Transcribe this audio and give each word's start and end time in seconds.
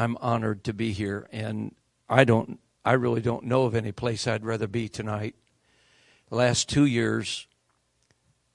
I'm 0.00 0.16
honored 0.22 0.64
to 0.64 0.72
be 0.72 0.92
here, 0.92 1.28
and 1.30 1.74
I 2.08 2.24
don't, 2.24 2.58
I 2.86 2.92
really 2.94 3.20
don't 3.20 3.44
know 3.44 3.64
of 3.64 3.74
any 3.74 3.92
place 3.92 4.26
I'd 4.26 4.46
rather 4.46 4.66
be 4.66 4.88
tonight. 4.88 5.34
The 6.30 6.36
last 6.36 6.70
two 6.70 6.86
years, 6.86 7.46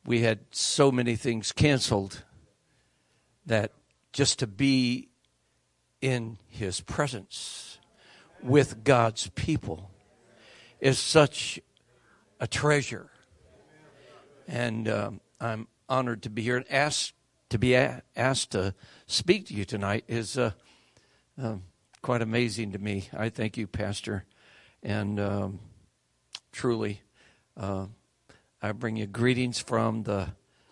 we 0.08 0.22
had 0.22 0.40
so 0.50 0.92
many 0.92 1.16
things 1.16 1.52
canceled 1.52 2.24
that 3.46 3.74
just 4.12 4.40
to 4.40 4.48
be 4.48 5.10
in 6.02 6.40
His 6.48 6.82
presence 6.82 7.78
with 8.42 8.84
God's 8.84 9.30
people 9.36 9.92
is 10.80 10.98
such 10.98 11.60
a 12.40 12.48
treasure. 12.48 13.12
And 14.48 14.90
um, 14.90 15.22
I'm 15.40 15.68
honored 15.88 16.24
to 16.24 16.32
be 16.32 16.42
here 16.42 16.58
and 16.58 16.66
asked 16.72 17.14
to 17.50 17.60
be 17.60 17.76
asked 17.76 18.52
to 18.54 18.74
speak 19.06 19.46
to 19.46 19.54
you 19.54 19.64
tonight 19.64 20.06
is 20.08 20.40
uh, 20.40 20.52
uh, 21.42 21.56
quite 22.02 22.22
amazing 22.22 22.72
to 22.74 22.80
me. 22.80 23.10
I 23.14 23.30
thank 23.30 23.58
you, 23.58 23.68
Pastor, 23.68 24.26
and 24.82 25.20
um, 25.20 25.60
truly, 26.52 27.02
uh, 27.58 27.88
I 28.62 28.72
bring 28.72 28.96
you 28.96 29.06
greetings 29.06 29.60
from 29.60 30.04
the 30.04 30.30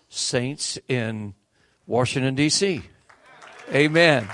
saints 0.10 0.80
in 0.88 1.34
Washington 1.86 2.36
D.C. 2.36 2.82
Amen. 3.74 4.28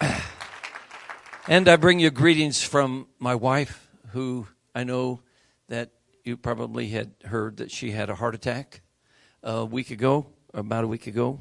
and 1.48 1.68
I 1.68 1.76
bring 1.76 2.00
you 2.00 2.10
greetings 2.10 2.62
from 2.62 3.06
my 3.18 3.34
wife, 3.34 3.88
who 4.12 4.46
I 4.74 4.84
know 4.84 5.20
that 5.68 5.90
you 6.24 6.36
probably 6.36 6.88
had 6.88 7.12
heard 7.24 7.58
that 7.58 7.70
she 7.70 7.90
had 7.92 8.10
a 8.10 8.14
heart 8.14 8.34
attack 8.34 8.80
a 9.42 9.64
week 9.64 9.90
ago, 9.90 10.26
about 10.52 10.84
a 10.84 10.88
week 10.88 11.06
ago. 11.06 11.40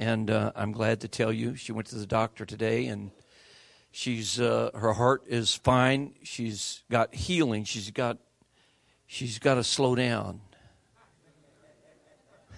And 0.00 0.28
uh, 0.30 0.52
I'm 0.56 0.72
glad 0.72 1.02
to 1.02 1.08
tell 1.08 1.30
you 1.30 1.54
she 1.56 1.72
went 1.72 1.88
to 1.88 1.96
the 1.96 2.06
doctor 2.06 2.46
today 2.46 2.86
and 2.86 3.10
she's 3.90 4.40
uh, 4.40 4.70
her 4.74 4.94
heart 4.94 5.24
is 5.28 5.54
fine. 5.54 6.14
She's 6.22 6.82
got 6.90 7.14
healing. 7.14 7.64
She's 7.64 7.90
got 7.90 8.16
she's 9.06 9.38
got 9.38 9.56
to 9.56 9.64
slow 9.64 9.94
down. 9.94 10.40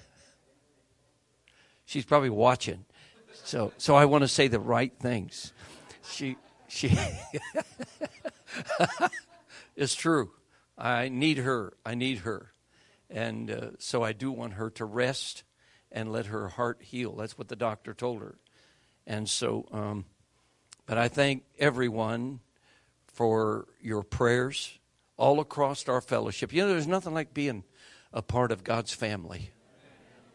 She's 1.84 2.04
probably 2.04 2.30
watching. 2.30 2.84
So 3.42 3.72
so 3.76 3.96
I 3.96 4.04
want 4.04 4.22
to 4.22 4.28
say 4.28 4.46
the 4.46 4.60
right 4.60 4.92
things. 5.00 5.52
She 6.08 6.36
she 6.68 6.96
It's 9.74 9.96
true. 9.96 10.30
I 10.78 11.08
need 11.08 11.38
her. 11.38 11.72
I 11.84 11.96
need 11.96 12.18
her. 12.18 12.52
And 13.10 13.50
uh, 13.50 13.70
so 13.80 14.04
I 14.04 14.12
do 14.12 14.30
want 14.30 14.52
her 14.52 14.70
to 14.70 14.84
rest 14.84 15.42
and 15.92 16.10
let 16.10 16.26
her 16.26 16.48
heart 16.48 16.78
heal. 16.82 17.14
That's 17.14 17.38
what 17.38 17.48
the 17.48 17.56
doctor 17.56 17.94
told 17.94 18.20
her. 18.20 18.36
And 19.06 19.28
so, 19.28 19.66
um, 19.72 20.04
but 20.86 20.98
I 20.98 21.08
thank 21.08 21.44
everyone 21.58 22.40
for 23.06 23.68
your 23.80 24.02
prayers 24.02 24.78
all 25.16 25.40
across 25.40 25.88
our 25.88 26.00
fellowship. 26.00 26.52
You 26.52 26.62
know, 26.62 26.68
there's 26.68 26.86
nothing 26.86 27.14
like 27.14 27.34
being 27.34 27.64
a 28.12 28.22
part 28.22 28.52
of 28.52 28.64
God's 28.64 28.92
family. 28.92 29.50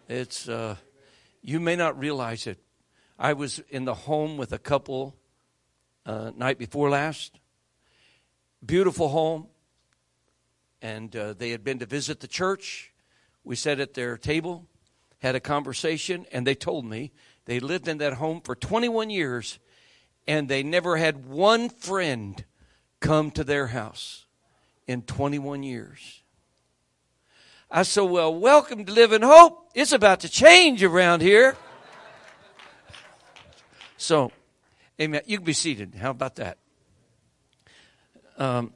It's, 0.08 0.47
uh, 0.47 0.75
you 1.41 1.59
may 1.59 1.75
not 1.75 1.99
realize 1.99 2.47
it. 2.47 2.59
I 3.19 3.33
was 3.33 3.59
in 3.69 3.86
the 3.86 3.94
home 3.94 4.38
with 4.38 4.53
a 4.53 4.59
couple 4.59 5.16
uh, 6.05 6.31
night 6.36 6.58
before 6.58 6.89
last. 6.89 7.39
Beautiful 8.66 9.09
home 9.09 9.48
and 10.82 11.15
uh, 11.15 11.33
they 11.33 11.49
had 11.49 11.64
been 11.64 11.80
to 11.80 11.86
visit 11.86 12.20
the 12.20 12.27
church. 12.27 12.93
We 13.43 13.55
sat 13.55 13.80
at 13.80 13.93
their 13.93 14.17
table, 14.17 14.65
had 15.20 15.36
a 15.36 15.39
conversation, 15.39 16.26
and 16.32 16.45
they 16.45 16.55
told 16.55 16.86
me 16.86 17.11
they 17.45 17.60
lived 17.60 17.88
in 17.88 17.98
that 18.00 18.14
home 18.14 18.42
for 18.42 18.55
21 18.55 19.10
years 19.10 19.60
and 20.28 20.50
they 20.50 20.61
never 20.61 20.98
had 20.98 21.26
one 21.26 21.70
friend 21.70 22.44
come 23.00 23.32
to 23.32 23.44
their 23.44 23.67
house 23.67 24.26
in 24.86 25.02
21 25.02 25.64
years. 25.64 26.22
I 27.72 27.83
said, 27.83 28.02
Well, 28.02 28.33
welcome 28.33 28.86
to 28.86 28.92
Living 28.92 29.22
Hope. 29.22 29.70
It's 29.73 29.92
about 29.92 30.22
to 30.22 30.30
change 30.30 30.83
around 30.83 31.22
here. 31.22 31.56
So, 33.98 34.32
amen. 35.02 35.22
You 35.26 35.38
can 35.38 35.45
be 35.45 35.54
seated. 35.54 35.95
How 35.95 36.11
about 36.11 36.36
that? 36.36 36.58
Um, 38.38 38.73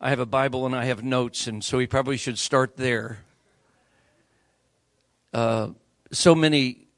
I 0.00 0.10
have 0.10 0.20
a 0.20 0.26
Bible 0.26 0.64
and 0.64 0.74
I 0.74 0.84
have 0.86 1.04
notes, 1.04 1.46
and 1.46 1.62
so 1.62 1.78
we 1.78 1.86
probably 1.86 2.16
should 2.16 2.38
start 2.38 2.76
there. 2.76 3.18
Uh, 5.32 5.68
so 6.10 6.34
many 6.34 6.88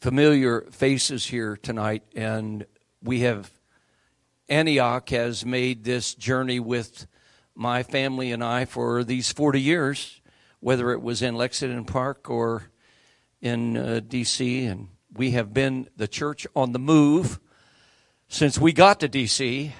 familiar 0.00 0.62
faces 0.72 1.26
here 1.26 1.56
tonight, 1.56 2.02
and 2.14 2.66
we 3.02 3.20
have 3.20 3.50
Antioch 4.48 5.08
has 5.10 5.46
made 5.46 5.84
this 5.84 6.14
journey 6.14 6.60
with 6.60 7.06
my 7.54 7.82
family 7.82 8.32
and 8.32 8.42
I 8.42 8.64
for 8.64 9.04
these 9.04 9.32
40 9.32 9.60
years, 9.60 10.20
whether 10.60 10.90
it 10.92 11.00
was 11.00 11.22
in 11.22 11.36
Lexington 11.36 11.84
Park 11.84 12.28
or 12.28 12.70
in 13.40 13.76
uh, 13.76 14.00
D.C., 14.06 14.64
and 14.64 14.88
we 15.14 15.32
have 15.32 15.52
been 15.52 15.88
the 15.96 16.08
church 16.08 16.46
on 16.56 16.72
the 16.72 16.78
move 16.78 17.38
since 18.28 18.58
we 18.58 18.72
got 18.72 19.00
to 19.00 19.08
D.C 19.08 19.72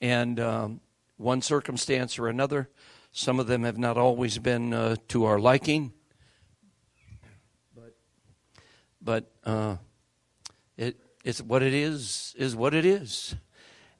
and 0.00 0.38
um, 0.38 0.80
one 1.16 1.42
circumstance 1.42 2.18
or 2.18 2.28
another. 2.28 2.68
Some 3.18 3.40
of 3.40 3.48
them 3.48 3.64
have 3.64 3.76
not 3.76 3.98
always 3.98 4.38
been 4.38 4.72
uh, 4.72 4.94
to 5.08 5.24
our 5.24 5.40
liking, 5.40 5.92
but 7.74 7.96
but 9.02 9.32
uh, 9.42 9.78
it 10.76 10.96
it's 11.24 11.42
what 11.42 11.64
it 11.64 11.74
is 11.74 12.36
is 12.38 12.54
what 12.54 12.74
it 12.74 12.86
is, 12.86 13.34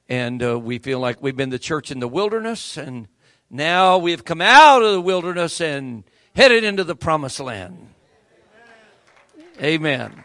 and 0.07 0.41
uh, 0.41 0.57
we 0.57 0.77
feel 0.77 1.01
like 1.01 1.21
we've 1.21 1.35
been 1.35 1.49
the 1.49 1.59
church 1.59 1.91
in 1.91 1.99
the 1.99 2.07
wilderness, 2.07 2.77
and 2.77 3.09
now 3.49 3.97
we've 3.97 4.23
come 4.23 4.39
out 4.39 4.83
of 4.83 4.93
the 4.93 5.01
wilderness 5.01 5.59
and 5.59 6.05
headed 6.33 6.63
into 6.63 6.85
the 6.85 6.95
promised 6.95 7.41
land. 7.41 7.89
Amen. 9.61 10.23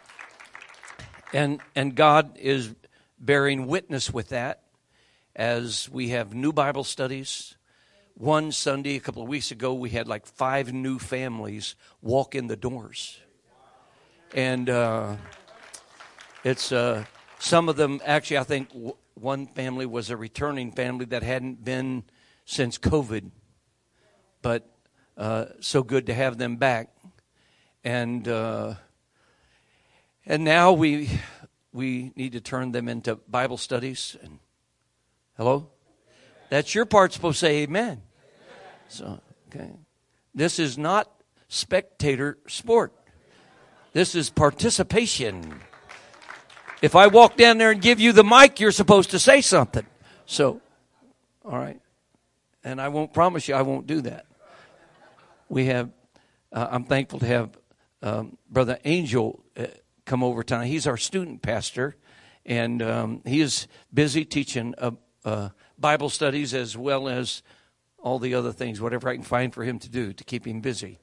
And 1.33 1.59
and 1.75 1.95
God 1.95 2.37
is 2.37 2.73
bearing 3.19 3.67
witness 3.67 4.13
with 4.13 4.29
that 4.29 4.61
as 5.35 5.89
we 5.89 6.09
have 6.11 6.33
new 6.33 6.53
Bible 6.53 6.85
studies. 6.85 7.57
One 8.17 8.53
Sunday, 8.53 8.95
a 8.95 9.01
couple 9.01 9.21
of 9.21 9.27
weeks 9.27 9.51
ago, 9.51 9.73
we 9.73 9.89
had 9.89 10.07
like 10.07 10.25
five 10.25 10.71
new 10.71 10.99
families 10.99 11.75
walk 12.01 12.33
in 12.33 12.47
the 12.47 12.55
doors. 12.55 13.19
And 14.33 14.69
uh, 14.69 15.17
it's 16.41 16.71
uh, 16.71 17.03
some 17.39 17.67
of 17.67 17.75
them, 17.75 17.99
actually, 18.05 18.37
I 18.37 18.43
think 18.43 18.69
w- 18.69 18.95
one 19.15 19.47
family 19.47 19.85
was 19.85 20.09
a 20.09 20.15
returning 20.15 20.71
family 20.71 21.03
that 21.07 21.23
hadn't 21.23 21.65
been 21.65 22.03
since 22.45 22.77
COVID. 22.77 23.31
But 24.41 24.65
uh, 25.17 25.47
so 25.59 25.83
good 25.83 26.05
to 26.05 26.13
have 26.13 26.37
them 26.37 26.55
back. 26.55 26.95
And 27.83 28.27
uh, 28.29 28.75
and 30.25 30.45
now 30.45 30.71
we 30.71 31.09
we 31.73 32.13
need 32.15 32.31
to 32.31 32.39
turn 32.39 32.71
them 32.71 32.87
into 32.87 33.15
Bible 33.15 33.57
studies 33.57 34.15
and 34.23 34.39
Hello? 35.37 35.74
That's 36.49 36.75
your 36.75 36.85
part 36.85 37.13
supposed 37.13 37.39
to 37.39 37.45
say 37.45 37.63
amen. 37.63 38.01
So, 38.87 39.19
okay. 39.47 39.71
This 40.33 40.59
is 40.59 40.77
not 40.77 41.09
spectator 41.47 42.37
sport. 42.47 42.93
This 43.93 44.15
is 44.15 44.29
participation. 44.29 45.61
If 46.81 46.95
I 46.95 47.07
walk 47.07 47.37
down 47.37 47.57
there 47.57 47.71
and 47.71 47.81
give 47.81 47.99
you 47.99 48.11
the 48.11 48.23
mic, 48.23 48.59
you're 48.59 48.71
supposed 48.71 49.11
to 49.11 49.19
say 49.19 49.41
something. 49.41 49.85
So, 50.25 50.61
all 51.43 51.57
right. 51.57 51.79
And 52.63 52.81
I 52.81 52.89
won't 52.89 53.13
promise 53.13 53.47
you 53.47 53.55
I 53.55 53.61
won't 53.61 53.87
do 53.87 54.01
that. 54.01 54.25
We 55.47 55.65
have, 55.65 55.91
uh, 56.51 56.67
I'm 56.69 56.83
thankful 56.83 57.19
to 57.19 57.27
have 57.27 57.57
um, 58.01 58.37
Brother 58.49 58.77
Angel 58.83 59.43
uh, 59.57 59.67
come 60.05 60.23
over 60.23 60.43
tonight. 60.43 60.65
He's 60.65 60.87
our 60.87 60.97
student 60.97 61.41
pastor, 61.41 61.95
and 62.45 62.81
um, 62.81 63.21
he 63.25 63.41
is 63.41 63.67
busy 63.93 64.25
teaching 64.25 64.75
a, 64.77 64.93
uh, 65.23 65.49
Bible 65.77 66.09
studies 66.09 66.53
as 66.53 66.77
well 66.77 67.07
as 67.07 67.43
all 67.97 68.19
the 68.19 68.35
other 68.35 68.51
things, 68.51 68.79
whatever 68.79 69.09
I 69.09 69.15
can 69.15 69.23
find 69.23 69.53
for 69.53 69.63
him 69.63 69.79
to 69.79 69.89
do 69.89 70.13
to 70.13 70.23
keep 70.23 70.45
him 70.45 70.61
busy 70.61 70.99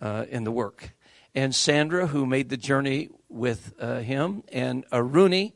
uh, 0.00 0.26
in 0.30 0.44
the 0.44 0.52
work. 0.52 0.94
And 1.34 1.54
Sandra, 1.54 2.06
who 2.06 2.26
made 2.26 2.48
the 2.48 2.56
journey 2.56 3.10
with 3.28 3.74
uh, 3.80 3.98
him, 3.98 4.44
and 4.52 4.88
Aruni, 4.90 5.52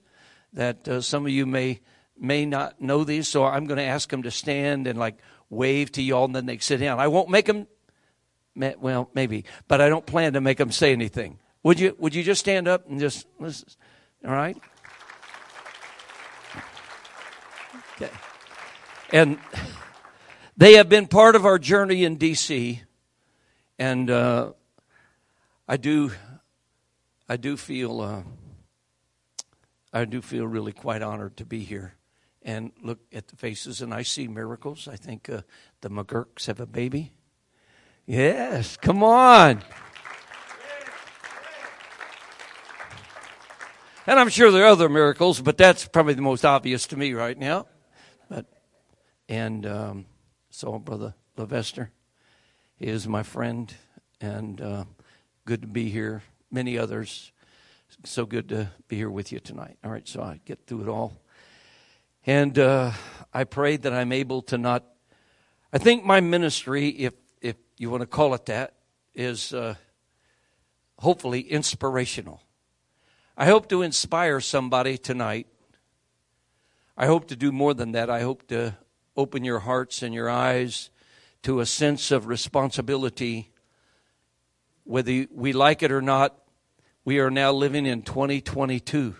that 0.52 0.88
uh, 0.88 1.00
some 1.00 1.24
of 1.24 1.30
you 1.30 1.46
may 1.46 1.80
may 2.20 2.44
not 2.44 2.80
know 2.80 3.04
these, 3.04 3.28
so 3.28 3.44
I'm 3.44 3.66
going 3.66 3.78
to 3.78 3.84
ask 3.84 4.10
them 4.10 4.24
to 4.24 4.30
stand 4.32 4.88
and 4.88 4.98
like 4.98 5.18
wave 5.50 5.92
to 5.92 6.02
y'all, 6.02 6.24
and 6.24 6.34
then 6.34 6.46
they 6.46 6.58
sit 6.58 6.78
down. 6.78 6.98
I 6.98 7.06
won't 7.06 7.28
make 7.28 7.46
them. 7.46 7.68
Well, 8.56 9.08
maybe, 9.14 9.44
but 9.68 9.80
I 9.80 9.88
don't 9.88 10.04
plan 10.04 10.32
to 10.32 10.40
make 10.40 10.58
them 10.58 10.72
say 10.72 10.90
anything. 10.90 11.38
Would 11.62 11.78
you? 11.78 11.94
Would 11.98 12.14
you 12.14 12.24
just 12.24 12.40
stand 12.40 12.66
up 12.66 12.88
and 12.88 12.98
just 12.98 13.26
listen? 13.38 13.68
All 14.26 14.32
right. 14.32 14.56
Okay. 17.94 18.10
And 19.10 19.38
they 20.56 20.74
have 20.74 20.88
been 20.88 21.06
part 21.06 21.34
of 21.34 21.46
our 21.46 21.58
journey 21.58 22.04
in 22.04 22.16
D.C. 22.16 22.82
And 23.78 24.10
uh, 24.10 24.52
I 25.66 25.76
do 25.76 26.12
I 27.28 27.36
do 27.36 27.56
feel 27.56 28.00
uh, 28.00 28.22
I 29.92 30.04
do 30.04 30.20
feel 30.20 30.46
really 30.46 30.72
quite 30.72 31.00
honored 31.00 31.36
to 31.38 31.44
be 31.44 31.60
here 31.60 31.94
and 32.42 32.72
look 32.82 32.98
at 33.12 33.28
the 33.28 33.36
faces, 33.36 33.82
and 33.82 33.92
I 33.92 34.02
see 34.02 34.28
miracles. 34.28 34.88
I 34.88 34.96
think 34.96 35.28
uh, 35.28 35.42
the 35.80 35.90
McGurks 35.90 36.46
have 36.46 36.60
a 36.60 36.66
baby. 36.66 37.12
Yes, 38.06 38.76
come 38.76 39.02
on. 39.02 39.62
And 44.06 44.18
I'm 44.18 44.30
sure 44.30 44.50
there 44.50 44.64
are 44.64 44.68
other 44.68 44.88
miracles, 44.88 45.40
but 45.42 45.58
that's 45.58 45.86
probably 45.86 46.14
the 46.14 46.22
most 46.22 46.44
obvious 46.44 46.86
to 46.86 46.96
me 46.96 47.12
right 47.12 47.36
now. 47.36 47.66
And 49.28 49.66
um, 49.66 50.06
so, 50.48 50.78
brother 50.78 51.14
Levester 51.36 51.90
is 52.80 53.06
my 53.06 53.22
friend, 53.22 53.72
and 54.22 54.60
uh, 54.60 54.84
good 55.44 55.60
to 55.62 55.68
be 55.68 55.90
here. 55.90 56.22
Many 56.50 56.78
others, 56.78 57.30
so 58.04 58.24
good 58.24 58.48
to 58.48 58.70
be 58.88 58.96
here 58.96 59.10
with 59.10 59.30
you 59.30 59.38
tonight. 59.38 59.76
All 59.84 59.90
right, 59.90 60.08
so 60.08 60.22
I 60.22 60.40
get 60.46 60.66
through 60.66 60.82
it 60.82 60.88
all, 60.88 61.12
and 62.24 62.58
uh, 62.58 62.92
I 63.34 63.44
pray 63.44 63.76
that 63.76 63.92
I'm 63.92 64.12
able 64.12 64.40
to 64.42 64.56
not. 64.56 64.84
I 65.74 65.78
think 65.78 66.04
my 66.06 66.20
ministry, 66.20 66.88
if 66.88 67.12
if 67.42 67.56
you 67.76 67.90
want 67.90 68.00
to 68.00 68.06
call 68.06 68.32
it 68.32 68.46
that, 68.46 68.72
is 69.14 69.52
uh, 69.52 69.74
hopefully 71.00 71.40
inspirational. 71.40 72.40
I 73.36 73.44
hope 73.44 73.68
to 73.68 73.82
inspire 73.82 74.40
somebody 74.40 74.96
tonight. 74.96 75.46
I 76.96 77.04
hope 77.06 77.28
to 77.28 77.36
do 77.36 77.52
more 77.52 77.74
than 77.74 77.92
that. 77.92 78.08
I 78.08 78.22
hope 78.22 78.48
to 78.48 78.74
open 79.18 79.42
your 79.42 79.58
hearts 79.58 80.00
and 80.02 80.14
your 80.14 80.30
eyes 80.30 80.90
to 81.42 81.58
a 81.58 81.66
sense 81.66 82.12
of 82.12 82.28
responsibility. 82.28 83.50
Whether 84.84 85.26
we 85.34 85.52
like 85.52 85.82
it 85.82 85.90
or 85.90 86.00
not, 86.00 86.38
we 87.04 87.18
are 87.18 87.30
now 87.30 87.52
living 87.52 87.84
in 87.84 88.02
2022. 88.02 89.16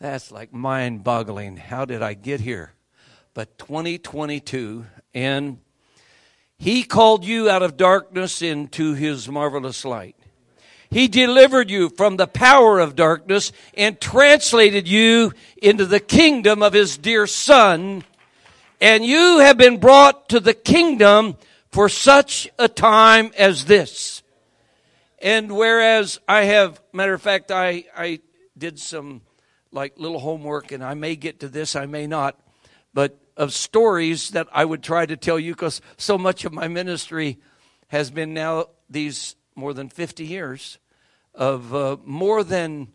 That's 0.00 0.32
like 0.32 0.52
mind 0.52 1.04
boggling. 1.04 1.56
How 1.56 1.84
did 1.84 2.02
I 2.02 2.14
get 2.14 2.40
here? 2.40 2.72
But 3.34 3.56
2022, 3.56 4.84
and 5.14 5.58
He 6.58 6.82
called 6.82 7.24
you 7.24 7.48
out 7.48 7.62
of 7.62 7.76
darkness 7.76 8.42
into 8.42 8.94
His 8.94 9.28
marvelous 9.28 9.84
light. 9.84 10.16
He 10.90 11.06
delivered 11.06 11.70
you 11.70 11.88
from 11.88 12.16
the 12.16 12.26
power 12.26 12.80
of 12.80 12.96
darkness 12.96 13.52
and 13.74 14.00
translated 14.00 14.88
you 14.88 15.32
into 15.62 15.86
the 15.86 16.00
kingdom 16.00 16.64
of 16.64 16.72
His 16.72 16.98
dear 16.98 17.28
Son. 17.28 18.02
And 18.82 19.04
you 19.04 19.38
have 19.38 19.56
been 19.56 19.78
brought 19.78 20.28
to 20.30 20.40
the 20.40 20.54
kingdom 20.54 21.36
for 21.70 21.88
such 21.88 22.50
a 22.58 22.66
time 22.66 23.30
as 23.38 23.66
this. 23.66 24.24
And 25.20 25.52
whereas 25.52 26.18
I 26.26 26.46
have, 26.46 26.82
matter 26.92 27.14
of 27.14 27.22
fact, 27.22 27.52
I, 27.52 27.84
I 27.96 28.18
did 28.58 28.80
some 28.80 29.20
like 29.70 30.00
little 30.00 30.18
homework 30.18 30.72
and 30.72 30.82
I 30.82 30.94
may 30.94 31.14
get 31.14 31.38
to 31.40 31.48
this, 31.48 31.76
I 31.76 31.86
may 31.86 32.08
not, 32.08 32.40
but 32.92 33.20
of 33.36 33.52
stories 33.52 34.30
that 34.30 34.48
I 34.50 34.64
would 34.64 34.82
try 34.82 35.06
to 35.06 35.16
tell 35.16 35.38
you 35.38 35.52
because 35.52 35.80
so 35.96 36.18
much 36.18 36.44
of 36.44 36.52
my 36.52 36.66
ministry 36.66 37.38
has 37.86 38.10
been 38.10 38.34
now 38.34 38.66
these 38.90 39.36
more 39.54 39.74
than 39.74 39.90
50 39.90 40.24
years 40.24 40.78
of 41.36 41.72
uh, 41.72 41.98
more 42.04 42.42
than 42.42 42.88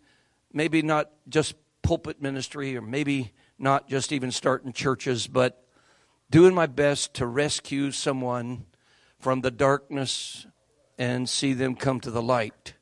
maybe 0.51 0.81
not 0.81 1.11
just 1.29 1.55
pulpit 1.81 2.21
ministry 2.21 2.75
or 2.75 2.81
maybe 2.81 3.31
not 3.57 3.87
just 3.87 4.11
even 4.11 4.31
starting 4.31 4.73
churches, 4.73 5.27
but 5.27 5.63
doing 6.29 6.53
my 6.53 6.65
best 6.65 7.13
to 7.15 7.25
rescue 7.25 7.91
someone 7.91 8.65
from 9.19 9.41
the 9.41 9.51
darkness 9.51 10.45
and 10.97 11.27
see 11.29 11.53
them 11.53 11.75
come 11.75 11.99
to 12.01 12.11
the 12.11 12.21
light. 12.21 12.73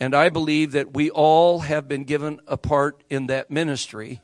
And 0.00 0.14
I 0.14 0.30
believe 0.30 0.72
that 0.72 0.94
we 0.94 1.10
all 1.10 1.60
have 1.60 1.86
been 1.86 2.04
given 2.04 2.40
a 2.46 2.56
part 2.56 3.04
in 3.08 3.26
that 3.26 3.50
ministry. 3.50 4.20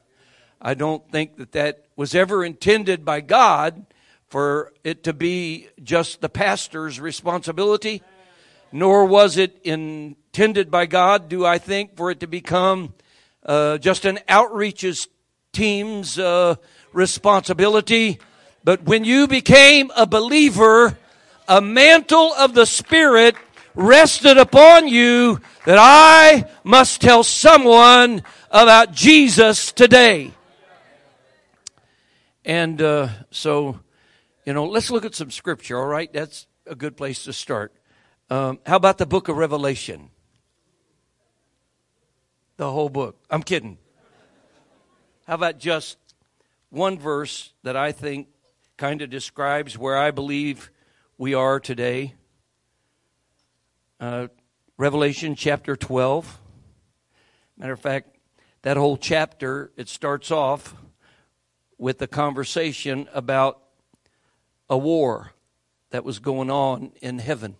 I 0.61 0.75
don't 0.75 1.09
think 1.11 1.37
that 1.37 1.53
that 1.53 1.85
was 1.95 2.15
ever 2.15 2.45
intended 2.45 3.05
by 3.05 3.21
God 3.21 3.87
for 4.29 4.73
it 4.83 5.05
to 5.05 5.13
be 5.13 5.69
just 5.83 6.21
the 6.21 6.29
pastor's 6.29 7.01
responsibility, 7.01 8.03
nor 8.73 9.05
was 9.05 9.37
it 9.37 9.61
intended 9.63 10.71
by 10.71 10.87
God, 10.87 11.29
do 11.29 11.47
I 11.47 11.59
think, 11.59 11.97
for 11.97 12.11
it 12.11 12.21
to 12.21 12.27
become 12.27 12.95
uh, 13.45 13.79
just 13.79 14.05
an 14.05 14.19
outreaches 14.29 15.09
team's 15.53 16.19
uh, 16.19 16.57
responsibility. 16.93 18.19
But 18.69 18.83
when 18.83 19.03
you 19.03 19.27
became 19.27 19.91
a 19.97 20.07
believer, 20.07 20.99
a 21.49 21.59
mantle 21.59 22.35
of 22.35 22.53
the 22.53 22.67
Spirit 22.67 23.35
rested 23.75 24.37
upon 24.37 24.89
you 24.89 25.41
that 25.65 25.79
I 25.81 26.45
must 26.65 27.01
tell 27.01 27.23
someone 27.23 28.23
about 28.51 28.93
Jesus 28.93 29.73
today. 29.73 30.33
And 32.45 32.83
uh, 32.83 33.09
so, 33.31 33.81
you 34.45 34.53
know, 34.53 34.67
let's 34.67 34.91
look 34.91 35.07
at 35.07 35.15
some 35.15 35.31
scripture, 35.31 35.79
all 35.79 35.87
right? 35.87 36.13
That's 36.13 36.47
a 36.67 36.75
good 36.75 36.95
place 36.95 37.25
to 37.25 37.33
start. 37.33 37.73
Um, 38.29 38.59
how 38.67 38.77
about 38.77 38.99
the 38.99 39.07
book 39.07 39.29
of 39.29 39.39
Revelation? 39.39 40.11
The 42.59 42.71
whole 42.71 42.91
book. 42.91 43.17
I'm 43.31 43.43
kidding. 43.43 43.79
How 45.27 45.37
about 45.37 45.59
just 45.59 45.97
one 46.69 46.99
verse 46.99 47.55
that 47.63 47.75
I 47.75 47.93
think 47.93 48.29
kind 48.79 49.03
of 49.03 49.11
describes 49.11 49.77
where 49.77 49.99
I 49.99 50.13
believe 50.13 50.71
we 51.19 51.35
are 51.35 51.59
today? 51.59 52.15
Uh, 53.99 54.29
Revelation 54.77 55.35
chapter 55.35 55.75
12. 55.75 56.39
Matter 57.57 57.73
of 57.73 57.81
fact, 57.81 58.17
that 58.63 58.77
whole 58.77 58.97
chapter, 58.97 59.73
it 59.77 59.89
starts 59.89 60.31
off 60.31 60.77
with 61.77 62.01
a 62.03 62.07
conversation 62.07 63.09
about 63.13 63.61
a 64.71 64.79
war 64.79 65.33
that 65.91 66.05
was 66.05 66.21
going 66.21 66.49
on 66.49 66.93
in 67.03 67.19
heaven. 67.19 67.57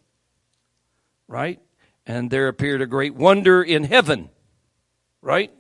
Right? 1.27 1.61
And 2.07 2.31
there 2.31 2.47
appeared 2.47 2.81
a 2.81 2.87
great 2.87 3.17
wonder 3.17 3.61
in 3.61 3.83
heaven. 3.83 4.31
Right? 5.21 5.53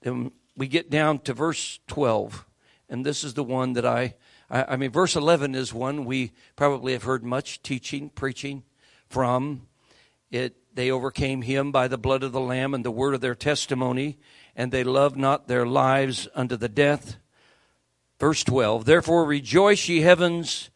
Then 0.00 0.32
we 0.56 0.66
get 0.66 0.90
down 0.90 1.20
to 1.20 1.32
verse 1.32 1.78
12. 1.86 2.44
And 2.88 3.06
this 3.06 3.22
is 3.22 3.34
the 3.34 3.44
one 3.44 3.74
that 3.74 3.86
I, 3.86 4.16
I, 4.50 4.64
I 4.74 4.76
mean, 4.76 4.90
verse 4.90 5.16
11 5.16 5.54
is 5.54 5.72
one 5.72 6.04
we 6.04 6.32
probably 6.56 6.92
have 6.92 7.02
heard 7.02 7.24
much 7.24 7.62
teaching, 7.62 8.10
preaching 8.10 8.62
from. 9.08 9.66
It, 10.30 10.56
they 10.74 10.90
overcame 10.90 11.42
him 11.42 11.72
by 11.72 11.88
the 11.88 11.98
blood 11.98 12.22
of 12.22 12.32
the 12.32 12.40
Lamb 12.40 12.74
and 12.74 12.84
the 12.84 12.90
word 12.90 13.14
of 13.14 13.20
their 13.20 13.34
testimony, 13.34 14.18
and 14.54 14.70
they 14.70 14.84
loved 14.84 15.16
not 15.16 15.48
their 15.48 15.66
lives 15.66 16.28
unto 16.34 16.56
the 16.56 16.68
death. 16.68 17.16
Verse 18.18 18.44
12 18.44 18.84
Therefore 18.84 19.24
rejoice, 19.24 19.88
ye 19.88 20.00
heavens, 20.00 20.70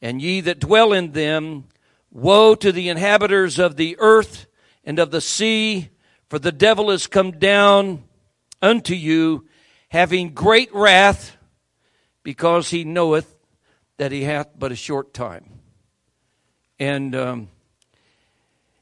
and 0.00 0.20
ye 0.20 0.40
that 0.40 0.60
dwell 0.60 0.92
in 0.92 1.12
them. 1.12 1.64
Woe 2.10 2.54
to 2.54 2.72
the 2.72 2.88
inhabitants 2.88 3.58
of 3.58 3.76
the 3.76 3.96
earth 3.98 4.46
and 4.84 4.98
of 4.98 5.10
the 5.10 5.20
sea, 5.20 5.90
for 6.30 6.38
the 6.38 6.52
devil 6.52 6.90
is 6.90 7.06
come 7.06 7.32
down 7.32 8.04
unto 8.62 8.94
you, 8.94 9.46
having 9.90 10.32
great 10.32 10.72
wrath, 10.74 11.35
because 12.26 12.70
he 12.70 12.82
knoweth 12.82 13.36
that 13.98 14.10
he 14.10 14.24
hath 14.24 14.48
but 14.58 14.72
a 14.72 14.74
short 14.74 15.14
time. 15.14 15.44
And 16.76 17.14
um, 17.14 17.48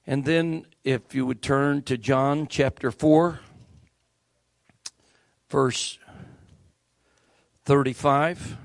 and 0.06 0.24
then, 0.24 0.64
if 0.82 1.14
you 1.14 1.26
would 1.26 1.42
turn 1.42 1.82
to 1.82 1.98
John 1.98 2.46
chapter 2.46 2.90
4, 2.90 3.40
verse 5.50 5.98
35. 7.66 8.56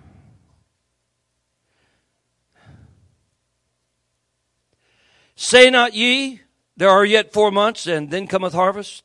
Say 5.36 5.69
not 5.69 5.93
ye, 5.93 6.39
there 6.77 6.89
are 6.89 7.03
yet 7.03 7.33
four 7.33 7.51
months, 7.51 7.86
and 7.86 8.12
then 8.12 8.27
cometh 8.27 8.53
harvest? 8.53 9.03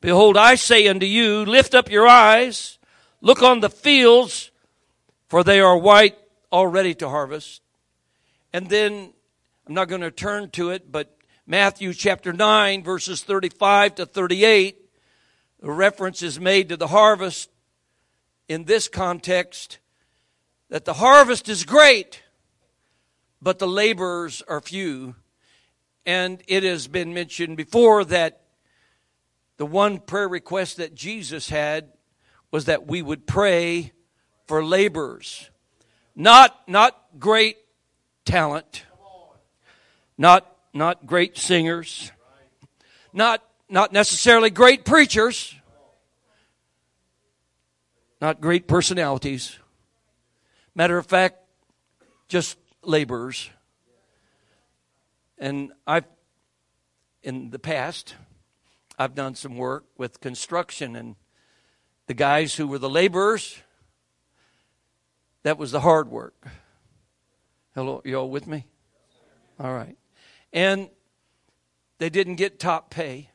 Behold, 0.00 0.38
I 0.38 0.54
say 0.54 0.88
unto 0.88 1.04
you, 1.04 1.44
lift 1.44 1.74
up 1.74 1.90
your 1.90 2.08
eyes, 2.08 2.78
look 3.20 3.42
on 3.42 3.60
the 3.60 3.68
fields, 3.68 4.50
for 5.34 5.42
they 5.42 5.58
are 5.58 5.76
white 5.76 6.16
already 6.52 6.94
to 6.94 7.08
harvest. 7.08 7.60
And 8.52 8.68
then, 8.68 9.12
I'm 9.66 9.74
not 9.74 9.88
going 9.88 10.02
to 10.02 10.12
turn 10.12 10.50
to 10.50 10.70
it, 10.70 10.92
but 10.92 11.12
Matthew 11.44 11.92
chapter 11.92 12.32
9, 12.32 12.84
verses 12.84 13.24
35 13.24 13.96
to 13.96 14.06
38, 14.06 14.76
a 15.64 15.72
reference 15.72 16.22
is 16.22 16.38
made 16.38 16.68
to 16.68 16.76
the 16.76 16.86
harvest 16.86 17.50
in 18.48 18.62
this 18.62 18.86
context 18.86 19.80
that 20.68 20.84
the 20.84 20.94
harvest 20.94 21.48
is 21.48 21.64
great, 21.64 22.22
but 23.42 23.58
the 23.58 23.66
laborers 23.66 24.40
are 24.46 24.60
few. 24.60 25.16
And 26.06 26.44
it 26.46 26.62
has 26.62 26.86
been 26.86 27.12
mentioned 27.12 27.56
before 27.56 28.04
that 28.04 28.42
the 29.56 29.66
one 29.66 29.98
prayer 29.98 30.28
request 30.28 30.76
that 30.76 30.94
Jesus 30.94 31.48
had 31.48 31.90
was 32.52 32.66
that 32.66 32.86
we 32.86 33.02
would 33.02 33.26
pray 33.26 33.90
for 34.46 34.64
laborers. 34.64 35.50
Not, 36.16 36.68
not 36.68 37.00
great 37.18 37.58
talent, 38.24 38.84
not 40.16 40.54
not 40.74 41.06
great 41.06 41.38
singers, 41.38 42.10
Not, 43.12 43.44
not 43.68 43.92
necessarily 43.92 44.50
great 44.50 44.84
preachers, 44.84 45.54
not 48.20 48.40
great 48.40 48.66
personalities. 48.66 49.56
Matter 50.74 50.98
of 50.98 51.06
fact, 51.06 51.36
just 52.26 52.58
laborers. 52.82 53.50
And 55.38 55.70
I've, 55.86 56.06
in 57.22 57.50
the 57.50 57.60
past, 57.60 58.16
I've 58.98 59.14
done 59.14 59.36
some 59.36 59.56
work 59.56 59.84
with 59.96 60.20
construction, 60.20 60.96
and 60.96 61.14
the 62.08 62.14
guys 62.14 62.56
who 62.56 62.66
were 62.66 62.80
the 62.80 62.90
laborers, 62.90 63.56
that 65.44 65.58
was 65.58 65.70
the 65.70 65.80
hard 65.80 66.10
work. 66.10 66.48
Hello, 67.74 68.02
you 68.04 68.18
all 68.18 68.30
with 68.30 68.46
me? 68.46 68.66
All 69.60 69.72
right. 69.72 69.96
And 70.52 70.88
they 71.98 72.10
didn't 72.10 72.36
get 72.36 72.58
top 72.58 72.90
pay. 72.90 73.30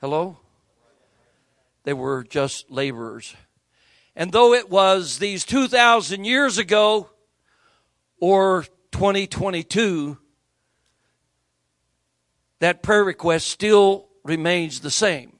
Hello? 0.00 0.38
They 1.84 1.94
were 1.94 2.22
just 2.22 2.70
laborers. 2.70 3.34
And 4.14 4.30
though 4.30 4.52
it 4.52 4.68
was 4.68 5.18
these 5.18 5.44
2,000 5.44 6.24
years 6.24 6.58
ago 6.58 7.08
or 8.20 8.66
2022, 8.92 10.18
that 12.58 12.82
prayer 12.82 13.04
request 13.04 13.48
still 13.48 14.08
remains 14.22 14.80
the 14.80 14.90
same. 14.90 15.38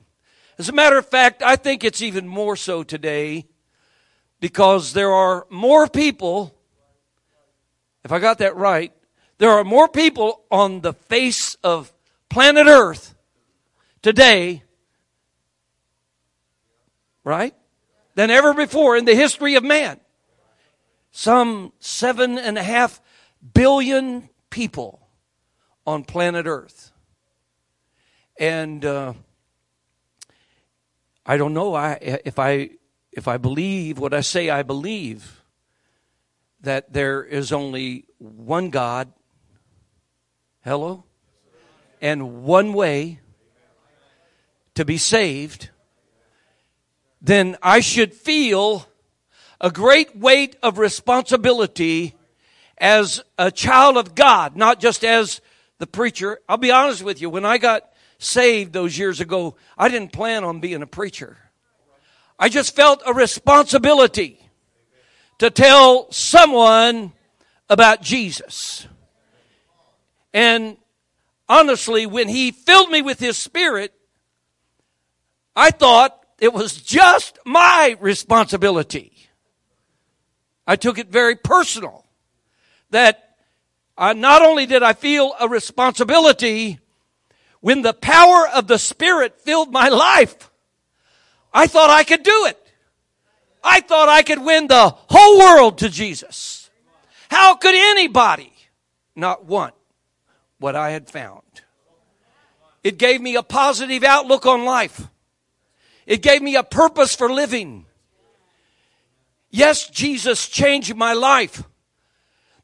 As 0.58 0.70
a 0.70 0.72
matter 0.72 0.96
of 0.96 1.06
fact, 1.06 1.42
I 1.42 1.56
think 1.56 1.84
it's 1.84 2.00
even 2.00 2.26
more 2.26 2.56
so 2.56 2.82
today 2.82 3.49
because 4.40 4.94
there 4.94 5.12
are 5.12 5.46
more 5.50 5.86
people, 5.86 6.54
if 8.04 8.10
I 8.10 8.18
got 8.18 8.38
that 8.38 8.56
right, 8.56 8.92
there 9.38 9.50
are 9.50 9.64
more 9.64 9.88
people 9.88 10.42
on 10.50 10.80
the 10.80 10.92
face 10.92 11.54
of 11.62 11.92
planet 12.28 12.66
Earth 12.66 13.14
today, 14.02 14.62
right, 17.22 17.54
than 18.14 18.30
ever 18.30 18.54
before 18.54 18.96
in 18.96 19.04
the 19.04 19.14
history 19.14 19.54
of 19.54 19.62
man. 19.62 20.00
Some 21.10 21.72
seven 21.80 22.38
and 22.38 22.56
a 22.56 22.62
half 22.62 23.00
billion 23.54 24.28
people 24.48 25.06
on 25.86 26.04
planet 26.04 26.46
Earth. 26.46 26.92
And 28.38 28.84
uh, 28.84 29.12
I 31.26 31.36
don't 31.36 31.52
know 31.52 31.74
I, 31.74 31.98
if 32.24 32.38
I 32.38 32.70
if 33.12 33.28
I 33.28 33.36
believe 33.36 33.98
what 33.98 34.14
I 34.14 34.20
say 34.20 34.50
I 34.50 34.62
believe 34.62 35.42
that 36.60 36.92
there 36.92 37.22
is 37.24 37.52
only 37.52 38.06
one 38.18 38.70
God 38.70 39.12
Hello? 40.62 41.04
And 42.02 42.44
one 42.44 42.74
way 42.74 43.20
to 44.74 44.84
be 44.84 44.98
saved, 44.98 45.70
then 47.22 47.56
I 47.62 47.80
should 47.80 48.12
feel 48.12 48.86
a 49.58 49.70
great 49.70 50.14
weight 50.16 50.56
of 50.62 50.76
responsibility 50.76 52.14
as 52.76 53.22
a 53.38 53.50
child 53.50 53.96
of 53.96 54.14
God, 54.14 54.54
not 54.54 54.80
just 54.80 55.02
as 55.02 55.40
the 55.78 55.86
preacher. 55.86 56.40
I'll 56.46 56.58
be 56.58 56.70
honest 56.70 57.02
with 57.02 57.22
you, 57.22 57.30
when 57.30 57.46
I 57.46 57.56
got 57.56 57.90
saved 58.18 58.74
those 58.74 58.98
years 58.98 59.20
ago, 59.20 59.56
I 59.78 59.88
didn't 59.88 60.12
plan 60.12 60.44
on 60.44 60.60
being 60.60 60.82
a 60.82 60.86
preacher. 60.86 61.38
I 62.42 62.48
just 62.48 62.74
felt 62.74 63.02
a 63.04 63.12
responsibility 63.12 64.40
to 65.38 65.50
tell 65.50 66.10
someone 66.10 67.12
about 67.68 68.00
Jesus. 68.00 68.88
And 70.32 70.78
honestly, 71.50 72.06
when 72.06 72.28
he 72.28 72.50
filled 72.50 72.90
me 72.90 73.02
with 73.02 73.20
his 73.20 73.36
spirit, 73.36 73.92
I 75.54 75.70
thought 75.70 76.18
it 76.40 76.54
was 76.54 76.80
just 76.80 77.38
my 77.44 77.98
responsibility. 78.00 79.28
I 80.66 80.76
took 80.76 80.98
it 80.98 81.08
very 81.08 81.36
personal 81.36 82.06
that 82.88 83.36
I, 83.98 84.14
not 84.14 84.40
only 84.40 84.64
did 84.64 84.82
I 84.82 84.94
feel 84.94 85.34
a 85.38 85.46
responsibility 85.46 86.78
when 87.60 87.82
the 87.82 87.92
power 87.92 88.48
of 88.48 88.66
the 88.66 88.78
Spirit 88.78 89.42
filled 89.42 89.70
my 89.70 89.88
life, 89.88 90.49
I 91.52 91.66
thought 91.66 91.90
I 91.90 92.04
could 92.04 92.22
do 92.22 92.46
it. 92.46 92.56
I 93.62 93.80
thought 93.80 94.08
I 94.08 94.22
could 94.22 94.42
win 94.42 94.68
the 94.68 94.88
whole 94.88 95.38
world 95.38 95.78
to 95.78 95.88
Jesus. 95.88 96.70
How 97.28 97.56
could 97.56 97.74
anybody 97.74 98.52
not 99.14 99.44
want 99.44 99.74
what 100.58 100.76
I 100.76 100.90
had 100.90 101.08
found. 101.08 101.42
It 102.84 102.98
gave 102.98 103.20
me 103.20 103.36
a 103.36 103.42
positive 103.42 104.04
outlook 104.04 104.46
on 104.46 104.64
life. 104.64 105.08
It 106.06 106.22
gave 106.22 106.42
me 106.42 106.56
a 106.56 106.62
purpose 106.62 107.14
for 107.14 107.30
living. 107.30 107.86
Yes, 109.50 109.88
Jesus 109.88 110.48
changed 110.48 110.94
my 110.94 111.12
life, 111.12 111.64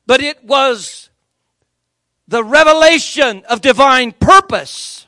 but 0.06 0.20
it 0.20 0.44
was 0.44 1.10
the 2.28 2.44
revelation 2.44 3.44
of 3.48 3.60
divine 3.60 4.12
purpose 4.12 5.05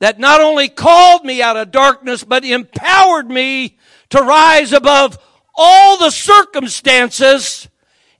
that 0.00 0.18
not 0.18 0.40
only 0.40 0.68
called 0.68 1.24
me 1.24 1.42
out 1.42 1.56
of 1.56 1.70
darkness, 1.70 2.24
but 2.24 2.44
empowered 2.44 3.28
me 3.28 3.78
to 4.10 4.20
rise 4.20 4.72
above 4.72 5.18
all 5.54 5.98
the 5.98 6.10
circumstances 6.10 7.68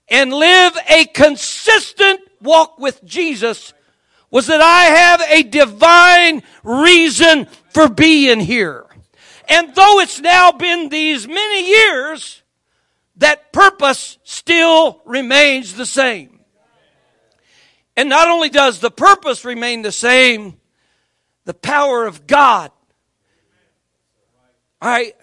and 0.09 0.33
live 0.33 0.77
a 0.89 1.05
consistent 1.05 2.19
walk 2.41 2.79
with 2.79 3.03
Jesus 3.05 3.73
was 4.31 4.47
that 4.47 4.61
I 4.61 4.83
have 4.83 5.21
a 5.29 5.43
divine 5.43 6.43
reason 6.63 7.47
for 7.69 7.89
being 7.89 8.39
here. 8.39 8.85
And 9.47 9.73
though 9.73 9.99
it's 9.99 10.19
now 10.19 10.51
been 10.51 10.89
these 10.89 11.27
many 11.27 11.67
years, 11.69 12.43
that 13.17 13.51
purpose 13.51 14.19
still 14.23 15.01
remains 15.05 15.73
the 15.73 15.85
same. 15.85 16.39
And 17.97 18.09
not 18.09 18.29
only 18.29 18.49
does 18.49 18.79
the 18.79 18.91
purpose 18.91 19.43
remain 19.43 19.81
the 19.81 19.91
same, 19.91 20.58
the 21.49 21.53
power 21.55 22.05
of 22.05 22.27
God. 22.27 22.69
I, 24.79 25.13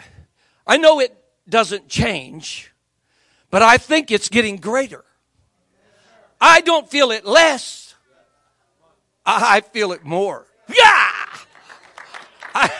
I 0.66 0.76
know 0.76 0.98
it 0.98 1.16
doesn't 1.48 1.86
change, 1.86 2.72
but 3.48 3.62
I 3.62 3.78
think 3.78 4.10
it's 4.10 4.28
getting 4.28 4.56
greater. 4.56 5.04
I 6.40 6.62
don't 6.62 6.90
feel 6.90 7.12
it 7.12 7.24
less. 7.24 7.94
I 9.24 9.60
feel 9.60 9.92
it 9.92 10.04
more. 10.04 10.48
Yeah. 10.68 11.12
I, 12.52 12.72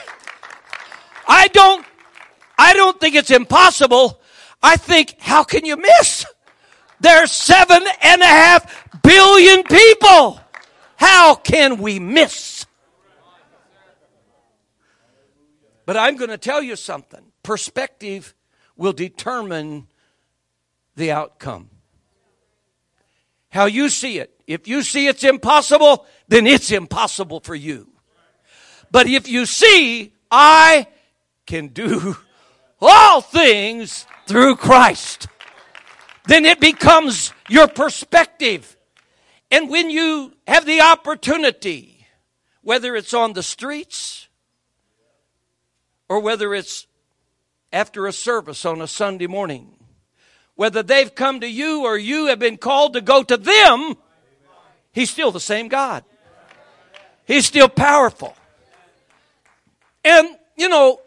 I 1.28 1.46
don't, 1.52 1.86
I 2.58 2.74
don't 2.74 2.98
think 2.98 3.14
it's 3.14 3.30
impossible. 3.30 4.20
I 4.60 4.76
think, 4.76 5.20
how 5.20 5.44
can 5.44 5.64
you 5.64 5.76
miss? 5.76 6.26
There's 6.98 7.30
seven 7.30 7.84
and 8.02 8.22
a 8.22 8.26
half 8.26 9.02
billion 9.02 9.62
people. 9.62 10.40
How 10.96 11.36
can 11.36 11.76
we 11.76 12.00
miss? 12.00 12.65
But 15.86 15.96
I'm 15.96 16.16
going 16.16 16.30
to 16.30 16.38
tell 16.38 16.62
you 16.62 16.76
something. 16.76 17.32
Perspective 17.42 18.34
will 18.76 18.92
determine 18.92 19.86
the 20.96 21.12
outcome 21.12 21.70
how 23.56 23.64
you 23.64 23.88
see 23.88 24.18
it. 24.18 24.30
If 24.46 24.68
you 24.68 24.82
see 24.82 25.08
it's 25.08 25.24
impossible, 25.24 26.06
then 26.28 26.46
it's 26.46 26.70
impossible 26.70 27.40
for 27.40 27.54
you. 27.54 27.88
But 28.90 29.08
if 29.08 29.28
you 29.28 29.46
see, 29.46 30.12
I 30.30 30.86
can 31.46 31.68
do 31.68 32.16
all 32.80 33.22
things 33.22 34.06
through 34.26 34.56
Christ, 34.56 35.28
then 36.26 36.44
it 36.44 36.60
becomes 36.60 37.32
your 37.48 37.66
perspective. 37.66 38.76
And 39.50 39.70
when 39.70 39.88
you 39.88 40.34
have 40.46 40.66
the 40.66 40.82
opportunity, 40.82 42.06
whether 42.62 42.94
it's 42.94 43.14
on 43.14 43.32
the 43.32 43.42
streets 43.42 44.25
or 46.08 46.20
whether 46.20 46.54
it's 46.54 46.86
after 47.72 48.06
a 48.06 48.12
service 48.12 48.64
on 48.64 48.80
a 48.80 48.86
Sunday 48.86 49.26
morning, 49.26 49.75
whether 50.54 50.82
they've 50.82 51.14
come 51.14 51.40
to 51.40 51.48
you 51.48 51.84
or 51.84 51.98
you 51.98 52.26
have 52.26 52.38
been 52.38 52.56
called 52.56 52.94
to 52.94 53.00
go 53.00 53.22
to 53.22 53.36
them, 53.36 53.96
He's 54.92 55.10
still 55.10 55.30
the 55.30 55.40
same 55.40 55.68
God. 55.68 56.04
He's 57.26 57.44
still 57.44 57.68
powerful. 57.68 58.34
And, 60.02 60.28
you 60.56 60.70
know, 60.70 61.00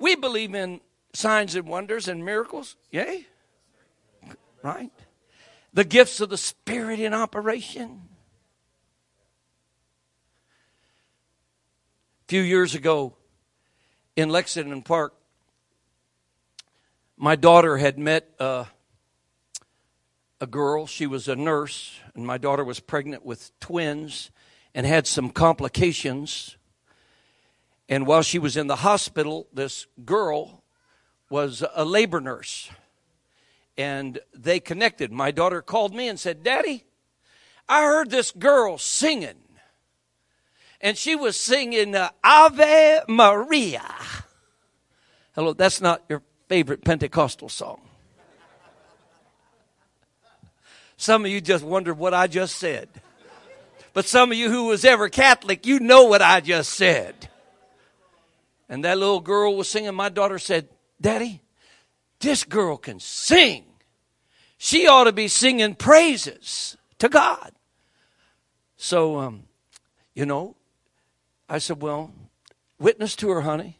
we 0.00 0.16
believe 0.16 0.54
in 0.54 0.80
signs 1.12 1.54
and 1.54 1.68
wonders 1.68 2.08
and 2.08 2.24
miracles. 2.24 2.74
Yay? 2.90 3.26
Right? 4.62 4.90
The 5.72 5.84
gifts 5.84 6.20
of 6.20 6.30
the 6.30 6.36
Spirit 6.36 6.98
in 6.98 7.14
operation. 7.14 8.00
A 12.24 12.28
few 12.28 12.42
years 12.42 12.74
ago 12.74 13.14
in 14.16 14.30
Lexington 14.30 14.82
Park, 14.82 15.14
my 17.16 17.36
daughter 17.36 17.76
had 17.76 17.98
met 17.98 18.34
uh, 18.40 18.64
a 20.40 20.46
girl. 20.46 20.86
She 20.86 21.06
was 21.06 21.28
a 21.28 21.36
nurse, 21.36 22.00
and 22.14 22.26
my 22.26 22.38
daughter 22.38 22.64
was 22.64 22.80
pregnant 22.80 23.24
with 23.24 23.58
twins. 23.60 24.30
and 24.74 24.84
had 24.86 25.06
some 25.06 25.30
complications. 25.30 26.58
And 27.88 28.06
while 28.06 28.20
she 28.20 28.38
was 28.38 28.58
in 28.58 28.66
the 28.66 28.76
hospital, 28.76 29.48
this 29.50 29.86
girl 30.04 30.62
was 31.30 31.64
a 31.74 31.84
labor 31.84 32.20
nurse. 32.20 32.68
And 33.78 34.18
they 34.34 34.60
connected. 34.60 35.10
My 35.10 35.30
daughter 35.30 35.62
called 35.62 35.94
me 35.94 36.08
and 36.08 36.20
said, 36.20 36.42
Daddy, 36.42 36.84
I 37.66 37.84
heard 37.84 38.10
this 38.10 38.30
girl 38.30 38.76
singing. 38.76 39.45
And 40.80 40.96
she 40.96 41.16
was 41.16 41.38
singing 41.38 41.94
uh, 41.94 42.10
Ave 42.22 43.00
Maria. 43.08 43.94
Hello, 45.34 45.52
that's 45.52 45.80
not 45.80 46.02
your 46.08 46.22
favorite 46.48 46.84
Pentecostal 46.84 47.48
song. 47.48 47.80
Some 50.96 51.24
of 51.24 51.30
you 51.30 51.40
just 51.40 51.64
wondered 51.64 51.98
what 51.98 52.14
I 52.14 52.26
just 52.26 52.56
said. 52.56 52.88
But 53.92 54.06
some 54.06 54.30
of 54.30 54.38
you 54.38 54.50
who 54.50 54.66
was 54.66 54.84
ever 54.84 55.08
Catholic, 55.08 55.66
you 55.66 55.80
know 55.80 56.04
what 56.04 56.22
I 56.22 56.40
just 56.40 56.72
said. 56.74 57.28
And 58.68 58.84
that 58.84 58.98
little 58.98 59.20
girl 59.20 59.56
was 59.56 59.68
singing. 59.68 59.94
My 59.94 60.08
daughter 60.08 60.38
said, 60.38 60.68
Daddy, 61.00 61.40
this 62.20 62.44
girl 62.44 62.76
can 62.76 63.00
sing. 63.00 63.64
She 64.58 64.86
ought 64.86 65.04
to 65.04 65.12
be 65.12 65.28
singing 65.28 65.74
praises 65.74 66.76
to 66.98 67.08
God. 67.08 67.52
So, 68.76 69.18
um, 69.18 69.44
you 70.14 70.26
know, 70.26 70.56
I 71.48 71.58
said, 71.58 71.80
Well, 71.80 72.12
witness 72.78 73.16
to 73.16 73.30
her, 73.30 73.42
honey. 73.42 73.78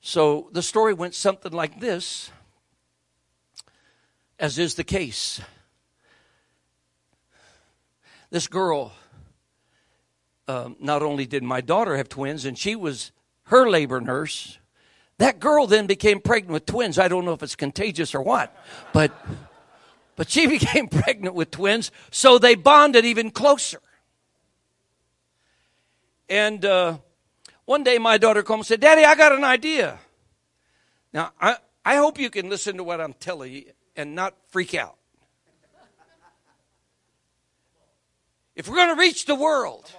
So 0.00 0.48
the 0.52 0.62
story 0.62 0.94
went 0.94 1.14
something 1.14 1.52
like 1.52 1.80
this, 1.80 2.30
as 4.38 4.58
is 4.58 4.74
the 4.74 4.84
case. 4.84 5.40
This 8.30 8.46
girl, 8.46 8.92
um, 10.48 10.76
not 10.80 11.02
only 11.02 11.26
did 11.26 11.42
my 11.42 11.60
daughter 11.60 11.96
have 11.96 12.08
twins, 12.08 12.44
and 12.44 12.56
she 12.56 12.76
was 12.76 13.12
her 13.44 13.68
labor 13.68 14.00
nurse, 14.00 14.58
that 15.18 15.40
girl 15.40 15.66
then 15.66 15.86
became 15.86 16.20
pregnant 16.20 16.52
with 16.52 16.66
twins. 16.66 16.98
I 16.98 17.08
don't 17.08 17.24
know 17.24 17.32
if 17.32 17.42
it's 17.42 17.56
contagious 17.56 18.14
or 18.14 18.22
what, 18.22 18.54
but 18.92 19.12
but 20.16 20.30
she 20.30 20.46
became 20.46 20.88
pregnant 20.88 21.34
with 21.34 21.50
twins, 21.50 21.90
so 22.10 22.38
they 22.38 22.54
bonded 22.54 23.04
even 23.04 23.30
closer. 23.30 23.80
And 26.28 26.64
uh, 26.64 26.98
one 27.64 27.84
day 27.84 27.98
my 27.98 28.18
daughter 28.18 28.42
called 28.42 28.60
and 28.60 28.66
said, 28.66 28.80
Daddy, 28.80 29.04
I 29.04 29.14
got 29.14 29.32
an 29.32 29.44
idea. 29.44 29.98
Now, 31.12 31.32
I, 31.40 31.56
I 31.84 31.96
hope 31.96 32.18
you 32.18 32.30
can 32.30 32.48
listen 32.48 32.76
to 32.78 32.84
what 32.84 33.00
I'm 33.00 33.12
telling 33.14 33.52
you 33.52 33.64
and 33.94 34.14
not 34.14 34.34
freak 34.48 34.74
out. 34.74 34.96
If 38.54 38.68
we're 38.68 38.76
going 38.76 38.94
to 38.94 39.00
reach 39.00 39.26
the 39.26 39.34
world, 39.34 39.90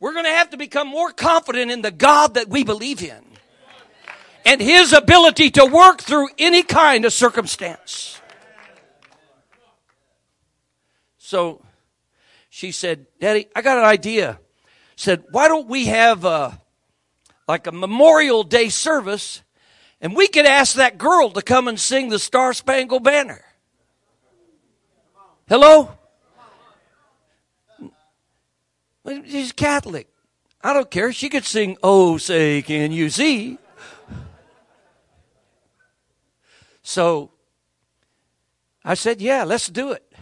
we're 0.00 0.12
going 0.12 0.24
to 0.24 0.30
have 0.30 0.50
to 0.50 0.56
become 0.56 0.88
more 0.88 1.10
confident 1.10 1.70
in 1.70 1.82
the 1.82 1.90
God 1.90 2.34
that 2.34 2.48
we 2.48 2.62
believe 2.64 3.02
in 3.02 3.22
and 4.44 4.60
His 4.60 4.92
ability 4.92 5.50
to 5.50 5.66
work 5.66 6.00
through 6.00 6.28
any 6.38 6.62
kind 6.62 7.04
of 7.04 7.12
circumstance. 7.12 8.20
So 11.18 11.62
she 12.48 12.72
said, 12.72 13.06
Daddy, 13.20 13.48
I 13.54 13.60
got 13.60 13.78
an 13.78 13.84
idea. 13.84 14.38
Said, 14.98 15.22
why 15.30 15.46
don't 15.46 15.68
we 15.68 15.86
have 15.86 16.24
a, 16.24 16.60
like 17.46 17.68
a 17.68 17.72
Memorial 17.72 18.42
Day 18.42 18.68
service 18.68 19.42
and 20.00 20.16
we 20.16 20.26
could 20.26 20.44
ask 20.44 20.74
that 20.74 20.98
girl 20.98 21.30
to 21.30 21.40
come 21.40 21.68
and 21.68 21.78
sing 21.78 22.08
the 22.08 22.18
Star 22.18 22.52
Spangled 22.52 23.04
Banner. 23.04 23.44
Hello? 25.48 25.92
She's 29.24 29.52
Catholic. 29.52 30.08
I 30.64 30.72
don't 30.72 30.90
care. 30.90 31.12
She 31.12 31.28
could 31.28 31.44
sing, 31.44 31.76
Oh, 31.80 32.18
say, 32.18 32.60
can 32.62 32.90
you 32.90 33.08
see? 33.08 33.58
So 36.82 37.30
I 38.84 38.94
said, 38.94 39.20
Yeah, 39.20 39.44
let's 39.44 39.68
do 39.68 39.92
it. 39.92 40.12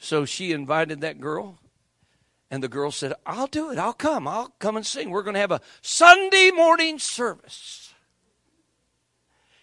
So 0.00 0.24
she 0.24 0.50
invited 0.50 1.02
that 1.02 1.20
girl, 1.20 1.60
and 2.52 2.62
the 2.62 2.68
girl 2.68 2.90
said, 2.90 3.14
I'll 3.24 3.46
do 3.46 3.70
it. 3.70 3.78
I'll 3.78 3.94
come. 3.94 4.28
I'll 4.28 4.52
come 4.58 4.76
and 4.76 4.84
sing. 4.84 5.08
We're 5.08 5.22
going 5.22 5.34
to 5.34 5.40
have 5.40 5.52
a 5.52 5.62
Sunday 5.80 6.50
morning 6.50 6.98
service. 6.98 7.94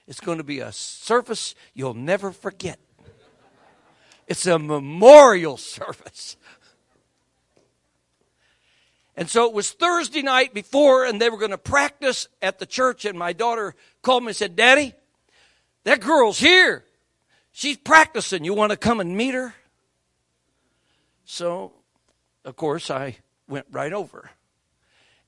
It's 0.08 0.20
going 0.20 0.40
to 0.40 0.44
be 0.44 0.60
a 0.60 0.72
service 0.72 1.54
you'll 1.76 1.94
never 1.94 2.32
forget. 2.32 2.80
It's 4.28 4.48
a 4.48 4.58
memorial 4.58 5.56
service. 5.58 6.36
And 9.16 9.30
so 9.30 9.46
it 9.46 9.54
was 9.54 9.70
Thursday 9.70 10.24
night 10.24 10.56
before, 10.56 11.06
and 11.06 11.22
they 11.22 11.30
were 11.30 11.38
going 11.38 11.52
to 11.52 11.60
practice 11.60 12.28
at 12.42 12.58
the 12.58 12.66
church. 12.66 13.06
And 13.06 13.20
my 13.20 13.34
daughter 13.34 13.76
called 14.02 14.24
me 14.24 14.30
and 14.30 14.36
said, 14.36 14.56
Daddy, 14.56 14.96
that 15.84 16.02
girl's 16.02 16.40
here. 16.40 16.86
She's 17.52 17.78
practicing. 17.78 18.44
You 18.46 18.56
want 18.56 18.72
to 18.72 18.78
come 18.78 19.00
and 19.00 19.16
meet 19.16 19.36
her? 19.36 19.54
So, 21.26 21.74
of 22.50 22.56
course, 22.56 22.90
I 22.90 23.18
went 23.48 23.68
right 23.72 23.94
over. 23.94 24.32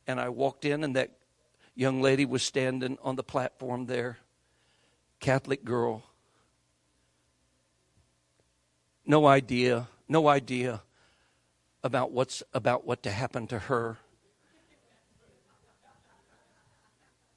And 0.08 0.20
I 0.20 0.30
walked 0.30 0.66
in, 0.66 0.84
and 0.84 0.96
that 0.96 1.12
young 1.76 2.02
lady 2.02 2.26
was 2.26 2.42
standing 2.42 2.98
on 3.04 3.16
the 3.16 3.24
platform 3.24 3.86
there. 3.86 4.18
Catholic 5.20 5.64
girl. 5.64 6.04
No 9.06 9.28
idea, 9.28 9.88
no 10.10 10.28
idea 10.28 10.82
about 11.84 12.12
what's 12.12 12.42
about 12.54 12.88
what 12.88 13.04
to 13.04 13.12
happen 13.12 13.46
to 13.48 13.60
her. 13.60 13.98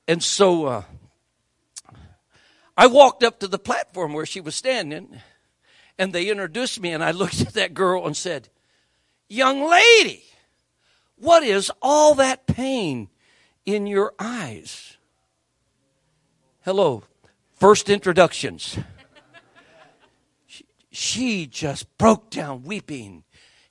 And 0.08 0.22
so 0.22 0.66
uh, 0.66 0.82
I 2.74 2.86
walked 2.86 3.22
up 3.22 3.40
to 3.40 3.48
the 3.48 3.58
platform 3.58 4.14
where 4.14 4.26
she 4.26 4.40
was 4.40 4.54
standing, 4.54 5.20
and 5.98 6.14
they 6.14 6.30
introduced 6.30 6.80
me, 6.80 6.92
and 6.92 7.04
I 7.04 7.10
looked 7.10 7.42
at 7.42 7.52
that 7.52 7.74
girl 7.74 8.06
and 8.06 8.16
said, 8.16 8.48
Young 9.28 9.68
lady, 9.68 10.24
what 11.16 11.42
is 11.42 11.70
all 11.80 12.14
that 12.16 12.46
pain 12.46 13.08
in 13.64 13.86
your 13.86 14.14
eyes? 14.18 14.96
Hello, 16.62 17.04
first 17.54 17.88
introductions. 17.88 18.78
she, 20.90 21.46
just 21.46 21.96
broke 21.98 22.30
down 22.30 22.62
weeping 22.62 23.24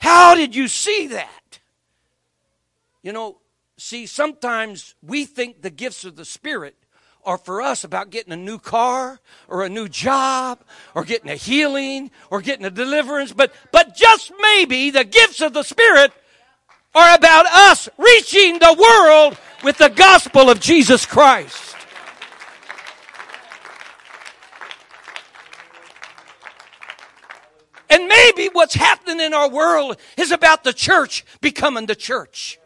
how 0.04 0.36
did 0.36 0.54
you 0.54 0.68
see 0.68 1.08
that? 1.08 1.60
You 3.04 3.14
know, 3.14 3.38
see, 3.78 4.06
sometimes 4.06 4.96
we 5.02 5.24
think 5.24 5.62
the 5.62 5.70
gifts 5.70 6.04
of 6.04 6.18
the 6.18 6.26
Spirit 6.26 6.76
are 7.26 7.38
for 7.38 7.62
us 7.62 7.84
about 7.84 8.10
getting 8.10 8.34
a 8.34 8.38
new 8.38 8.60
car 8.60 9.20
or 9.48 9.64
a 9.64 9.70
new 9.70 9.88
job 9.88 10.64
or 10.96 11.04
getting 11.04 11.30
a 11.30 11.36
healing 11.36 12.12
or 12.30 12.42
getting 12.42 12.66
a 12.66 12.70
deliverance, 12.70 13.32
but, 13.32 13.54
but 13.72 13.96
just 13.96 14.32
maybe 14.42 14.90
the 14.90 15.04
gifts 15.04 15.42
of 15.42 15.54
the 15.54 15.64
Spirit 15.64 16.12
are 16.96 17.16
about 17.16 17.46
us 17.46 17.90
reaching 17.98 18.60
the 18.60 18.76
world 18.80 19.38
with 19.64 19.78
the 19.78 19.90
gospel 19.90 20.50
of 20.50 20.60
Jesus 20.60 21.06
Christ. 21.06 21.76
And 27.90 28.08
maybe 28.08 28.50
what's 28.52 28.74
happening 28.74 29.20
in 29.20 29.34
our 29.36 29.50
world 29.50 29.98
is 30.18 30.32
about 30.32 30.64
the 30.64 30.74
church 30.74 31.24
becoming 31.42 31.86
the 31.86 31.96
church. 31.96 32.60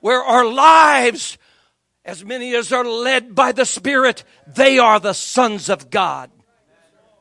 Where 0.00 0.22
our 0.22 0.44
lives, 0.44 1.38
as 2.08 2.24
many 2.24 2.54
as 2.56 2.72
are 2.72 2.86
led 2.86 3.34
by 3.34 3.52
the 3.52 3.66
Spirit, 3.66 4.24
they 4.46 4.78
are 4.78 4.98
the 4.98 5.12
sons 5.12 5.68
of 5.68 5.90
God. 5.90 6.30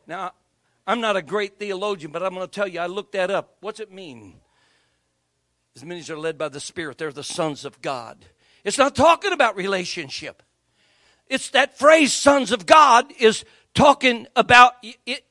Now, 0.07 0.31
I'm 0.87 1.01
not 1.01 1.17
a 1.17 1.21
great 1.21 1.59
theologian, 1.59 2.13
but 2.13 2.23
I'm 2.23 2.33
going 2.33 2.47
to 2.47 2.51
tell 2.51 2.69
you, 2.69 2.79
I 2.79 2.85
looked 2.85 3.11
that 3.11 3.29
up. 3.29 3.57
What's 3.59 3.81
it 3.81 3.91
mean? 3.91 4.35
As 5.75 5.83
many 5.83 5.99
as 5.99 6.09
are 6.09 6.17
led 6.17 6.37
by 6.37 6.47
the 6.47 6.61
Spirit, 6.61 6.97
they're 6.97 7.11
the 7.11 7.21
sons 7.21 7.65
of 7.65 7.81
God. 7.81 8.23
It's 8.63 8.77
not 8.77 8.95
talking 8.95 9.33
about 9.33 9.57
relationship. 9.57 10.41
It's 11.27 11.49
that 11.49 11.77
phrase, 11.77 12.13
sons 12.13 12.53
of 12.53 12.65
God, 12.65 13.11
is 13.19 13.43
talking 13.73 14.25
about, 14.37 14.71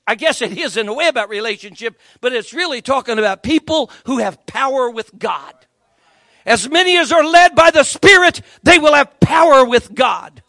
I 0.06 0.16
guess 0.16 0.42
it 0.42 0.58
is 0.58 0.76
in 0.76 0.86
a 0.88 0.94
way 0.94 1.08
about 1.08 1.30
relationship, 1.30 1.98
but 2.20 2.34
it's 2.34 2.52
really 2.52 2.82
talking 2.82 3.18
about 3.18 3.42
people 3.42 3.90
who 4.04 4.18
have 4.18 4.44
power 4.44 4.90
with 4.90 5.18
God. 5.18 5.54
As 6.46 6.70
many 6.70 6.96
as 6.96 7.12
are 7.12 7.24
led 7.24 7.54
by 7.54 7.70
the 7.70 7.82
Spirit, 7.82 8.40
they 8.62 8.78
will 8.78 8.94
have 8.94 9.20
power 9.20 9.64
with 9.64 9.94
God. 9.94 10.42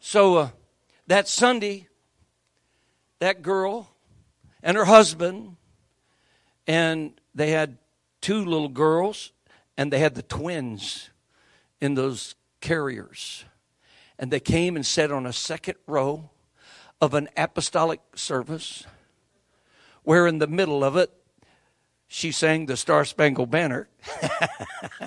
So 0.00 0.36
uh, 0.36 0.48
that 1.06 1.28
Sunday, 1.28 1.86
that 3.20 3.42
girl 3.42 3.88
and 4.62 4.76
her 4.76 4.84
husband, 4.84 5.56
and 6.66 7.12
they 7.34 7.52
had 7.52 7.78
two 8.20 8.44
little 8.44 8.68
girls, 8.68 9.32
and 9.76 9.92
they 9.92 10.00
had 10.00 10.16
the 10.16 10.22
twins 10.22 11.10
in 11.80 11.94
those 11.94 12.34
carriers 12.60 13.44
and 14.20 14.30
they 14.30 14.38
came 14.38 14.76
and 14.76 14.84
sat 14.84 15.10
on 15.10 15.26
a 15.26 15.32
second 15.32 15.76
row 15.86 16.28
of 17.00 17.14
an 17.14 17.28
apostolic 17.36 18.00
service 18.14 18.84
where 20.02 20.26
in 20.26 20.38
the 20.38 20.46
middle 20.46 20.84
of 20.84 20.94
it 20.94 21.10
she 22.12 22.32
sang 22.32 22.66
the 22.66 22.76
Star 22.76 23.04
Spangled 23.04 23.52
Banner. 23.52 23.88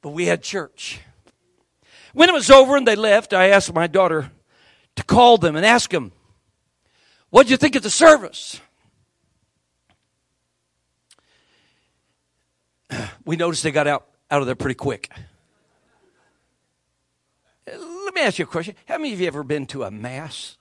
but 0.00 0.10
we 0.10 0.26
had 0.26 0.40
church. 0.40 1.00
When 2.14 2.28
it 2.28 2.32
was 2.32 2.48
over 2.48 2.76
and 2.76 2.86
they 2.86 2.94
left, 2.94 3.32
I 3.32 3.48
asked 3.48 3.74
my 3.74 3.88
daughter 3.88 4.30
to 4.94 5.02
call 5.02 5.36
them 5.36 5.56
and 5.56 5.66
ask 5.66 5.90
them, 5.90 6.12
What 7.28 7.42
did 7.42 7.50
you 7.50 7.56
think 7.56 7.74
of 7.74 7.82
the 7.82 7.90
service? 7.90 8.60
We 13.24 13.34
noticed 13.36 13.64
they 13.64 13.72
got 13.72 13.88
out, 13.88 14.06
out 14.30 14.40
of 14.40 14.46
there 14.46 14.54
pretty 14.54 14.76
quick. 14.76 15.10
Let 17.66 18.14
me 18.14 18.20
ask 18.20 18.38
you 18.38 18.44
a 18.44 18.48
question. 18.48 18.76
How 18.86 18.96
many 18.98 19.12
of 19.12 19.20
you 19.20 19.26
ever 19.26 19.42
been 19.42 19.66
to 19.66 19.82
a 19.82 19.90
mass? 19.90 20.56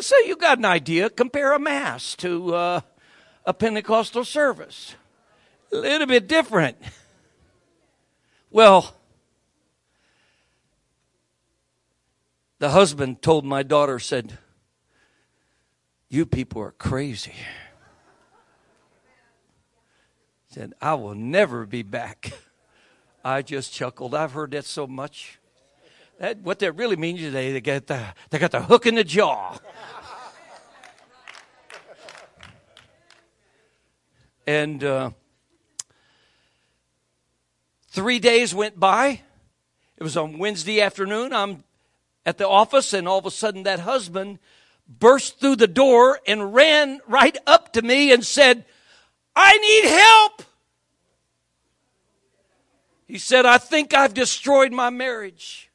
So 0.00 0.16
you 0.18 0.36
got 0.36 0.58
an 0.58 0.64
idea. 0.64 1.10
Compare 1.10 1.54
a 1.54 1.58
mass 1.58 2.14
to 2.16 2.54
uh, 2.54 2.80
a 3.44 3.54
Pentecostal 3.54 4.24
service. 4.24 4.94
A 5.72 5.76
little 5.76 6.06
bit 6.06 6.28
different. 6.28 6.76
Well, 8.50 8.94
the 12.58 12.70
husband 12.70 13.22
told 13.22 13.44
my 13.44 13.62
daughter, 13.62 13.98
said, 13.98 14.38
You 16.08 16.24
people 16.24 16.62
are 16.62 16.72
crazy. 16.72 17.34
Said, 20.48 20.72
I 20.80 20.94
will 20.94 21.14
never 21.14 21.66
be 21.66 21.82
back. 21.82 22.32
I 23.24 23.42
just 23.42 23.72
chuckled. 23.72 24.14
I've 24.14 24.32
heard 24.32 24.52
that 24.52 24.64
so 24.64 24.86
much. 24.86 25.37
That, 26.18 26.38
what 26.38 26.58
that 26.58 26.72
really 26.72 26.96
means 26.96 27.22
is 27.22 27.32
they, 27.32 27.52
they, 27.52 27.60
got 27.60 27.86
the, 27.86 28.04
they 28.30 28.38
got 28.40 28.50
the 28.50 28.60
hook 28.60 28.86
in 28.86 28.96
the 28.96 29.04
jaw. 29.04 29.56
and 34.46 34.82
uh, 34.82 35.10
three 37.88 38.18
days 38.18 38.52
went 38.52 38.80
by. 38.80 39.20
It 39.96 40.02
was 40.02 40.16
on 40.16 40.38
Wednesday 40.38 40.80
afternoon. 40.80 41.32
I'm 41.32 41.62
at 42.26 42.36
the 42.36 42.48
office, 42.48 42.92
and 42.92 43.06
all 43.06 43.18
of 43.18 43.26
a 43.26 43.30
sudden, 43.30 43.62
that 43.62 43.78
husband 43.80 44.40
burst 44.88 45.38
through 45.38 45.56
the 45.56 45.68
door 45.68 46.18
and 46.26 46.52
ran 46.52 47.00
right 47.06 47.36
up 47.46 47.72
to 47.74 47.82
me 47.82 48.12
and 48.12 48.26
said, 48.26 48.64
I 49.36 49.56
need 49.56 49.88
help. 49.88 50.42
He 53.06 53.18
said, 53.18 53.46
I 53.46 53.58
think 53.58 53.94
I've 53.94 54.14
destroyed 54.14 54.72
my 54.72 54.90
marriage. 54.90 55.67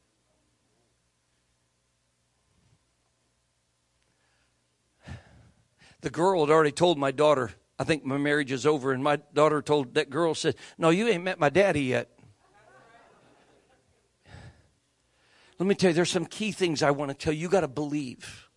The 6.04 6.10
girl 6.10 6.42
had 6.46 6.52
already 6.52 6.74
told 6.74 6.98
my 6.98 7.12
daughter, 7.12 7.52
I 7.80 7.86
think 7.86 8.04
my 8.04 8.18
marriage 8.18 8.52
is 8.52 8.66
over. 8.66 8.92
And 8.92 9.02
my 9.02 9.20
daughter 9.34 9.62
told 9.62 9.94
that 9.94 10.10
girl, 10.10 10.36
said, 10.36 10.56
No, 10.78 10.90
you 10.90 11.08
ain't 11.08 11.24
met 11.24 11.40
my 11.40 11.48
daddy 11.48 11.84
yet. 11.84 12.10
Let 15.58 15.66
me 15.66 15.76
tell 15.76 15.92
you, 15.92 15.94
there's 15.94 16.12
some 16.12 16.26
key 16.26 16.52
things 16.52 16.84
I 16.84 16.92
want 16.92 17.12
to 17.12 17.16
tell 17.16 17.32
you. 17.32 17.40
You 17.40 17.48
got 17.48 17.62
to 17.62 17.70
believe. 17.70 18.50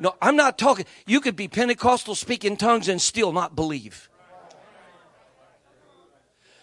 No, 0.00 0.14
I'm 0.22 0.34
not 0.34 0.56
talking. 0.56 0.86
You 1.06 1.20
could 1.20 1.36
be 1.36 1.46
Pentecostal, 1.46 2.14
speak 2.14 2.42
in 2.42 2.56
tongues, 2.56 2.88
and 2.88 3.02
still 3.02 3.32
not 3.32 3.54
believe. 3.54 4.08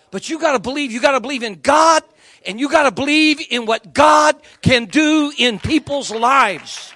But 0.09 0.27
you 0.27 0.39
got 0.39 0.53
to 0.53 0.59
believe. 0.59 0.91
You 0.91 1.01
got 1.01 1.11
to 1.11 1.19
believe 1.19 1.43
in 1.43 1.61
God, 1.61 2.01
and 2.47 2.59
you 2.59 2.67
got 2.67 2.83
to 2.83 2.91
believe 2.91 3.45
in 3.47 3.67
what 3.67 3.93
God 3.93 4.37
can 4.63 4.85
do 4.85 5.31
in 5.37 5.59
people's 5.59 6.09
lives. 6.09 6.93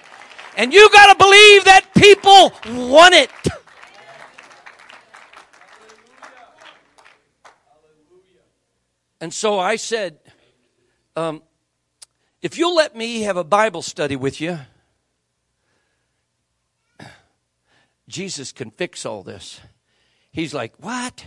And 0.58 0.74
you 0.74 0.90
got 0.90 1.12
to 1.12 1.14
believe 1.16 1.64
that 1.66 1.94
people 1.94 2.52
want 2.88 3.14
it. 3.14 3.30
And 9.20 9.32
so 9.32 9.60
I 9.60 9.76
said, 9.76 10.18
um, 11.14 11.42
if 12.42 12.58
you'll 12.58 12.74
let 12.74 12.96
me 12.96 13.22
have 13.22 13.36
a 13.36 13.44
Bible 13.44 13.82
study 13.82 14.16
with 14.16 14.40
you, 14.40 14.58
Jesus 18.08 18.50
can 18.50 18.72
fix 18.72 19.06
all 19.06 19.22
this. 19.22 19.60
He's 20.32 20.52
like, 20.52 20.72
What? 20.78 21.24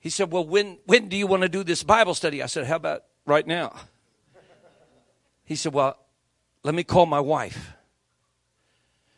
He 0.00 0.10
said, 0.10 0.32
Well, 0.32 0.44
when, 0.44 0.78
when 0.84 1.08
do 1.08 1.16
you 1.16 1.28
want 1.28 1.42
to 1.42 1.48
do 1.48 1.62
this 1.62 1.84
Bible 1.84 2.14
study? 2.14 2.42
I 2.42 2.46
said, 2.46 2.66
How 2.66 2.76
about 2.76 3.04
right 3.24 3.46
now? 3.46 3.74
He 5.44 5.54
said, 5.54 5.72
Well, 5.72 5.96
let 6.62 6.74
me 6.74 6.84
call 6.84 7.06
my 7.06 7.20
wife. 7.20 7.72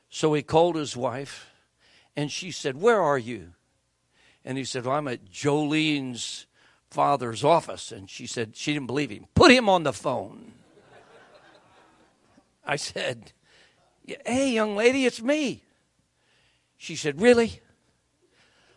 So 0.08 0.34
he 0.34 0.42
called 0.42 0.76
his 0.76 0.96
wife, 0.96 1.50
and 2.16 2.30
she 2.30 2.50
said, 2.50 2.80
Where 2.80 3.00
are 3.00 3.18
you? 3.18 3.54
And 4.44 4.56
he 4.58 4.64
said, 4.64 4.86
well, 4.86 4.96
I'm 4.96 5.08
at 5.08 5.30
Jolene's 5.30 6.46
father's 6.90 7.44
office. 7.44 7.92
And 7.92 8.08
she 8.08 8.26
said, 8.26 8.56
She 8.56 8.72
didn't 8.72 8.86
believe 8.86 9.10
him. 9.10 9.26
Put 9.34 9.50
him 9.50 9.68
on 9.68 9.84
the 9.84 9.92
phone. 9.92 10.52
I 12.64 12.76
said, 12.76 13.32
Hey, 14.26 14.50
young 14.50 14.76
lady, 14.76 15.06
it's 15.06 15.22
me. 15.22 15.62
She 16.76 16.96
said, 16.96 17.20
Really? 17.20 17.60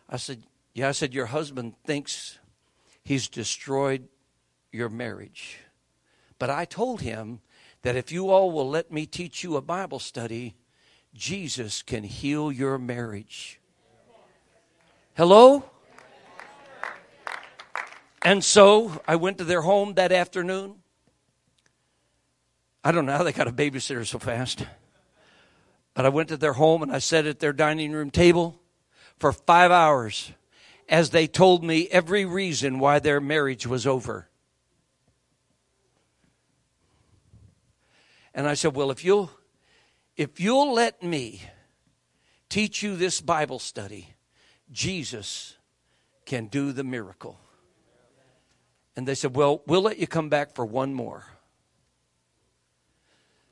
I 0.10 0.18
said, 0.18 0.44
Yeah. 0.74 0.90
I 0.90 0.92
said, 0.92 1.14
Your 1.14 1.28
husband 1.28 1.76
thinks 1.86 2.38
he's 3.04 3.28
destroyed 3.28 4.08
your 4.72 4.90
marriage. 4.90 5.60
But 6.40 6.50
I 6.50 6.66
told 6.66 7.02
him 7.02 7.40
that 7.84 7.96
if 7.96 8.12
you 8.12 8.30
all 8.30 8.52
will 8.52 8.70
let 8.70 8.92
me 8.92 9.06
teach 9.06 9.44
you 9.44 9.56
a 9.56 9.62
Bible 9.62 10.00
study, 10.00 10.56
Jesus 11.14 11.84
can 11.84 12.04
heal 12.04 12.52
your 12.52 12.78
marriage. 12.78 13.60
Hello? 15.16 15.64
And 18.24 18.44
so 18.44 19.02
I 19.08 19.18
went 19.18 19.38
to 19.38 19.44
their 19.44 19.62
home 19.62 19.94
that 19.96 20.12
afternoon. 20.12 20.76
I 22.84 22.92
don't 22.92 23.06
know 23.06 23.18
how 23.18 23.24
they 23.24 23.34
got 23.34 23.48
a 23.48 23.52
babysitter 23.52 24.06
so 24.08 24.18
fast. 24.18 24.66
But 25.94 26.06
I 26.06 26.10
went 26.10 26.30
to 26.30 26.38
their 26.38 26.54
home 26.54 26.82
and 26.82 26.92
I 26.92 27.00
sat 27.00 27.26
at 27.28 27.40
their 27.40 27.54
dining 27.54 27.92
room 27.92 28.10
table 28.10 28.60
for 29.20 29.32
five 29.32 29.72
hours 29.72 30.32
as 30.90 31.12
they 31.12 31.28
told 31.28 31.64
me 31.64 31.88
every 31.92 32.26
reason 32.26 32.80
why 32.80 33.00
their 33.00 33.22
marriage 33.22 33.68
was 33.68 33.86
over. 33.86 34.30
And 38.34 38.48
I 38.48 38.54
said, 38.56 38.76
Well, 38.76 38.92
if 38.92 39.04
you'll 39.04 39.32
if 40.16 40.40
you'll 40.40 40.74
let 40.74 41.02
me 41.02 41.42
teach 42.50 42.84
you 42.84 42.96
this 42.96 43.22
Bible 43.22 43.60
study, 43.60 44.10
Jesus 44.72 45.58
can 46.26 46.48
do 46.48 46.72
the 46.72 46.84
miracle. 46.84 47.40
And 48.96 49.08
they 49.08 49.16
said, 49.16 49.36
Well, 49.36 49.62
we'll 49.66 49.82
let 49.82 49.98
you 49.98 50.08
come 50.08 50.30
back 50.30 50.56
for 50.56 50.66
one 50.66 50.94
more. 50.94 51.26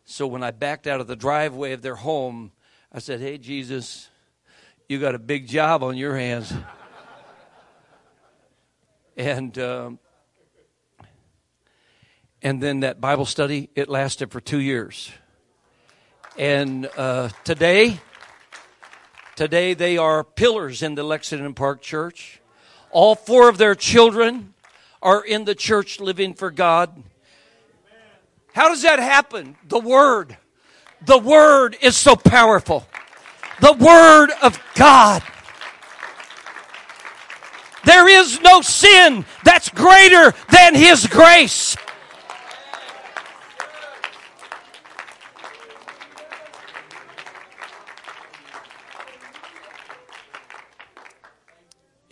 So 0.06 0.28
when 0.28 0.44
I 0.44 0.52
backed 0.52 0.88
out 0.88 1.00
of 1.00 1.08
the 1.08 1.16
driveway 1.16 1.72
of 1.72 1.82
their 1.82 1.96
home, 1.96 2.52
I 2.92 3.00
said, 3.00 3.20
Hey, 3.20 3.38
Jesus, 3.38 4.10
you 4.88 5.00
got 5.00 5.16
a 5.16 5.20
big 5.20 5.48
job 5.48 5.84
on 5.84 5.98
your 5.98 6.16
hands. 6.18 6.54
and 9.18 9.58
um, 9.58 10.00
and 12.42 12.62
then 12.62 12.80
that 12.82 13.00
Bible 13.00 13.26
study, 13.26 13.70
it 13.76 13.88
lasted 13.88 14.32
for 14.32 14.42
two 14.42 14.60
years. 14.60 15.12
And 16.38 16.90
uh, 16.98 17.30
today, 17.44 18.00
today 19.36 19.74
they 19.74 19.98
are 19.98 20.24
pillars 20.24 20.82
in 20.82 20.96
the 20.96 21.04
Lexington 21.04 21.54
Park 21.54 21.82
Church. 21.82 22.40
All 22.90 23.16
four 23.16 23.48
of 23.48 23.58
their 23.58 23.76
children 23.76 24.54
are 25.02 25.24
in 25.24 25.46
the 25.46 25.56
church 25.56 26.00
living 26.00 26.34
for 26.34 26.52
God. 26.52 27.04
How 28.54 28.70
does 28.70 28.82
that 28.82 29.00
happen? 29.00 29.56
The 29.68 29.80
Word. 29.80 30.38
The 31.06 31.18
Word 31.18 31.78
is 31.82 31.96
so 31.96 32.16
powerful. 32.16 32.88
The 33.60 33.74
Word 33.74 34.30
of 34.42 34.60
God. 34.76 35.24
There 37.86 38.08
is 38.08 38.40
no 38.42 38.62
sin 38.62 39.26
that's 39.44 39.70
greater 39.70 40.34
than 40.52 40.76
His 40.76 41.08
grace. 41.08 41.76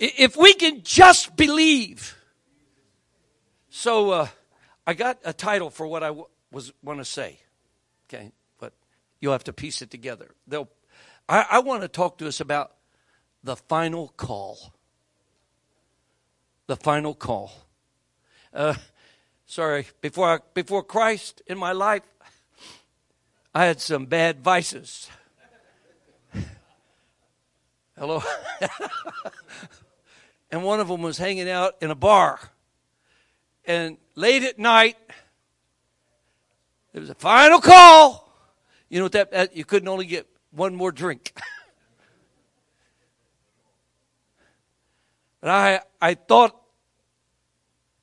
If 0.01 0.37
we 0.37 0.53
can 0.53 0.81
just 0.83 1.35
believe. 1.35 2.15
So 3.69 4.11
uh, 4.11 4.27
I 4.87 4.93
got 4.93 5.19
a 5.25 5.33
title 5.33 5.69
for 5.69 5.85
what 5.85 6.03
I 6.03 6.07
w- 6.07 6.27
was 6.51 6.71
want 6.81 6.99
to 6.99 7.05
say. 7.05 7.37
Okay, 8.07 8.31
but 8.59 8.71
you'll 9.19 9.33
have 9.33 9.43
to 9.43 9.53
piece 9.53 9.81
it 9.81 9.91
together. 9.91 10.31
They'll, 10.47 10.69
I, 11.27 11.45
I 11.51 11.59
want 11.59 11.81
to 11.81 11.89
talk 11.89 12.17
to 12.19 12.27
us 12.27 12.39
about 12.39 12.71
the 13.43 13.57
final 13.57 14.13
call. 14.15 14.73
The 16.67 16.77
final 16.77 17.13
call. 17.13 17.51
Uh, 18.53 18.75
sorry, 19.45 19.85
before, 19.99 20.29
I, 20.29 20.39
before 20.53 20.81
Christ 20.81 21.41
in 21.45 21.57
my 21.57 21.73
life, 21.73 22.03
I 23.53 23.65
had 23.65 23.81
some 23.81 24.05
bad 24.05 24.39
vices. 24.39 25.09
Hello? 27.97 28.23
and 30.51 30.63
one 30.63 30.79
of 30.79 30.87
them 30.87 31.01
was 31.01 31.17
hanging 31.17 31.49
out 31.49 31.75
in 31.81 31.91
a 31.91 31.95
bar. 31.95 32.39
And 33.65 33.97
late 34.15 34.43
at 34.43 34.57
night, 34.57 34.97
it 36.93 36.99
was 36.99 37.09
a 37.09 37.15
final 37.15 37.59
call. 37.59 38.27
You 38.89 38.99
know 38.99 39.05
what 39.05 39.11
that, 39.13 39.31
that 39.31 39.55
you 39.55 39.63
couldn't 39.63 39.87
only 39.87 40.05
get 40.07 40.27
one 40.51 40.75
more 40.75 40.91
drink. 40.91 41.33
and 45.41 45.51
I 45.51 45.81
I 46.01 46.15
thought 46.15 46.59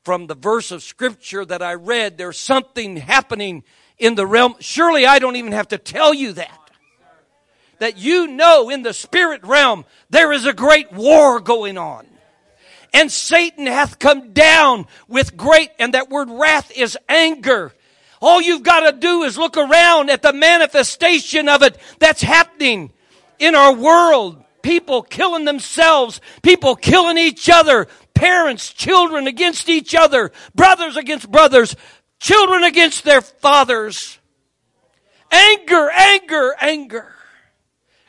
from 0.04 0.28
the 0.28 0.36
verse 0.36 0.70
of 0.70 0.84
scripture 0.84 1.44
that 1.44 1.62
I 1.62 1.74
read, 1.74 2.16
there's 2.16 2.38
something 2.38 2.96
happening 2.96 3.64
in 3.98 4.14
the 4.14 4.24
realm. 4.24 4.54
Surely 4.60 5.04
I 5.04 5.18
don't 5.18 5.34
even 5.34 5.50
have 5.50 5.66
to 5.68 5.78
tell 5.78 6.14
you 6.14 6.34
that. 6.34 6.60
That 7.80 7.98
you 7.98 8.28
know 8.28 8.70
in 8.70 8.82
the 8.82 8.94
spirit 8.94 9.42
realm 9.42 9.84
there 10.08 10.32
is 10.32 10.46
a 10.46 10.52
great 10.52 10.92
war 10.92 11.40
going 11.40 11.76
on. 11.76 12.06
And 12.92 13.10
Satan 13.10 13.66
hath 13.66 13.98
come 13.98 14.32
down 14.32 14.86
with 15.08 15.36
great, 15.36 15.70
and 15.78 15.94
that 15.94 16.10
word 16.10 16.28
wrath 16.30 16.70
is 16.76 16.98
anger. 17.08 17.72
All 18.20 18.40
you've 18.40 18.62
got 18.62 18.90
to 18.90 18.98
do 18.98 19.22
is 19.24 19.36
look 19.36 19.56
around 19.56 20.10
at 20.10 20.22
the 20.22 20.32
manifestation 20.32 21.48
of 21.48 21.62
it 21.62 21.78
that's 21.98 22.22
happening 22.22 22.92
in 23.38 23.54
our 23.54 23.74
world. 23.74 24.42
People 24.62 25.02
killing 25.02 25.44
themselves, 25.44 26.20
people 26.42 26.74
killing 26.74 27.18
each 27.18 27.48
other, 27.48 27.86
parents, 28.14 28.72
children 28.72 29.26
against 29.26 29.68
each 29.68 29.94
other, 29.94 30.32
brothers 30.54 30.96
against 30.96 31.30
brothers, 31.30 31.76
children 32.18 32.64
against 32.64 33.04
their 33.04 33.20
fathers. 33.20 34.18
Anger, 35.30 35.90
anger, 35.90 36.56
anger. 36.60 37.14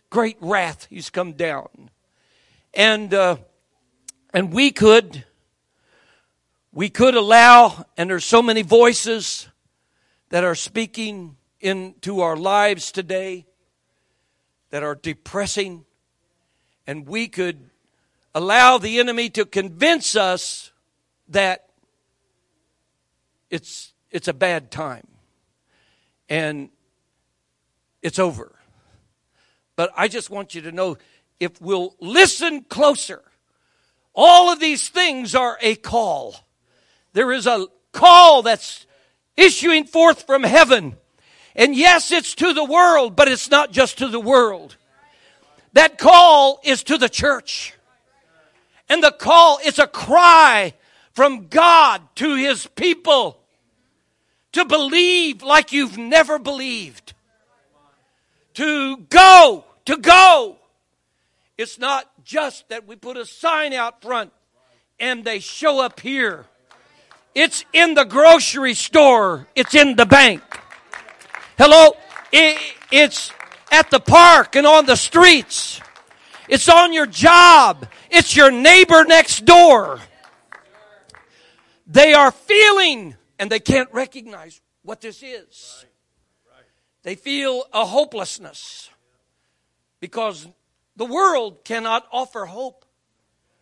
Great 0.09 0.37
wrath, 0.39 0.87
he's 0.89 1.09
come 1.09 1.33
down. 1.33 1.89
And, 2.73 3.13
uh, 3.13 3.37
and 4.38 4.54
we 4.54 4.69
could, 4.69 5.23
we 6.71 6.89
could 6.89 7.15
allow, 7.15 7.88
and 7.97 8.08
there's 8.08 8.23
so 8.23 8.39
many 8.39 8.62
voices 8.62 9.47
that 10.30 10.43
are 10.43 10.54
speaking 10.54 11.38
into 11.60 12.21
our 12.21 12.38
lives 12.38 12.91
today 12.91 13.47
that 14.69 14.84
are 14.84 14.93
depressing, 14.93 15.86
and 16.86 17.08
we 17.08 17.28
could 17.28 17.71
allow 18.36 18.78
the 18.78 19.00
enemy 19.00 19.32
to 19.32 19.43
convince 19.43 20.15
us 20.15 20.71
that 21.30 21.69
it's, 23.50 23.91
it's 24.12 24.28
a 24.28 24.34
bad 24.34 24.69
time 24.69 25.08
and 26.30 26.69
it's 28.04 28.19
over. 28.19 28.54
But 29.76 29.91
I 29.97 30.08
just 30.08 30.30
want 30.30 30.54
you 30.54 30.62
to 30.62 30.71
know 30.71 30.95
if 31.39 31.60
we'll 31.60 31.95
listen 32.00 32.65
closer, 32.65 33.23
all 34.17 34.51
of 34.51 34.60
these 34.60 34.89
things 34.89 35.36
are 35.36 35.60
a 35.62 35.75
call. 35.75 36.36
There 37.13 37.32
is 37.32 37.45
a 37.45 37.67
call 37.91 38.41
that's 38.41 38.88
issuing 39.38 39.86
forth 39.86 40.23
from 40.23 40.43
heaven. 40.43 40.97
And 41.56 41.75
yes, 41.75 42.12
it's 42.12 42.34
to 42.36 42.53
the 42.53 42.63
world, 42.63 43.15
but 43.15 43.27
it's 43.27 43.51
not 43.51 43.71
just 43.71 43.99
to 43.99 44.08
the 44.08 44.19
world. 44.19 44.75
That 45.73 45.99
call 45.99 46.60
is 46.63 46.84
to 46.86 46.97
the 46.97 47.10
church. 47.10 47.75
And 48.89 49.03
the 49.03 49.12
call 49.12 49.60
is 49.63 49.77
a 49.77 49.86
cry 49.86 50.73
from 51.13 51.47
God 51.47 52.01
to 52.15 52.36
his 52.36 52.65
people 52.65 53.39
to 54.53 54.65
believe 54.65 55.43
like 55.43 55.71
you've 55.71 55.97
never 55.97 56.39
believed. 56.39 57.13
To 58.56 58.97
go, 58.97 59.63
to 59.86 59.97
go. 59.97 60.58
It's 61.58 61.77
not 61.77 62.10
just 62.27 62.67
that 62.67 62.85
we 62.85 62.97
put 62.97 63.15
a 63.15 63.25
sign 63.25 63.71
out 63.71 64.01
front 64.01 64.33
and 64.99 65.23
they 65.23 65.39
show 65.39 65.79
up 65.79 66.01
here. 66.01 66.45
It's 67.33 67.63
in 67.71 67.93
the 67.93 68.03
grocery 68.03 68.73
store. 68.73 69.47
It's 69.55 69.73
in 69.73 69.95
the 69.95 70.05
bank. 70.05 70.43
Hello? 71.57 71.93
it's 72.91 73.31
at 73.71 73.89
the 73.89 74.01
park 74.01 74.57
and 74.57 74.67
on 74.67 74.85
the 74.85 74.97
streets. 74.97 75.79
It's 76.49 76.67
on 76.67 76.91
your 76.91 77.05
job. 77.05 77.87
It's 78.11 78.35
your 78.35 78.51
neighbor 78.51 79.05
next 79.05 79.45
door. 79.45 79.99
They 81.87 82.13
are 82.13 82.31
feeling 82.31 83.15
and 83.39 83.49
they 83.49 83.61
can't 83.61 83.89
recognize 83.93 84.59
what 84.83 84.99
this 84.99 85.23
is. 85.23 85.85
They 87.03 87.15
feel 87.15 87.63
a 87.71 87.85
hopelessness 87.85 88.89
because 90.01 90.47
the 90.97 91.05
world 91.05 91.63
cannot 91.63 92.05
offer 92.12 92.45
hope 92.45 92.83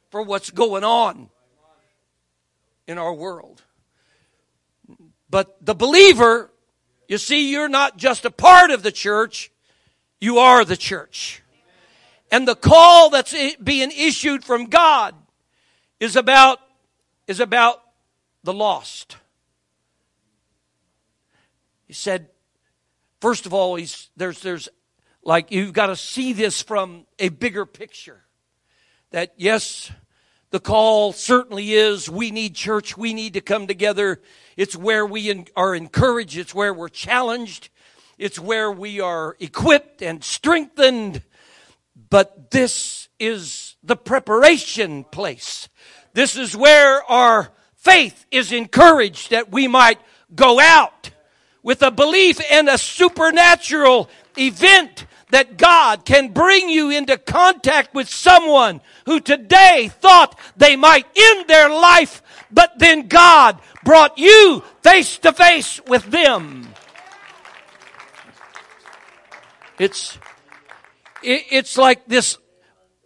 for 0.09 0.23
what's 0.23 0.49
going 0.49 0.83
on 0.83 1.29
in 2.87 2.97
our 2.97 3.13
world. 3.13 3.61
But 5.29 5.57
the 5.63 5.75
believer, 5.75 6.49
you 7.07 7.17
see, 7.17 7.51
you're 7.51 7.67
not 7.67 7.97
just 7.97 8.23
a 8.23 8.31
part 8.31 8.71
of 8.71 8.83
the 8.83 8.91
church, 8.91 9.51
you 10.21 10.39
are 10.39 10.63
the 10.63 10.77
church. 10.77 11.43
And 12.31 12.47
the 12.47 12.55
call 12.55 13.09
that's 13.09 13.35
being 13.57 13.91
issued 13.91 14.43
from 14.43 14.65
God 14.67 15.13
is 15.99 16.15
about, 16.15 16.59
is 17.27 17.41
about 17.41 17.81
the 18.43 18.53
lost. 18.53 19.17
He 21.85 21.93
said, 21.93 22.29
first 23.19 23.45
of 23.45 23.53
all, 23.53 23.75
he's, 23.75 24.09
there's, 24.15 24.39
there's 24.39 24.69
like, 25.25 25.51
you've 25.51 25.73
got 25.73 25.87
to 25.87 25.95
see 25.95 26.31
this 26.33 26.61
from 26.61 27.05
a 27.19 27.29
bigger 27.29 27.65
picture. 27.65 28.23
That 29.11 29.33
yes, 29.35 29.91
the 30.51 30.59
call 30.59 31.11
certainly 31.11 31.73
is 31.73 32.09
we 32.09 32.31
need 32.31 32.55
church, 32.55 32.97
we 32.97 33.13
need 33.13 33.33
to 33.33 33.41
come 33.41 33.67
together. 33.67 34.21
It's 34.55 34.75
where 34.75 35.05
we 35.05 35.45
are 35.55 35.75
encouraged, 35.75 36.37
it's 36.37 36.55
where 36.55 36.73
we're 36.73 36.89
challenged, 36.89 37.69
it's 38.17 38.39
where 38.39 38.71
we 38.71 39.01
are 39.01 39.35
equipped 39.39 40.01
and 40.01 40.23
strengthened 40.23 41.21
but 42.09 42.51
this 42.51 43.07
is 43.19 43.75
the 43.83 43.95
preparation 43.95 45.03
place. 45.05 45.69
This 46.13 46.35
is 46.35 46.55
where 46.55 47.03
our 47.09 47.51
faith 47.75 48.25
is 48.31 48.51
encouraged 48.51 49.31
that 49.31 49.51
we 49.51 49.67
might 49.67 49.99
go 50.33 50.59
out 50.59 51.11
with 51.63 51.81
a 51.81 51.91
belief 51.91 52.39
in 52.51 52.67
a 52.67 52.77
supernatural 52.77 54.09
event 54.37 55.05
that 55.35 55.57
God 55.57 56.05
can 56.05 56.29
bring 56.31 56.69
you 56.69 56.91
into 56.91 57.17
contact 57.17 57.93
with 57.93 58.07
someone 58.07 58.79
who 59.05 59.19
today 59.19 59.91
thought 59.99 60.39
they 60.55 60.77
might 60.77 61.05
end 61.13 61.49
their 61.49 61.67
life, 61.67 62.23
but 62.49 62.79
then 62.79 63.09
God 63.09 63.59
brought 63.83 64.17
you 64.17 64.63
face 64.81 65.17
to 65.17 65.33
face 65.33 65.81
with 65.87 66.05
them. 66.05 66.69
It's 69.77 70.17
it's 71.21 71.77
like 71.77 72.07
this. 72.07 72.37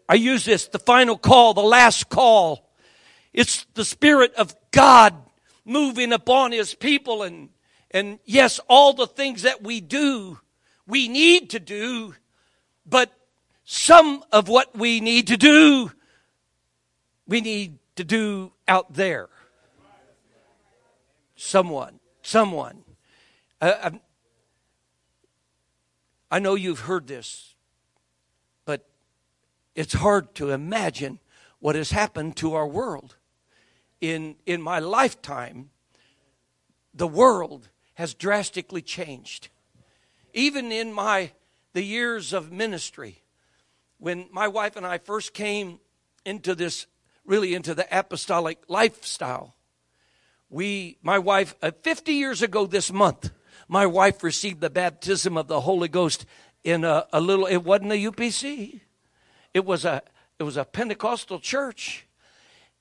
I 0.07 0.13
use 0.13 0.45
this, 0.45 0.67
the 0.67 0.77
final 0.77 1.17
call, 1.17 1.55
the 1.55 1.61
last 1.61 2.09
call. 2.09 2.69
It's 3.33 3.65
the 3.73 3.85
Spirit 3.85 4.35
of 4.35 4.55
God 4.69 5.15
moving 5.65 6.13
upon 6.13 6.51
His 6.51 6.75
people 6.75 7.23
and, 7.23 7.49
and 7.89 8.19
yes, 8.23 8.59
all 8.69 8.93
the 8.93 9.07
things 9.07 9.41
that 9.41 9.63
we 9.63 9.81
do, 9.81 10.37
we 10.89 11.07
need 11.07 11.51
to 11.51 11.59
do, 11.59 12.15
but 12.85 13.13
some 13.63 14.23
of 14.31 14.47
what 14.47 14.75
we 14.75 14.99
need 14.99 15.27
to 15.27 15.37
do, 15.37 15.91
we 17.27 17.39
need 17.39 17.77
to 17.95 18.03
do 18.03 18.51
out 18.67 18.93
there. 18.93 19.29
Someone, 21.35 21.99
someone. 22.21 22.83
Uh, 23.61 23.91
I 26.29 26.39
know 26.39 26.55
you've 26.55 26.81
heard 26.81 27.07
this 27.07 27.49
but 28.69 28.85
it's 29.73 29.93
hard 29.93 30.35
to 30.35 30.51
imagine 30.51 31.17
what 31.57 31.75
has 31.75 31.89
happened 31.89 32.35
to 32.37 32.53
our 32.53 32.67
world. 32.67 33.15
In, 33.99 34.35
in 34.45 34.61
my 34.61 34.77
lifetime, 34.77 35.71
the 36.93 37.07
world 37.07 37.69
has 37.95 38.13
drastically 38.13 38.83
changed. 38.83 39.49
Even 40.33 40.71
in 40.71 40.93
my 40.93 41.31
the 41.73 41.83
years 41.83 42.33
of 42.33 42.51
ministry, 42.51 43.21
when 43.97 44.27
my 44.31 44.47
wife 44.47 44.75
and 44.75 44.85
I 44.85 44.97
first 44.97 45.33
came 45.33 45.79
into 46.25 46.55
this, 46.55 46.87
really 47.25 47.53
into 47.53 47.73
the 47.73 47.87
apostolic 47.91 48.59
lifestyle, 48.67 49.55
we, 50.49 50.97
my 51.03 51.19
wife, 51.19 51.55
uh, 51.61 51.71
50 51.83 52.13
years 52.13 52.41
ago 52.41 52.65
this 52.65 52.91
month, 52.91 53.31
my 53.67 53.85
wife 53.85 54.23
received 54.23 54.61
the 54.61 54.69
baptism 54.69 55.37
of 55.37 55.47
the 55.47 55.61
Holy 55.61 55.87
Ghost 55.87 56.25
in 56.63 56.83
a, 56.83 57.05
a 57.13 57.21
little, 57.21 57.45
it 57.45 57.57
wasn't 57.57 57.91
a 57.91 57.95
UPC. 57.95 58.81
It 59.53 59.65
was 59.65 59.85
a 59.85 60.01
it 60.39 60.43
was 60.43 60.55
a 60.55 60.63
Pentecostal 60.63 61.39
church, 61.39 62.07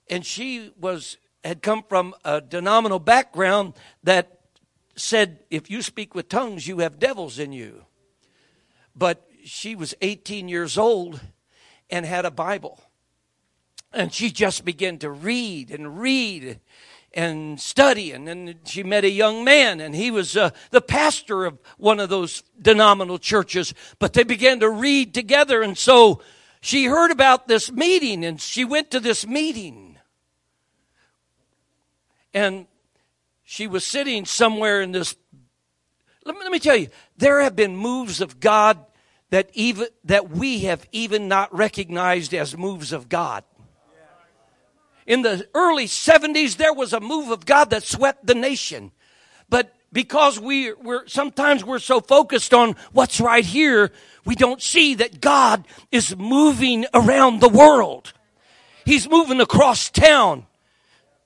and 0.09 0.25
she 0.25 0.71
was 0.79 1.17
had 1.43 1.61
come 1.61 1.83
from 1.83 2.15
a 2.25 2.41
denominational 2.41 3.01
background 3.01 3.75
that 4.05 4.38
said, 4.99 5.41
if 5.51 5.71
you 5.71 5.83
speak 5.83 6.15
with 6.15 6.29
tongues, 6.29 6.67
you 6.67 6.79
have 6.79 6.99
devils 6.99 7.39
in 7.39 7.53
you. 7.53 7.85
But 8.95 9.29
she 9.45 9.75
was 9.75 9.95
18 10.01 10.49
years 10.49 10.77
old 10.77 11.21
and 11.91 12.05
had 12.05 12.25
a 12.25 12.31
Bible. 12.31 12.81
And 13.93 14.13
she 14.13 14.31
just 14.31 14.65
began 14.65 14.99
to 14.99 15.11
read 15.11 15.71
and 15.71 15.99
read 15.99 16.61
and 17.15 17.59
study. 17.61 18.13
And 18.13 18.29
then 18.29 18.57
she 18.65 18.83
met 18.83 19.05
a 19.05 19.11
young 19.11 19.45
man, 19.45 19.81
and 19.81 19.95
he 19.95 20.11
was 20.11 20.37
uh, 20.37 20.51
the 20.71 20.81
pastor 20.81 21.47
of 21.47 21.59
one 21.79 22.01
of 22.01 22.11
those 22.11 22.43
denominational 22.61 23.19
churches. 23.19 23.73
But 23.99 24.13
they 24.13 24.25
began 24.25 24.61
to 24.61 24.69
read 24.69 25.15
together. 25.15 25.63
And 25.63 25.79
so 25.79 26.21
she 26.61 26.85
heard 26.85 27.11
about 27.11 27.49
this 27.49 27.73
meeting, 27.73 28.25
and 28.25 28.41
she 28.41 28.65
went 28.65 28.91
to 28.91 29.01
this 29.01 29.27
meeting. 29.27 29.99
And 32.35 32.67
she 33.51 33.67
was 33.67 33.83
sitting 33.83 34.27
somewhere 34.27 34.83
in 34.83 34.93
this. 34.93 35.17
Let 36.27 36.35
me, 36.35 36.43
let 36.43 36.53
me 36.53 36.59
tell 36.59 36.77
you, 36.77 36.89
there 37.17 37.41
have 37.41 37.57
been 37.57 37.75
moves 37.75 38.21
of 38.21 38.41
God 38.41 38.79
that 39.31 39.49
even 39.55 39.87
that 40.05 40.29
we 40.29 40.65
have 40.65 40.87
even 40.93 41.29
not 41.29 41.57
recognized 41.57 42.35
as 42.35 42.59
moves 42.59 42.93
of 42.93 43.09
God. 43.09 43.45
In 45.07 45.23
the 45.23 45.49
early 45.55 45.87
70s, 45.87 46.59
there 46.59 46.75
was 46.75 46.93
a 46.93 47.01
move 47.01 47.31
of 47.31 47.47
God 47.47 47.71
that 47.71 47.85
swept 47.85 48.27
the 48.27 48.35
nation. 48.35 48.93
But 49.49 49.75
because 49.95 50.39
we, 50.39 50.75
we're, 50.75 51.07
sometimes 51.07 51.65
we're 51.65 51.79
so 51.79 52.03
focused 52.03 52.53
on 52.53 52.77
what's 52.93 53.19
right 53.19 53.47
here, 53.47 53.91
we 54.27 54.35
don't 54.35 54.61
see 54.61 54.97
that 54.97 55.23
God 55.23 55.67
is 55.91 56.15
moving 56.15 56.85
around 56.93 57.41
the 57.41 57.49
world. 57.49 58.13
He's 58.85 59.09
moving 59.09 59.41
across 59.41 59.89
town. 59.89 60.45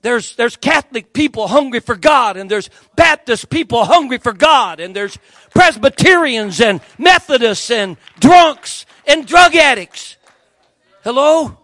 There's, 0.03 0.35
there's 0.35 0.57
Catholic 0.57 1.13
people 1.13 1.47
hungry 1.47 1.79
for 1.79 1.95
God, 1.95 2.35
and 2.35 2.51
there's 2.51 2.69
Baptist 2.97 3.49
people 3.49 3.85
hungry 3.85 4.17
for 4.17 4.33
God, 4.33 4.81
and 4.81 4.93
there's 4.93 5.17
Presbyterians 5.51 6.59
and 6.59 6.81
Methodists 6.97 7.71
and 7.71 7.95
drunks 8.19 8.85
and 9.07 9.25
drug 9.25 9.55
addicts. 9.55 10.17
Hello? 11.05 11.57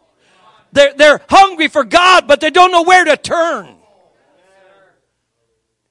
They're, 0.72 0.94
they're 0.94 1.22
hungry 1.30 1.68
for 1.68 1.84
God, 1.84 2.28
but 2.28 2.40
they 2.40 2.50
don't 2.50 2.72
know 2.72 2.84
where 2.84 3.04
to 3.04 3.18
turn. 3.18 3.76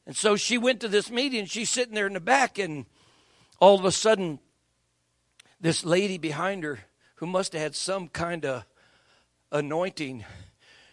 And 0.06 0.16
so 0.16 0.36
she 0.36 0.56
went 0.56 0.80
to 0.80 0.88
this 0.88 1.10
meeting, 1.10 1.44
she's 1.44 1.68
sitting 1.68 1.94
there 1.94 2.06
in 2.06 2.14
the 2.14 2.20
back, 2.20 2.58
and 2.58 2.86
all 3.60 3.78
of 3.78 3.84
a 3.84 3.92
sudden, 3.92 4.38
this 5.60 5.84
lady 5.84 6.16
behind 6.16 6.64
her, 6.64 6.78
who 7.16 7.26
must 7.26 7.52
have 7.52 7.60
had 7.60 7.76
some 7.76 8.08
kind 8.08 8.46
of 8.46 8.64
anointing, 9.52 10.24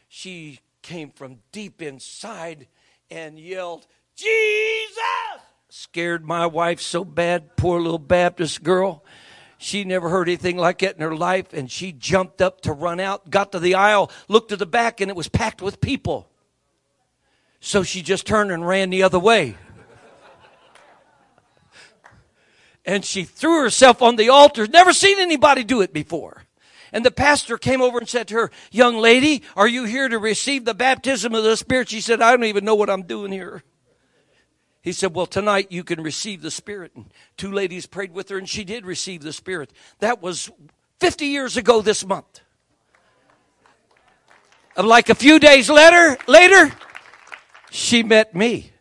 she 0.09 0.59
came 0.85 1.09
from 1.09 1.39
deep 1.51 1.81
inside 1.81 2.67
and 3.09 3.39
yelled, 3.39 3.87
Jesus! 4.15 5.41
Scared 5.67 6.23
my 6.23 6.45
wife 6.45 6.79
so 6.79 7.03
bad, 7.03 7.57
poor 7.57 7.81
little 7.81 7.97
Baptist 7.97 8.61
girl. 8.61 9.03
She 9.57 9.83
never 9.83 10.09
heard 10.09 10.29
anything 10.29 10.57
like 10.57 10.79
that 10.79 10.95
in 10.95 11.01
her 11.01 11.15
life, 11.15 11.53
and 11.53 11.71
she 11.71 11.91
jumped 11.91 12.39
up 12.39 12.61
to 12.61 12.71
run 12.71 12.99
out, 12.99 13.31
got 13.31 13.51
to 13.53 13.59
the 13.59 13.73
aisle, 13.73 14.11
looked 14.27 14.49
to 14.49 14.57
the 14.57 14.67
back, 14.67 15.01
and 15.01 15.09
it 15.09 15.17
was 15.17 15.27
packed 15.27 15.59
with 15.59 15.81
people. 15.81 16.29
So 17.59 17.81
she 17.81 18.03
just 18.03 18.27
turned 18.27 18.51
and 18.51 18.65
ran 18.65 18.91
the 18.91 19.01
other 19.01 19.17
way. 19.17 19.55
and 22.85 23.03
she 23.03 23.23
threw 23.23 23.63
herself 23.63 24.03
on 24.03 24.17
the 24.17 24.29
altar. 24.29 24.67
Never 24.67 24.93
seen 24.93 25.17
anybody 25.17 25.63
do 25.63 25.81
it 25.81 25.91
before. 25.91 26.44
And 26.95 27.03
the 27.03 27.11
pastor 27.11 27.57
came 27.57 27.81
over 27.81 27.97
and 27.97 28.07
said 28.07 28.29
to 28.29 28.35
her, 28.35 28.51
Young 28.71 28.95
lady, 28.95 29.43
are 29.57 29.67
you 29.67 29.83
here 29.83 30.07
to 30.07 30.17
receive 30.17 30.63
the 30.63 30.73
baptism 30.73 31.35
of 31.35 31.43
the 31.43 31.57
Spirit? 31.57 31.89
She 31.89 31.99
said, 31.99 32.21
I 32.21 32.31
don't 32.31 32.45
even 32.45 32.63
know 32.63 32.75
what 32.75 32.89
I'm 32.89 33.01
doing 33.01 33.33
here. 33.33 33.63
He 34.81 34.93
said, 34.93 35.13
Well, 35.13 35.25
tonight 35.25 35.73
you 35.73 35.83
can 35.83 36.01
receive 36.01 36.41
the 36.41 36.49
Spirit. 36.49 36.93
And 36.95 37.07
two 37.35 37.51
ladies 37.51 37.85
prayed 37.85 38.13
with 38.13 38.29
her, 38.29 38.37
and 38.37 38.47
she 38.47 38.63
did 38.63 38.85
receive 38.85 39.23
the 39.23 39.33
Spirit. 39.33 39.73
That 39.99 40.21
was 40.21 40.49
50 41.01 41.25
years 41.25 41.57
ago 41.57 41.81
this 41.81 42.05
month. 42.05 42.39
And 44.77 44.87
like 44.87 45.09
a 45.09 45.15
few 45.15 45.37
days 45.37 45.69
later, 45.69 46.17
later, 46.29 46.71
she 47.71 48.03
met 48.03 48.33
me. 48.33 48.71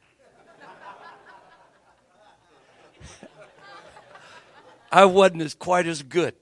I 4.92 5.04
wasn't 5.06 5.42
as 5.42 5.54
quite 5.54 5.88
as 5.88 6.04
good. 6.04 6.36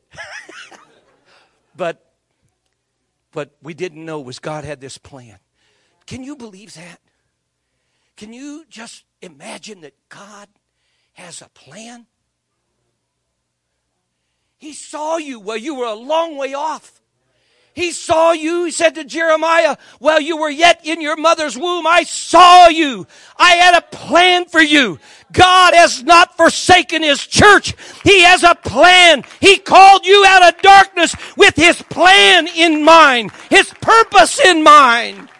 But 1.82 2.12
but 3.32 3.56
we 3.60 3.74
didn't 3.74 4.04
know 4.04 4.20
was 4.20 4.38
God 4.38 4.62
had 4.62 4.80
this 4.80 4.98
plan. 4.98 5.40
Can 6.06 6.22
you 6.22 6.36
believe 6.36 6.74
that? 6.74 7.00
Can 8.16 8.32
you 8.32 8.64
just 8.68 9.02
imagine 9.20 9.80
that 9.80 9.94
God 10.08 10.46
has 11.14 11.42
a 11.42 11.48
plan? 11.48 12.06
He 14.58 14.72
saw 14.74 15.16
you 15.16 15.40
while 15.40 15.56
you 15.56 15.74
were 15.74 15.86
a 15.86 15.94
long 15.94 16.36
way 16.36 16.54
off. 16.54 17.01
He 17.74 17.92
saw 17.92 18.32
you. 18.32 18.64
He 18.64 18.70
said 18.70 18.96
to 18.96 19.04
Jeremiah, 19.04 19.76
while 19.98 20.20
you 20.20 20.37
were 20.37 20.50
yet 20.50 20.85
in 20.85 21.00
your 21.00 21.16
mother's 21.16 21.56
womb, 21.56 21.87
I 21.87 22.02
saw 22.02 22.68
you. 22.68 23.06
I 23.37 23.52
had 23.52 23.76
a 23.76 23.80
plan 23.80 24.44
for 24.44 24.61
you. 24.61 24.98
God 25.32 25.72
has 25.74 26.02
not 26.02 26.37
forsaken 26.37 27.02
His 27.02 27.26
church. 27.26 27.74
He 28.04 28.22
has 28.22 28.42
a 28.42 28.54
plan. 28.54 29.24
He 29.40 29.56
called 29.56 30.04
you 30.04 30.24
out 30.26 30.54
of 30.54 30.61
darkness 30.61 31.16
with 31.37 31.56
His 31.56 31.80
plan 31.80 32.46
in 32.48 32.85
mind, 32.85 33.30
His 33.48 33.72
purpose 33.80 34.38
in 34.38 34.62
mind. 34.62 35.30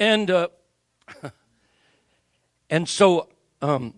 And, 0.00 0.30
uh, 0.30 0.48
and 2.70 2.88
so, 2.88 3.28
um, 3.60 3.94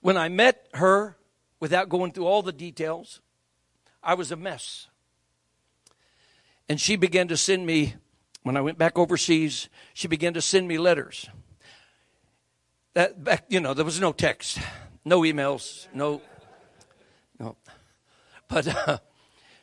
when 0.00 0.16
I 0.16 0.28
met 0.28 0.66
her, 0.74 1.16
without 1.60 1.88
going 1.88 2.12
through 2.12 2.26
all 2.26 2.42
the 2.42 2.52
details, 2.52 3.20
I 4.02 4.14
was 4.14 4.30
a 4.30 4.36
mess. 4.36 4.88
And 6.68 6.80
she 6.80 6.96
began 6.96 7.28
to 7.28 7.36
send 7.36 7.66
me, 7.66 7.94
when 8.42 8.56
I 8.56 8.60
went 8.60 8.78
back 8.78 8.98
overseas, 8.98 9.68
she 9.94 10.08
began 10.08 10.34
to 10.34 10.42
send 10.42 10.68
me 10.68 10.78
letters. 10.78 11.28
That 12.94 13.22
back, 13.22 13.44
you 13.48 13.60
know, 13.60 13.74
there 13.74 13.84
was 13.84 14.00
no 14.00 14.12
text, 14.12 14.58
no 15.04 15.20
emails, 15.20 15.86
no, 15.94 16.20
no. 17.38 17.56
But 18.48 18.68
uh, 18.88 18.98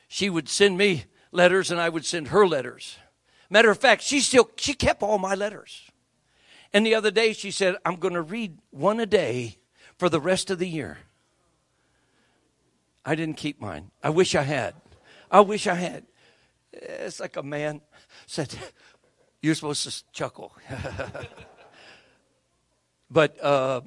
she 0.08 0.30
would 0.30 0.48
send 0.48 0.78
me 0.78 1.06
letters, 1.32 1.72
and 1.72 1.82
I 1.82 1.90
would 1.90 2.06
send 2.06 2.30
her 2.30 2.48
letters. 2.48 2.98
Matter 3.50 3.70
of 3.70 3.78
fact, 3.78 4.02
she 4.02 4.20
still 4.20 4.50
she 4.58 4.74
kept 4.74 5.04
all 5.04 5.18
my 5.18 5.36
letters. 5.36 5.90
And 6.74 6.86
the 6.86 6.96
other 6.96 7.12
day 7.12 7.34
she 7.34 7.52
said, 7.52 7.76
"I'm 7.86 7.98
going 7.98 8.14
to 8.14 8.22
read 8.22 8.60
one 8.72 9.00
a 9.00 9.06
day 9.06 9.58
for 9.98 10.10
the 10.10 10.22
rest 10.22 10.50
of 10.50 10.60
the 10.60 10.68
year." 10.68 11.00
I 13.06 13.16
didn't 13.16 13.38
keep 13.38 13.62
mine. 13.62 13.92
I 14.04 14.10
wish 14.10 14.36
I 14.36 14.42
had. 14.42 14.74
I 15.30 15.42
wish 15.42 15.68
I 15.68 15.76
had. 15.76 16.06
It's 16.74 17.20
like 17.20 17.38
a 17.38 17.44
man 17.44 17.82
said, 18.26 18.54
You're 19.42 19.56
supposed 19.56 19.84
to 19.84 20.04
chuckle. 20.12 20.54
but 23.12 23.42
uh, 23.44 23.82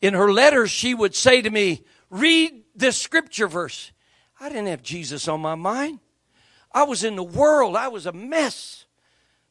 in 0.00 0.14
her 0.14 0.32
letters, 0.32 0.70
she 0.70 0.94
would 0.94 1.14
say 1.14 1.42
to 1.42 1.50
me, 1.50 1.84
Read 2.10 2.64
this 2.74 2.96
scripture 2.96 3.48
verse. 3.48 3.92
I 4.40 4.48
didn't 4.48 4.68
have 4.68 4.82
Jesus 4.82 5.28
on 5.28 5.40
my 5.40 5.54
mind. 5.54 6.00
I 6.72 6.84
was 6.84 7.04
in 7.04 7.16
the 7.16 7.24
world, 7.24 7.76
I 7.76 7.88
was 7.88 8.06
a 8.06 8.12
mess. 8.12 8.86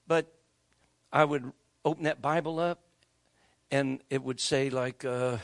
But 0.07 0.34
I 1.11 1.24
would 1.24 1.51
open 1.86 2.05
that 2.05 2.21
Bible 2.21 2.59
up, 2.59 2.80
and 3.69 3.99
it 4.09 4.24
would 4.24 4.39
say, 4.39 4.69
like, 4.69 5.03
uh, 5.03 5.38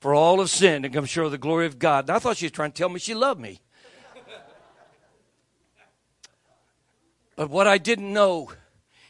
for 0.00 0.14
all 0.14 0.38
have 0.38 0.50
sinned 0.50 0.84
and 0.84 0.94
come 0.94 1.04
short 1.04 1.26
of 1.26 1.32
the 1.32 1.38
glory 1.38 1.66
of 1.66 1.78
God. 1.78 2.08
And 2.08 2.16
I 2.16 2.18
thought 2.18 2.36
she 2.36 2.46
was 2.46 2.52
trying 2.52 2.72
to 2.72 2.78
tell 2.78 2.88
me 2.88 2.98
she 2.98 3.14
loved 3.14 3.40
me. 3.40 3.60
But 7.36 7.50
what 7.50 7.68
I 7.68 7.78
didn't 7.78 8.12
know, 8.12 8.50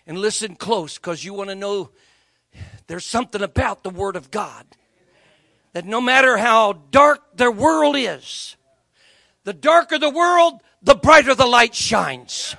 and 0.07 0.19
listen 0.19 0.55
close 0.55 0.99
because 0.99 1.25
you 1.25 1.33
want 1.33 1.49
to 1.51 1.55
know 1.55 1.91
there's 2.87 3.07
something 3.07 3.43
about 3.43 3.83
the 3.83 3.91
Word 3.91 4.17
of 4.17 4.31
God 4.31 4.67
that 5.73 5.85
no 5.85 6.01
matter 6.01 6.37
how 6.37 6.75
dark 6.91 7.37
their 7.37 7.51
world 7.51 7.97
is, 7.97 8.57
the 9.45 9.53
darker 9.53 9.99
the 9.99 10.11
world, 10.11 10.61
the 10.83 10.95
brighter 10.95 11.35
the 11.35 11.47
light 11.47 11.75
shines. 11.75 12.57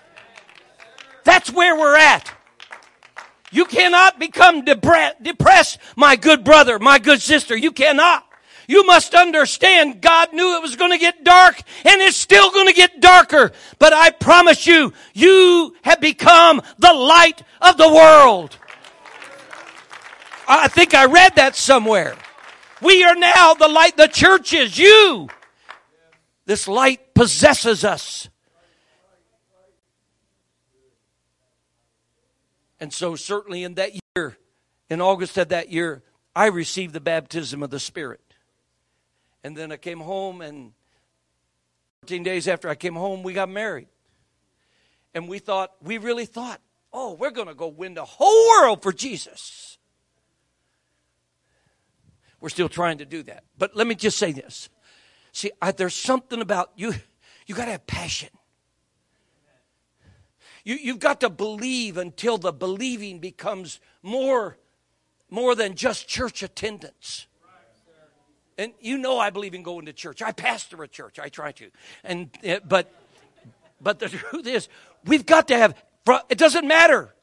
That's 1.24 1.52
where 1.52 1.76
we're 1.76 1.98
at. 1.98 2.32
You 3.52 3.66
cannot 3.66 4.20
become 4.20 4.64
depressed, 4.64 5.80
my 5.96 6.16
good 6.16 6.44
brother, 6.44 6.80
my 6.80 7.00
good 7.00 7.22
sister. 7.22 7.58
You 7.58 7.72
cannot. 7.72 8.26
You 8.68 8.86
must 8.86 9.16
understand 9.16 10.00
God 10.00 10.32
knew 10.32 10.56
it 10.56 10.62
was 10.62 10.76
going 10.76 10.92
to 10.92 11.00
get 11.00 11.24
dark 11.24 11.60
and 11.84 12.02
it's 12.02 12.18
still 12.18 12.52
going 12.52 12.68
to 12.68 12.74
get 12.74 13.02
darker. 13.02 13.52
But 13.80 13.94
I 13.94 14.12
promise 14.12 14.68
you, 14.68 14.94
you 15.16 15.76
have 15.82 16.00
become 16.00 16.62
the 16.78 16.94
light 16.94 17.42
of 17.62 17.78
the 17.78 17.92
world. 17.92 18.56
I 20.48 20.68
think 20.68 20.94
I 20.94 21.06
read 21.06 21.36
that 21.38 21.56
somewhere. 21.56 22.16
We 22.80 23.04
are 23.04 23.16
now 23.16 23.56
the 23.56 23.68
light. 23.68 23.98
The 23.98 24.08
church 24.08 24.54
is 24.54 24.78
you. 24.78 25.30
This 26.46 26.68
light 26.68 27.16
possesses 27.16 27.84
us. 27.84 28.29
And 32.80 32.94
so, 32.94 33.16
certainly 33.16 33.64
in 33.64 33.76
that 33.76 33.92
year, 34.16 34.38
in 34.90 35.02
August 35.02 35.38
of 35.38 35.50
that 35.50 35.70
year, 35.70 36.04
I 36.36 36.48
received 36.48 36.94
the 36.94 37.02
baptism 37.02 37.62
of 37.62 37.70
the 37.70 37.80
Spirit. 37.80 38.22
And 39.44 39.56
then 39.56 39.72
I 39.72 39.78
came 39.78 40.00
home, 40.00 40.42
and 40.42 40.74
14 42.02 42.24
days 42.24 42.48
after 42.48 42.70
I 42.70 42.76
came 42.76 42.96
home, 42.96 43.24
we 43.24 43.34
got 43.34 43.50
married. 43.50 43.88
And 45.14 45.28
we 45.28 45.40
thought, 45.40 45.72
we 45.82 45.98
really 45.98 46.26
thought, 46.26 46.62
oh, 46.94 47.14
we're 47.14 47.32
going 47.32 47.48
to 47.48 47.54
go 47.54 47.68
win 47.68 47.94
the 47.94 48.06
whole 48.06 48.50
world 48.50 48.82
for 48.82 48.92
Jesus. 48.92 49.78
We're 52.40 52.50
still 52.50 52.70
trying 52.70 53.00
to 53.00 53.06
do 53.06 53.24
that. 53.24 53.44
But 53.58 53.76
let 53.76 53.88
me 53.88 53.96
just 53.96 54.18
say 54.18 54.32
this. 54.32 54.70
See, 55.32 55.52
I, 55.62 55.72
there's 55.72 55.96
something 55.96 56.42
about 56.42 56.72
you, 56.76 56.94
you 57.46 57.56
got 57.56 57.66
to 57.66 57.72
have 57.72 57.86
passion. 57.86 58.30
You, 60.70 60.76
you've 60.76 61.00
got 61.00 61.22
to 61.22 61.32
believe 61.32 61.98
until 61.98 62.38
the 62.38 62.54
believing 62.54 63.18
becomes 63.18 63.80
more, 64.04 64.56
more 65.28 65.56
than 65.56 65.74
just 65.74 66.08
church 66.08 66.44
attendance. 66.44 67.26
And 68.56 68.74
you 68.80 69.00
know 69.00 69.18
I 69.18 69.32
believe 69.32 69.56
in 69.56 69.64
going 69.64 69.88
to 69.88 69.94
church. 69.94 70.22
I 70.22 70.32
pastor 70.32 70.84
a 70.84 70.88
church. 70.88 71.18
I 71.18 71.30
try 71.30 71.54
to. 71.54 71.72
And 72.04 72.30
eh, 72.44 72.60
but 72.64 72.94
but 73.82 73.98
the 73.98 74.10
truth 74.10 74.46
is, 74.46 74.70
we've 75.06 75.26
got 75.26 75.48
to 75.48 75.58
have. 75.58 75.76
It 76.30 76.38
doesn't 76.38 76.68
matter. 76.68 77.16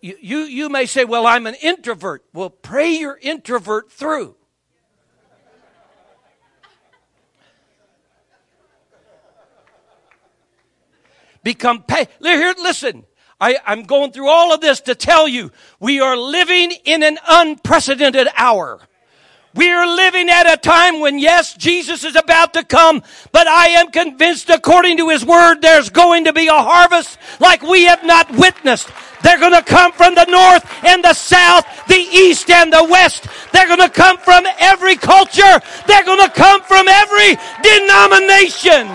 You, 0.00 0.16
you, 0.22 0.38
you 0.38 0.68
may 0.70 0.86
say, 0.86 1.04
well, 1.04 1.26
I'm 1.26 1.46
an 1.46 1.56
introvert. 1.60 2.24
Well, 2.32 2.48
pray 2.48 2.92
your 2.92 3.18
introvert 3.20 3.92
through. 3.92 4.36
Become 11.44 11.84
pay. 11.84 12.08
Here, 12.20 12.54
listen. 12.58 13.04
I, 13.40 13.58
I'm 13.66 13.82
going 13.82 14.12
through 14.12 14.28
all 14.28 14.54
of 14.54 14.60
this 14.60 14.80
to 14.82 14.94
tell 14.94 15.28
you 15.28 15.50
we 15.78 16.00
are 16.00 16.16
living 16.16 16.72
in 16.84 17.02
an 17.02 17.18
unprecedented 17.28 18.28
hour. 18.36 18.80
We 19.54 19.70
are 19.70 19.86
living 19.86 20.30
at 20.30 20.52
a 20.52 20.56
time 20.56 20.98
when, 20.98 21.18
yes, 21.18 21.54
Jesus 21.54 22.02
is 22.02 22.16
about 22.16 22.54
to 22.54 22.64
come, 22.64 23.02
but 23.30 23.46
I 23.46 23.68
am 23.68 23.92
convinced 23.92 24.50
according 24.50 24.96
to 24.96 25.10
His 25.10 25.24
Word, 25.24 25.60
there's 25.60 25.90
going 25.90 26.24
to 26.24 26.32
be 26.32 26.48
a 26.48 26.54
harvest 26.54 27.18
like 27.38 27.62
we 27.62 27.84
have 27.84 28.04
not 28.04 28.32
witnessed. 28.32 28.88
They're 29.22 29.38
going 29.38 29.52
to 29.52 29.62
come 29.62 29.92
from 29.92 30.16
the 30.16 30.24
north 30.24 30.84
and 30.84 31.04
the 31.04 31.14
south, 31.14 31.66
the 31.86 31.94
east 31.94 32.50
and 32.50 32.72
the 32.72 32.84
west. 32.90 33.28
They're 33.52 33.68
going 33.68 33.78
to 33.78 33.90
come 33.90 34.18
from 34.18 34.44
every 34.58 34.96
culture. 34.96 35.60
They're 35.86 36.04
going 36.04 36.26
to 36.26 36.34
come 36.34 36.62
from 36.62 36.88
every 36.88 37.36
denomination. 37.62 38.88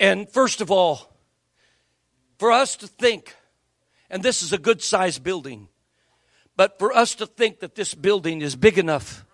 And 0.00 0.30
first 0.30 0.62
of 0.62 0.70
all, 0.70 1.12
for 2.38 2.50
us 2.50 2.74
to 2.76 2.86
think, 2.86 3.36
and 4.08 4.22
this 4.22 4.42
is 4.42 4.54
a 4.54 4.58
good 4.58 4.82
sized 4.82 5.22
building, 5.22 5.68
but 6.56 6.78
for 6.78 6.96
us 6.96 7.14
to 7.16 7.26
think 7.26 7.60
that 7.60 7.74
this 7.74 7.94
building 7.94 8.40
is 8.40 8.56
big 8.56 8.78
enough 8.78 9.26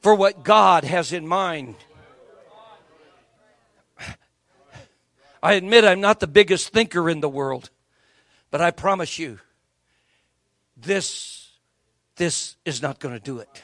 for 0.00 0.14
what 0.14 0.44
God 0.44 0.84
has 0.84 1.12
in 1.12 1.26
mind. 1.26 1.74
I 5.42 5.54
admit 5.54 5.84
I'm 5.84 6.00
not 6.00 6.20
the 6.20 6.28
biggest 6.28 6.72
thinker 6.72 7.10
in 7.10 7.20
the 7.20 7.28
world, 7.28 7.70
but 8.52 8.60
I 8.60 8.70
promise 8.70 9.18
you, 9.18 9.40
this, 10.76 11.50
this 12.14 12.56
is 12.64 12.80
not 12.80 13.00
going 13.00 13.14
to 13.14 13.20
do 13.20 13.38
it. 13.40 13.62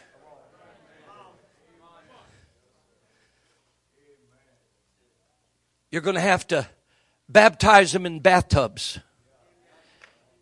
You're 5.95 6.03
going 6.03 6.17
to 6.17 6.21
have 6.21 6.49
to 6.49 6.67
baptize 7.29 7.93
them 7.93 8.05
in 8.05 8.19
bathtubs. 8.19 8.99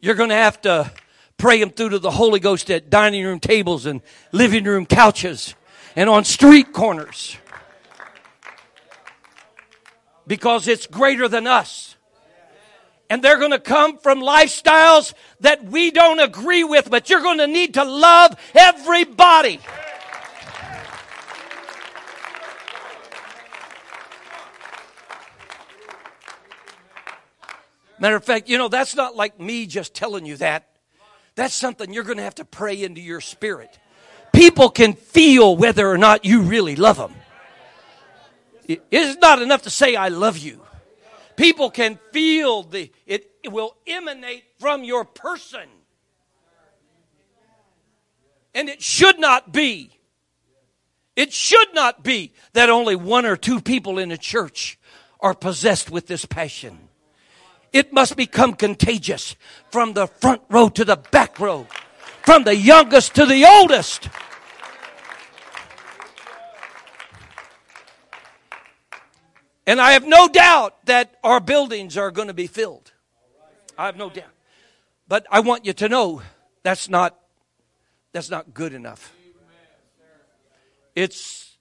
You're 0.00 0.14
going 0.14 0.30
to 0.30 0.34
have 0.34 0.58
to 0.62 0.90
pray 1.36 1.60
them 1.60 1.68
through 1.68 1.90
to 1.90 1.98
the 1.98 2.10
Holy 2.10 2.40
Ghost 2.40 2.70
at 2.70 2.88
dining 2.88 3.22
room 3.22 3.38
tables 3.38 3.84
and 3.84 4.00
living 4.32 4.64
room 4.64 4.86
couches 4.86 5.54
and 5.94 6.08
on 6.08 6.24
street 6.24 6.72
corners. 6.72 7.36
Because 10.26 10.68
it's 10.68 10.86
greater 10.86 11.28
than 11.28 11.46
us. 11.46 11.96
And 13.10 13.22
they're 13.22 13.38
going 13.38 13.50
to 13.50 13.60
come 13.60 13.98
from 13.98 14.22
lifestyles 14.22 15.12
that 15.40 15.64
we 15.64 15.90
don't 15.90 16.18
agree 16.18 16.64
with, 16.64 16.88
but 16.88 17.10
you're 17.10 17.20
going 17.20 17.36
to 17.36 17.46
need 17.46 17.74
to 17.74 17.84
love 17.84 18.34
everybody. 18.54 19.60
Matter 28.02 28.16
of 28.16 28.24
fact, 28.24 28.48
you 28.48 28.58
know, 28.58 28.66
that's 28.66 28.96
not 28.96 29.14
like 29.14 29.38
me 29.38 29.64
just 29.64 29.94
telling 29.94 30.26
you 30.26 30.36
that. 30.38 30.68
That's 31.36 31.54
something 31.54 31.92
you're 31.92 32.02
going 32.02 32.16
to 32.16 32.24
have 32.24 32.34
to 32.34 32.44
pray 32.44 32.82
into 32.82 33.00
your 33.00 33.20
spirit. 33.20 33.78
People 34.32 34.70
can 34.70 34.94
feel 34.94 35.56
whether 35.56 35.88
or 35.88 35.96
not 35.96 36.24
you 36.24 36.42
really 36.42 36.74
love 36.74 36.96
them. 36.96 37.14
It's 38.66 39.20
not 39.20 39.40
enough 39.40 39.62
to 39.62 39.70
say, 39.70 39.94
I 39.94 40.08
love 40.08 40.36
you. 40.36 40.60
People 41.36 41.70
can 41.70 41.96
feel 42.10 42.64
the, 42.64 42.90
it, 43.06 43.30
it 43.44 43.52
will 43.52 43.76
emanate 43.86 44.42
from 44.58 44.82
your 44.82 45.04
person. 45.04 45.68
And 48.52 48.68
it 48.68 48.82
should 48.82 49.20
not 49.20 49.52
be, 49.52 49.92
it 51.14 51.32
should 51.32 51.72
not 51.72 52.02
be 52.02 52.32
that 52.54 52.68
only 52.68 52.96
one 52.96 53.26
or 53.26 53.36
two 53.36 53.60
people 53.60 54.00
in 54.00 54.10
a 54.10 54.18
church 54.18 54.76
are 55.20 55.34
possessed 55.34 55.88
with 55.88 56.08
this 56.08 56.24
passion. 56.24 56.88
It 57.72 57.92
must 57.92 58.16
become 58.16 58.54
contagious 58.54 59.34
from 59.70 59.94
the 59.94 60.06
front 60.06 60.42
row 60.50 60.68
to 60.68 60.84
the 60.84 60.96
back 60.96 61.40
row, 61.40 61.66
from 62.22 62.44
the 62.44 62.54
youngest 62.54 63.14
to 63.14 63.24
the 63.24 63.44
oldest. 63.46 64.08
And 69.66 69.80
I 69.80 69.92
have 69.92 70.06
no 70.06 70.28
doubt 70.28 70.84
that 70.86 71.14
our 71.22 71.40
buildings 71.40 71.96
are 71.96 72.10
going 72.10 72.28
to 72.28 72.34
be 72.34 72.46
filled. 72.46 72.92
I 73.78 73.86
have 73.86 73.96
no 73.96 74.10
doubt. 74.10 74.26
But 75.08 75.26
I 75.30 75.40
want 75.40 75.64
you 75.64 75.72
to 75.74 75.88
know 75.88 76.22
that's 76.62 76.88
not 76.88 77.18
that's 78.12 78.28
not 78.28 78.52
good 78.52 78.74
enough. 78.74 79.14
It's 80.94 81.56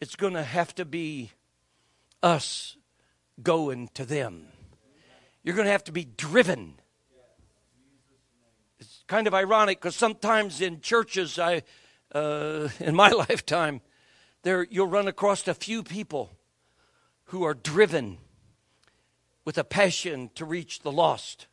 it's 0.00 0.14
going 0.14 0.34
to 0.34 0.42
have 0.42 0.74
to 0.76 0.84
be 0.84 1.32
us 2.22 2.76
going 3.42 3.88
to 3.94 4.04
them. 4.04 4.51
You're 5.42 5.56
going 5.56 5.66
to 5.66 5.72
have 5.72 5.84
to 5.84 5.92
be 5.92 6.04
driven. 6.04 6.74
It's 8.78 9.04
kind 9.06 9.26
of 9.26 9.34
ironic 9.34 9.80
because 9.80 9.96
sometimes 9.96 10.60
in 10.60 10.80
churches, 10.80 11.38
I, 11.38 11.62
uh, 12.14 12.68
in 12.80 12.94
my 12.94 13.08
lifetime, 13.28 13.80
there 14.42 14.66
you'll 14.70 14.86
run 14.86 15.08
across 15.08 15.46
a 15.48 15.54
few 15.54 15.82
people 15.82 16.30
who 17.26 17.44
are 17.44 17.54
driven 17.54 18.18
with 19.44 19.58
a 19.58 19.64
passion 19.64 20.30
to 20.34 20.44
reach 20.44 20.80
the 20.80 20.92
lost. 20.92 21.46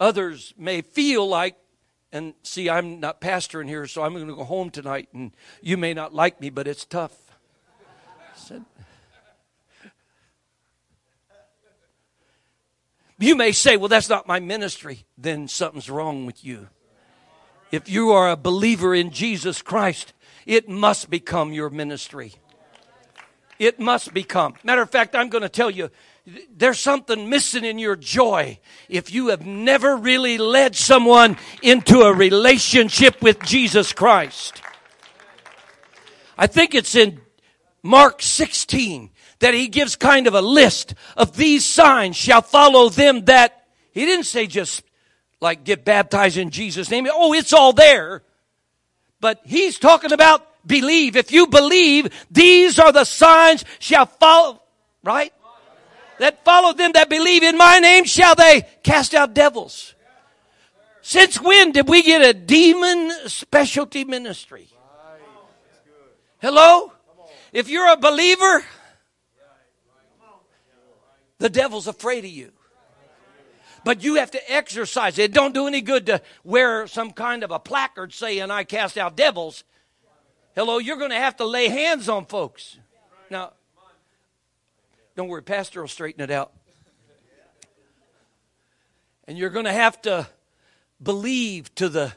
Others 0.00 0.54
may 0.56 0.80
feel 0.80 1.26
like, 1.26 1.56
and 2.12 2.34
see, 2.42 2.70
I'm 2.70 3.00
not 3.00 3.20
pastoring 3.20 3.68
here, 3.68 3.86
so 3.86 4.02
I'm 4.02 4.14
going 4.14 4.28
to 4.28 4.34
go 4.34 4.44
home 4.44 4.70
tonight, 4.70 5.08
and 5.12 5.32
you 5.60 5.76
may 5.76 5.92
not 5.92 6.14
like 6.14 6.40
me, 6.40 6.50
but 6.50 6.68
it's 6.68 6.84
tough. 6.84 7.16
Said, 8.36 8.64
You 13.18 13.34
may 13.34 13.52
say, 13.52 13.76
well, 13.76 13.88
that's 13.88 14.08
not 14.08 14.28
my 14.28 14.38
ministry. 14.38 15.04
Then 15.16 15.48
something's 15.48 15.90
wrong 15.90 16.24
with 16.24 16.44
you. 16.44 16.68
If 17.72 17.88
you 17.88 18.10
are 18.12 18.30
a 18.30 18.36
believer 18.36 18.94
in 18.94 19.10
Jesus 19.10 19.60
Christ, 19.60 20.12
it 20.46 20.68
must 20.68 21.10
become 21.10 21.52
your 21.52 21.68
ministry. 21.68 22.34
It 23.58 23.80
must 23.80 24.14
become. 24.14 24.54
Matter 24.62 24.82
of 24.82 24.90
fact, 24.90 25.16
I'm 25.16 25.28
going 25.28 25.42
to 25.42 25.48
tell 25.48 25.70
you, 25.70 25.90
there's 26.54 26.78
something 26.78 27.28
missing 27.28 27.64
in 27.64 27.78
your 27.78 27.96
joy 27.96 28.60
if 28.88 29.12
you 29.12 29.28
have 29.28 29.44
never 29.44 29.96
really 29.96 30.38
led 30.38 30.76
someone 30.76 31.36
into 31.62 32.02
a 32.02 32.14
relationship 32.14 33.20
with 33.20 33.42
Jesus 33.42 33.92
Christ. 33.92 34.62
I 36.36 36.46
think 36.46 36.74
it's 36.74 36.94
in 36.94 37.20
Mark 37.82 38.22
16 38.22 39.10
that 39.40 39.54
he 39.54 39.68
gives 39.68 39.96
kind 39.96 40.26
of 40.26 40.34
a 40.34 40.40
list 40.40 40.94
of 41.16 41.36
these 41.36 41.64
signs 41.64 42.16
shall 42.16 42.42
follow 42.42 42.88
them 42.88 43.24
that 43.26 43.66
he 43.92 44.04
didn't 44.04 44.26
say 44.26 44.46
just 44.46 44.82
like 45.40 45.64
get 45.64 45.84
baptized 45.84 46.36
in 46.36 46.50
Jesus' 46.50 46.90
name. 46.90 47.06
Oh, 47.10 47.32
it's 47.32 47.52
all 47.52 47.72
there. 47.72 48.22
But 49.20 49.40
he's 49.44 49.78
talking 49.78 50.12
about 50.12 50.46
believe. 50.66 51.16
If 51.16 51.32
you 51.32 51.46
believe, 51.46 52.26
these 52.30 52.78
are 52.78 52.92
the 52.92 53.04
signs 53.04 53.64
shall 53.78 54.06
follow, 54.06 54.62
right? 55.02 55.32
That 56.18 56.44
follow 56.44 56.72
them 56.72 56.92
that 56.92 57.08
believe 57.08 57.42
in 57.42 57.56
my 57.56 57.78
name 57.78 58.04
shall 58.04 58.34
they 58.34 58.62
cast 58.82 59.14
out 59.14 59.34
devils. 59.34 59.94
Since 61.00 61.40
when 61.40 61.72
did 61.72 61.88
we 61.88 62.02
get 62.02 62.22
a 62.22 62.34
demon 62.34 63.12
specialty 63.26 64.04
ministry? 64.04 64.68
Hello? 66.40 66.92
If 67.52 67.68
you're 67.68 67.90
a 67.90 67.96
believer, 67.96 68.64
the 71.38 71.48
devil's 71.48 71.86
afraid 71.86 72.24
of 72.24 72.30
you. 72.30 72.52
But 73.84 74.02
you 74.02 74.16
have 74.16 74.32
to 74.32 74.52
exercise 74.52 75.18
it. 75.18 75.32
Don't 75.32 75.54
do 75.54 75.66
any 75.66 75.80
good 75.80 76.06
to 76.06 76.20
wear 76.44 76.86
some 76.86 77.12
kind 77.12 77.44
of 77.44 77.50
a 77.50 77.58
placard 77.58 78.12
saying, 78.12 78.50
I 78.50 78.64
cast 78.64 78.98
out 78.98 79.16
devils. 79.16 79.64
Hello, 80.54 80.78
you're 80.78 80.96
going 80.96 81.10
to 81.10 81.16
have 81.16 81.36
to 81.36 81.46
lay 81.46 81.68
hands 81.68 82.08
on 82.08 82.26
folks. 82.26 82.76
Now, 83.30 83.52
don't 85.16 85.28
worry, 85.28 85.42
Pastor 85.42 85.80
will 85.80 85.88
straighten 85.88 86.22
it 86.22 86.30
out. 86.30 86.52
And 89.26 89.38
you're 89.38 89.50
going 89.50 89.66
to 89.66 89.72
have 89.72 90.00
to 90.02 90.26
believe 91.02 91.74
to 91.76 91.88
the 91.88 92.12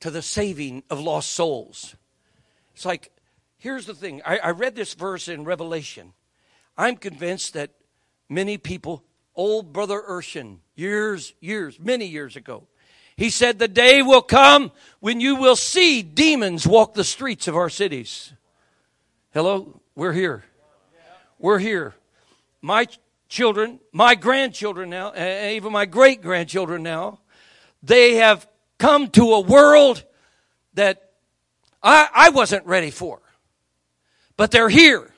to 0.00 0.10
the 0.10 0.22
saving 0.22 0.82
of 0.90 0.98
lost 0.98 1.30
souls. 1.30 1.94
It's 2.74 2.84
like, 2.84 3.12
here's 3.58 3.86
the 3.86 3.94
thing. 3.94 4.20
I, 4.26 4.38
I 4.38 4.50
read 4.50 4.74
this 4.74 4.94
verse 4.94 5.28
in 5.28 5.44
Revelation. 5.44 6.12
I'm 6.76 6.96
convinced 6.96 7.54
that 7.54 7.70
many 8.28 8.58
people, 8.58 9.04
old 9.34 9.72
brother 9.72 10.02
Urshan, 10.08 10.58
years, 10.74 11.34
years, 11.40 11.78
many 11.78 12.06
years 12.06 12.36
ago, 12.36 12.66
he 13.16 13.30
said, 13.30 13.58
The 13.58 13.68
day 13.68 14.02
will 14.02 14.22
come 14.22 14.72
when 15.00 15.20
you 15.20 15.36
will 15.36 15.56
see 15.56 16.02
demons 16.02 16.66
walk 16.66 16.94
the 16.94 17.04
streets 17.04 17.46
of 17.46 17.56
our 17.56 17.68
cities. 17.68 18.32
Hello? 19.32 19.80
We're 19.94 20.12
here. 20.12 20.44
We're 21.38 21.58
here. 21.58 21.94
My 22.60 22.86
children, 23.28 23.80
my 23.92 24.14
grandchildren 24.14 24.90
now, 24.90 25.12
and 25.12 25.54
even 25.54 25.72
my 25.72 25.86
great 25.86 26.22
grandchildren 26.22 26.82
now, 26.82 27.18
they 27.82 28.16
have 28.16 28.46
come 28.78 29.08
to 29.10 29.34
a 29.34 29.40
world 29.40 30.04
that 30.74 31.10
I, 31.82 32.08
I 32.14 32.28
wasn't 32.30 32.66
ready 32.66 32.90
for. 32.90 33.20
But 34.36 34.50
they're 34.50 34.68
here. 34.68 35.11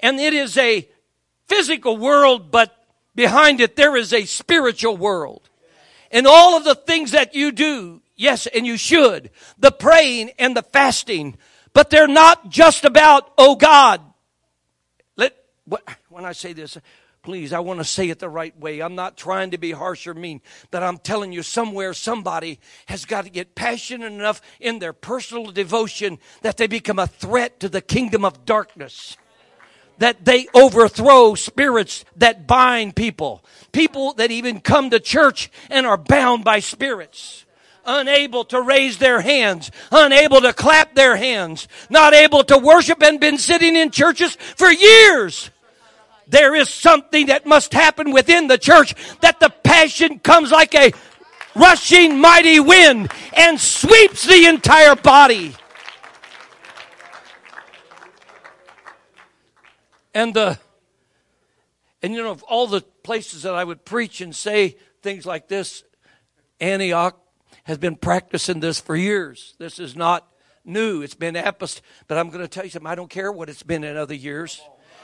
And 0.00 0.20
it 0.20 0.34
is 0.34 0.56
a 0.56 0.88
physical 1.46 1.96
world, 1.96 2.50
but 2.50 2.74
behind 3.14 3.60
it 3.60 3.76
there 3.76 3.96
is 3.96 4.12
a 4.12 4.24
spiritual 4.24 4.96
world. 4.96 5.48
And 6.10 6.26
all 6.26 6.56
of 6.56 6.64
the 6.64 6.74
things 6.74 7.10
that 7.10 7.34
you 7.34 7.52
do, 7.52 8.00
yes, 8.16 8.46
and 8.46 8.66
you 8.66 8.76
should, 8.76 9.30
the 9.58 9.72
praying 9.72 10.30
and 10.38 10.56
the 10.56 10.62
fasting, 10.62 11.36
but 11.72 11.90
they're 11.90 12.08
not 12.08 12.48
just 12.48 12.84
about, 12.84 13.32
oh 13.36 13.56
God. 13.56 14.00
Let, 15.16 15.36
when 16.08 16.24
I 16.24 16.32
say 16.32 16.52
this, 16.52 16.78
please, 17.22 17.52
I 17.52 17.58
want 17.58 17.80
to 17.80 17.84
say 17.84 18.08
it 18.08 18.20
the 18.20 18.28
right 18.28 18.58
way. 18.58 18.80
I'm 18.80 18.94
not 18.94 19.18
trying 19.18 19.50
to 19.50 19.58
be 19.58 19.72
harsh 19.72 20.06
or 20.06 20.14
mean, 20.14 20.40
but 20.70 20.82
I'm 20.82 20.96
telling 20.96 21.30
you, 21.30 21.42
somewhere 21.42 21.92
somebody 21.92 22.58
has 22.86 23.04
got 23.04 23.24
to 23.24 23.30
get 23.30 23.54
passionate 23.54 24.12
enough 24.12 24.40
in 24.60 24.78
their 24.78 24.94
personal 24.94 25.50
devotion 25.52 26.18
that 26.40 26.56
they 26.56 26.68
become 26.68 26.98
a 26.98 27.06
threat 27.06 27.60
to 27.60 27.68
the 27.68 27.82
kingdom 27.82 28.24
of 28.24 28.46
darkness. 28.46 29.18
That 29.98 30.24
they 30.24 30.46
overthrow 30.54 31.34
spirits 31.34 32.04
that 32.16 32.46
bind 32.46 32.94
people. 32.96 33.44
People 33.72 34.14
that 34.14 34.30
even 34.30 34.60
come 34.60 34.90
to 34.90 35.00
church 35.00 35.50
and 35.70 35.86
are 35.86 35.98
bound 35.98 36.44
by 36.44 36.60
spirits 36.60 37.44
unable 37.90 38.44
to 38.44 38.60
raise 38.60 38.98
their 38.98 39.18
hands, 39.18 39.70
unable 39.90 40.42
to 40.42 40.52
clap 40.52 40.94
their 40.94 41.16
hands, 41.16 41.66
not 41.88 42.12
able 42.12 42.44
to 42.44 42.58
worship 42.58 43.02
and 43.02 43.18
been 43.18 43.38
sitting 43.38 43.74
in 43.74 43.90
churches 43.90 44.36
for 44.56 44.70
years 44.70 45.50
there 46.28 46.54
is 46.54 46.68
something 46.68 47.26
that 47.26 47.46
must 47.46 47.72
happen 47.72 48.12
within 48.12 48.46
the 48.46 48.58
church 48.58 48.94
that 49.20 49.40
the 49.40 49.48
passion 49.48 50.18
comes 50.18 50.50
like 50.50 50.74
a 50.74 50.92
rushing 51.54 52.20
mighty 52.20 52.60
wind 52.60 53.10
and 53.32 53.58
sweeps 53.58 54.26
the 54.26 54.46
entire 54.46 54.94
body. 54.94 55.54
And 60.14 60.34
the 60.34 60.58
and 62.02 62.14
you 62.14 62.22
know 62.22 62.30
of 62.30 62.42
all 62.44 62.66
the 62.66 62.80
places 62.80 63.42
that 63.42 63.54
I 63.54 63.64
would 63.64 63.84
preach 63.84 64.20
and 64.20 64.34
say 64.34 64.76
things 65.02 65.26
like 65.26 65.48
this, 65.48 65.84
Antioch 66.60 67.20
has 67.64 67.78
been 67.78 67.96
practicing 67.96 68.60
this 68.60 68.80
for 68.80 68.96
years. 68.96 69.54
This 69.58 69.78
is 69.78 69.96
not 69.96 70.26
new. 70.64 71.02
It's 71.02 71.14
been 71.14 71.36
apostolic. 71.36 71.84
But 72.06 72.18
I'm 72.18 72.28
going 72.28 72.40
to 72.40 72.48
tell 72.48 72.64
you 72.64 72.70
something. 72.70 72.90
I 72.90 72.94
don't 72.94 73.10
care 73.10 73.30
what 73.32 73.48
it's 73.48 73.62
been 73.62 73.84
in 73.84 73.96
other 73.96 74.14
years. 74.14 74.60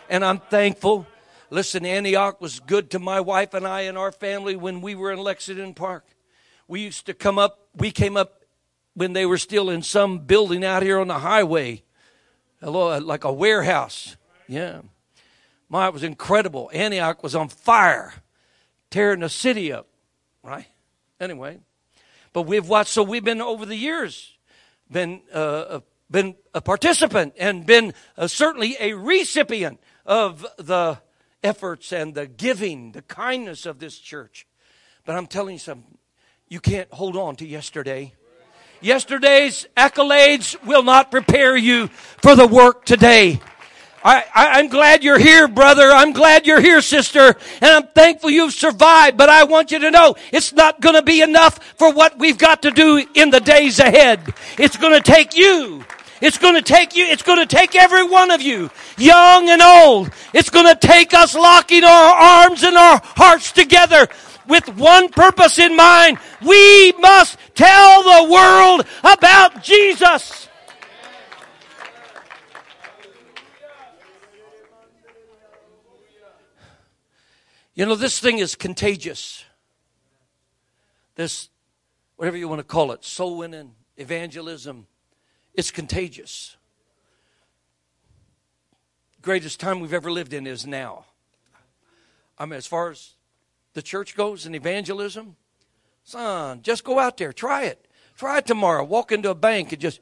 And 0.09 0.25
I'm 0.25 0.39
thankful 0.39 1.07
Listen, 1.55 1.87
Antioch 1.87 2.41
was 2.41 2.59
good 2.59 2.91
to 2.91 2.99
my 2.99 3.21
wife 3.21 3.55
and 3.55 3.65
I 3.65 3.83
and 3.83 3.97
our 3.99 4.11
family 4.11 4.57
when 4.57 4.81
we 4.81 4.97
were 4.97 5.13
in 5.13 5.21
Lexington 5.21 5.73
Park. 5.73 6.05
We 6.67 6.81
used 6.81 7.07
to 7.07 7.15
come 7.15 7.39
up, 7.39 7.69
we 7.77 7.93
came 7.93 8.17
up 8.17 8.45
when 8.95 9.13
they 9.13 9.25
were 9.25 9.39
still 9.39 9.71
in 9.71 9.83
some 9.83 10.19
building 10.21 10.65
out 10.65 10.83
here 10.83 10.99
on 10.99 11.07
the 11.07 11.21
highway, 11.21 11.85
like 12.61 13.23
a 13.23 13.33
warehouse. 13.33 14.17
Yeah. 14.49 14.81
My, 15.69 15.87
it 15.87 15.93
was 15.93 16.03
incredible. 16.03 16.71
Antioch 16.73 17.23
was 17.23 17.35
on 17.35 17.49
fire, 17.49 18.15
tearing 18.91 19.21
the 19.21 19.29
city 19.29 19.73
up, 19.73 19.89
right? 20.43 20.67
Anyway, 21.21 21.59
but 22.33 22.43
we've 22.43 22.69
watched, 22.69 22.91
so 22.91 23.03
we've 23.03 23.25
been 23.25 23.41
over 23.41 23.65
the 23.65 23.77
years, 23.77 24.37
been, 24.91 25.23
uh, 25.33 25.39
uh 25.39 25.81
been 26.11 26.37
a 26.53 26.61
participant 26.61 27.35
and 27.39 27.67
been 27.67 27.95
uh, 28.17 28.27
certainly 28.27 28.77
a 28.79 28.93
recipient 28.93 29.81
of 30.07 30.47
the 30.59 30.99
efforts 31.43 31.93
and 31.93 32.15
the 32.15 32.27
giving, 32.27 32.93
the 32.93 33.03
kindness 33.03 33.67
of 33.67 33.79
this 33.79 33.99
church. 33.99 34.47
But 35.05 35.17
I'm 35.17 35.27
telling 35.27 35.55
you 35.55 35.59
something, 35.59 35.99
you 36.49 36.61
can't 36.61 36.93
hold 36.93 37.17
on 37.17 37.37
to 37.37 37.47
yesterday. 37.47 38.15
Yesterday's 38.81 39.67
accolades 39.77 40.62
will 40.65 40.83
not 40.83 41.11
prepare 41.11 41.57
you 41.57 41.89
for 41.89 42.35
the 42.35 42.47
work 42.47 42.85
today. 42.85 43.41
I, 44.05 44.61
am 44.61 44.69
glad 44.69 45.03
you're 45.03 45.19
here, 45.19 45.49
brother. 45.49 45.91
I'm 45.91 46.13
glad 46.13 46.47
you're 46.47 46.61
here, 46.61 46.83
sister. 46.83 47.35
And 47.63 47.71
I'm 47.71 47.87
thankful 47.89 48.29
you've 48.29 48.53
survived. 48.53 49.17
But 49.17 49.31
I 49.31 49.45
want 49.45 49.71
you 49.71 49.79
to 49.79 49.91
know 49.91 50.17
it's 50.31 50.53
not 50.53 50.81
going 50.81 50.95
to 50.95 51.03
be 51.03 51.23
enough 51.23 51.59
for 51.77 51.93
what 51.93 52.19
we've 52.19 52.37
got 52.37 52.63
to 52.63 52.71
do 52.71 53.05
in 53.15 53.31
the 53.31 53.41
days 53.41 53.79
ahead. 53.79 54.35
It's 54.59 54.77
going 54.77 54.93
to 54.93 55.01
take 55.01 55.37
you 55.37 55.85
it's 56.25 56.39
going 56.39 56.55
to 56.55 56.63
take 56.63 56.97
you, 56.97 57.05
it's 57.05 57.23
going 57.23 57.47
to 57.47 57.57
take 57.57 57.77
every 57.77 58.03
one 58.03 58.31
of 58.31 58.41
you, 58.41 58.71
young 58.97 59.51
and 59.51 59.61
old. 59.61 60.11
It's 60.33 60.49
going 60.49 60.67
to 60.67 60.75
take 60.75 61.13
us 61.13 61.35
locking 61.35 61.85
our 61.85 62.15
arms 62.15 62.63
and 62.63 62.77
our 62.79 63.01
hearts 63.05 63.53
together 63.53 64.09
with 64.49 64.67
one 64.77 65.11
purpose 65.11 65.59
in 65.59 65.77
mind. 65.77 66.19
We 66.41 66.93
must 66.93 67.37
tell 67.55 68.03
the 68.03 68.33
world 68.33 68.87
about 69.03 69.63
Jesus. 69.63 70.49
You 77.75 77.87
know, 77.87 77.97
this 77.97 78.20
thing 78.20 78.39
is 78.39 78.55
contagious. 78.55 79.45
This, 81.16 81.49
whatever 82.16 82.37
you 82.37 82.49
want 82.49 82.61
to 82.61 82.64
call 82.64 82.93
it, 82.93 83.05
soul 83.05 83.39
winning, 83.39 83.72
evangelism, 83.97 84.87
it's 85.55 85.72
contagious. 85.72 86.57
Greatest 89.22 89.59
time 89.59 89.81
we've 89.81 89.95
ever 89.95 90.11
lived 90.11 90.33
in 90.33 90.47
is 90.47 90.66
now. 90.66 91.07
I 92.39 92.47
mean, 92.47 92.55
as 92.55 92.66
far 92.66 92.91
as 92.91 93.14
the 93.72 93.83
church 93.83 94.16
goes 94.16 94.47
and 94.47 94.55
evangelism, 94.55 95.35
son, 96.05 96.62
just 96.62 96.85
go 96.85 96.99
out 97.01 97.16
there, 97.16 97.33
try 97.33 97.64
it. 97.64 97.87
Try 98.16 98.39
it 98.39 98.47
tomorrow. 98.47 98.85
Walk 98.85 99.11
into 99.11 99.31
a 99.31 99.35
bank 99.35 99.72
and 99.72 99.81
just 99.81 100.01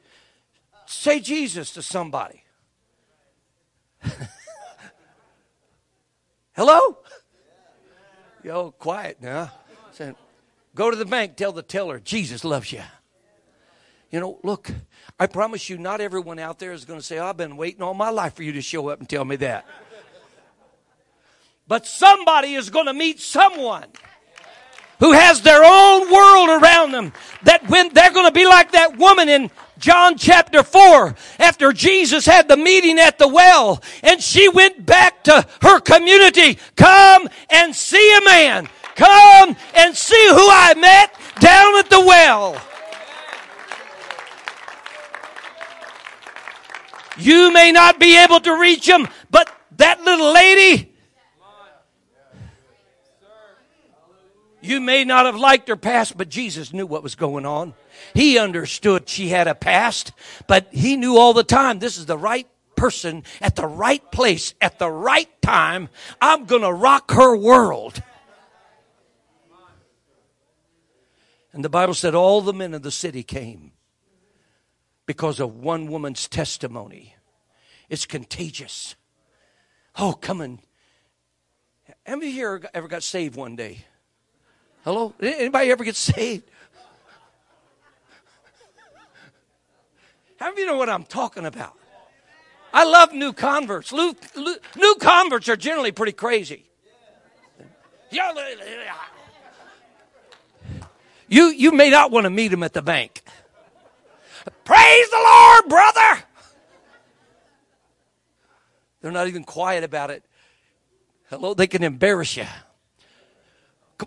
say 0.84 1.20
Jesus 1.20 1.72
to 1.72 1.80
somebody. 1.82 2.44
Hello? 6.52 6.98
Yo, 8.44 8.72
quiet 8.72 9.18
now. 9.22 9.50
Go 10.74 10.90
to 10.90 10.96
the 10.96 11.04
bank, 11.04 11.36
tell 11.36 11.52
the 11.52 11.62
teller, 11.62 12.00
Jesus 12.00 12.44
loves 12.44 12.72
you. 12.72 12.82
You 14.10 14.20
know, 14.20 14.38
look, 14.42 14.70
I 15.18 15.26
promise 15.26 15.70
you, 15.70 15.78
not 15.78 16.00
everyone 16.00 16.38
out 16.38 16.58
there 16.58 16.72
is 16.72 16.84
going 16.84 16.98
to 16.98 17.04
say, 17.04 17.18
I've 17.18 17.36
been 17.36 17.56
waiting 17.56 17.82
all 17.82 17.94
my 17.94 18.10
life 18.10 18.34
for 18.34 18.42
you 18.42 18.52
to 18.52 18.62
show 18.62 18.88
up 18.88 18.98
and 18.98 19.08
tell 19.08 19.24
me 19.24 19.36
that. 19.36 19.66
But 21.68 21.86
somebody 21.86 22.54
is 22.54 22.68
going 22.68 22.86
to 22.86 22.92
meet 22.92 23.20
someone 23.20 23.86
who 24.98 25.12
has 25.12 25.42
their 25.42 25.62
own 25.64 26.12
world 26.12 26.62
around 26.62 26.92
them 26.92 27.12
that 27.44 27.68
when 27.68 27.92
they're 27.94 28.12
going 28.12 28.26
to 28.26 28.32
be 28.32 28.46
like 28.46 28.72
that 28.72 28.96
woman 28.96 29.28
in 29.28 29.50
John 29.82 30.16
chapter 30.16 30.62
4 30.62 31.16
after 31.40 31.72
Jesus 31.72 32.24
had 32.24 32.46
the 32.46 32.56
meeting 32.56 33.00
at 33.00 33.18
the 33.18 33.26
well 33.26 33.82
and 34.04 34.22
she 34.22 34.48
went 34.48 34.86
back 34.86 35.24
to 35.24 35.44
her 35.60 35.80
community. 35.80 36.56
Come 36.76 37.28
and 37.50 37.74
see 37.74 38.16
a 38.16 38.24
man. 38.24 38.68
Come 38.94 39.56
and 39.74 39.96
see 39.96 40.28
who 40.28 40.48
I 40.48 40.74
met 40.76 41.12
down 41.40 41.78
at 41.78 41.90
the 41.90 41.98
well. 41.98 42.62
You 47.18 47.52
may 47.52 47.72
not 47.72 47.98
be 47.98 48.16
able 48.18 48.38
to 48.38 48.56
reach 48.56 48.86
them, 48.86 49.08
but 49.32 49.52
that 49.78 50.00
little 50.04 50.32
lady, 50.32 50.92
you 54.60 54.80
may 54.80 55.04
not 55.04 55.26
have 55.26 55.36
liked 55.36 55.68
her 55.68 55.76
past, 55.76 56.16
but 56.16 56.28
Jesus 56.28 56.72
knew 56.72 56.86
what 56.86 57.02
was 57.02 57.16
going 57.16 57.44
on. 57.44 57.74
He 58.14 58.38
understood 58.38 59.08
she 59.08 59.28
had 59.28 59.48
a 59.48 59.54
past, 59.54 60.12
but 60.46 60.68
he 60.72 60.96
knew 60.96 61.16
all 61.16 61.32
the 61.32 61.44
time 61.44 61.78
this 61.78 61.96
is 61.96 62.06
the 62.06 62.18
right 62.18 62.46
person 62.76 63.24
at 63.40 63.56
the 63.56 63.66
right 63.66 64.10
place 64.10 64.54
at 64.60 64.78
the 64.78 64.90
right 64.90 65.28
time. 65.40 65.88
I'm 66.20 66.44
going 66.44 66.62
to 66.62 66.72
rock 66.72 67.10
her 67.12 67.36
world. 67.36 68.02
And 71.52 71.64
the 71.64 71.68
Bible 71.68 71.94
said 71.94 72.14
all 72.14 72.40
the 72.40 72.52
men 72.52 72.74
of 72.74 72.82
the 72.82 72.90
city 72.90 73.22
came 73.22 73.72
because 75.06 75.38
of 75.38 75.56
one 75.56 75.86
woman's 75.86 76.26
testimony. 76.28 77.14
It's 77.88 78.06
contagious. 78.06 78.94
Oh, 79.96 80.14
come 80.14 80.40
on. 80.40 80.60
How 82.06 82.16
ever 82.74 82.88
got 82.88 83.02
saved 83.02 83.36
one 83.36 83.54
day? 83.54 83.84
Hello? 84.84 85.14
Anybody 85.20 85.70
ever 85.70 85.84
get 85.84 85.96
saved? 85.96 86.50
How 90.42 90.48
many 90.48 90.62
of 90.62 90.66
you 90.66 90.72
know 90.72 90.76
what 90.76 90.88
I'm 90.88 91.04
talking 91.04 91.46
about? 91.46 91.74
I 92.74 92.82
love 92.82 93.12
new 93.12 93.32
converts. 93.32 93.92
New, 93.92 94.16
converts 94.98 95.48
are 95.48 95.54
generally 95.54 95.92
pretty 95.92 96.10
crazy. 96.10 96.64
You, 101.28 101.44
you 101.44 101.70
may 101.70 101.90
not 101.90 102.10
want 102.10 102.24
to 102.24 102.30
meet 102.30 102.48
them 102.48 102.64
at 102.64 102.72
the 102.72 102.82
bank. 102.82 103.22
Praise 104.64 105.10
the 105.10 105.16
Lord, 105.16 105.68
brother. 105.68 106.24
They're 109.00 109.12
not 109.12 109.28
even 109.28 109.44
quiet 109.44 109.84
about 109.84 110.10
it. 110.10 110.24
Hello, 111.30 111.54
they 111.54 111.68
can 111.68 111.84
embarrass 111.84 112.36
you. 112.36 112.46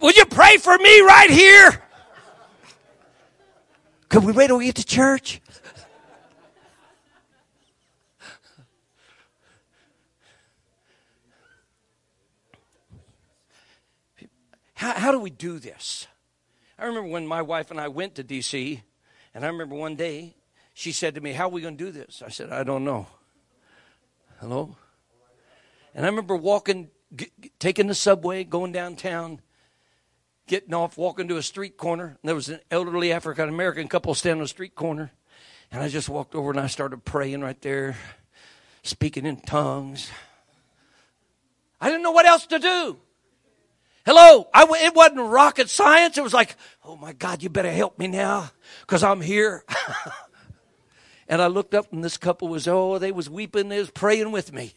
Would 0.01 0.17
you 0.17 0.25
pray 0.25 0.57
for 0.57 0.77
me 0.77 0.99
right 0.99 1.29
here? 1.29 1.81
Could 4.09 4.25
we 4.25 4.33
wait 4.33 4.47
till 4.47 4.57
we 4.57 4.65
get 4.65 4.75
to 4.75 4.85
church? 4.85 5.41
How, 14.75 14.93
how 14.93 15.11
do 15.11 15.19
we 15.19 15.29
do 15.29 15.59
this? 15.59 16.07
I 16.77 16.85
remember 16.85 17.09
when 17.09 17.25
my 17.25 17.41
wife 17.41 17.71
and 17.71 17.79
I 17.79 17.87
went 17.87 18.15
to 18.15 18.23
D.C., 18.23 18.81
and 19.33 19.43
I 19.43 19.47
remember 19.47 19.75
one 19.75 19.95
day 19.95 20.35
she 20.73 20.91
said 20.91 21.15
to 21.15 21.21
me, 21.21 21.33
How 21.33 21.45
are 21.45 21.49
we 21.49 21.61
going 21.61 21.77
to 21.77 21.83
do 21.83 21.91
this? 21.91 22.21
I 22.25 22.29
said, 22.29 22.51
I 22.51 22.63
don't 22.63 22.83
know. 22.83 23.07
Hello? 24.39 24.75
And 25.93 26.05
I 26.05 26.09
remember 26.09 26.35
walking, 26.35 26.89
g- 27.15 27.31
taking 27.59 27.87
the 27.87 27.95
subway, 27.95 28.43
going 28.43 28.73
downtown, 28.73 29.39
getting 30.47 30.73
off, 30.73 30.97
walking 30.97 31.29
to 31.29 31.37
a 31.37 31.41
street 31.41 31.77
corner. 31.77 32.07
And 32.07 32.17
there 32.23 32.35
was 32.35 32.49
an 32.49 32.59
elderly 32.69 33.13
African 33.13 33.47
American 33.47 33.87
couple 33.87 34.13
standing 34.13 34.41
on 34.41 34.45
a 34.45 34.49
street 34.49 34.75
corner. 34.75 35.11
And 35.71 35.81
I 35.81 35.87
just 35.87 36.09
walked 36.09 36.35
over 36.35 36.51
and 36.51 36.59
I 36.59 36.67
started 36.67 37.05
praying 37.05 37.41
right 37.41 37.59
there, 37.61 37.97
speaking 38.83 39.25
in 39.25 39.37
tongues. 39.37 40.09
I 41.79 41.87
didn't 41.87 42.03
know 42.03 42.11
what 42.11 42.25
else 42.25 42.45
to 42.47 42.59
do. 42.59 42.99
Hello, 44.05 44.47
I, 44.53 44.67
it 44.85 44.93
wasn't 44.93 45.21
rocket 45.21 45.67
science. 45.67 46.17
It 46.17 46.23
was 46.23 46.33
like, 46.33 46.55
oh 46.83 46.95
my 46.95 47.13
God, 47.13 47.41
you 47.41 47.49
better 47.49 47.71
help 47.71 47.97
me 47.97 48.07
now 48.07 48.51
because 48.81 49.03
I'm 49.03 49.19
here. 49.19 49.63
and 51.27 51.41
I 51.41 51.47
looked 51.47 51.73
up 51.73 51.91
and 51.91 52.03
this 52.03 52.17
couple 52.17 52.47
was, 52.47 52.67
oh, 52.67 52.99
they 52.99 53.11
was 53.11 53.31
weeping. 53.31 53.69
They 53.69 53.79
was 53.79 53.89
praying 53.89 54.31
with 54.31 54.53
me. 54.53 54.73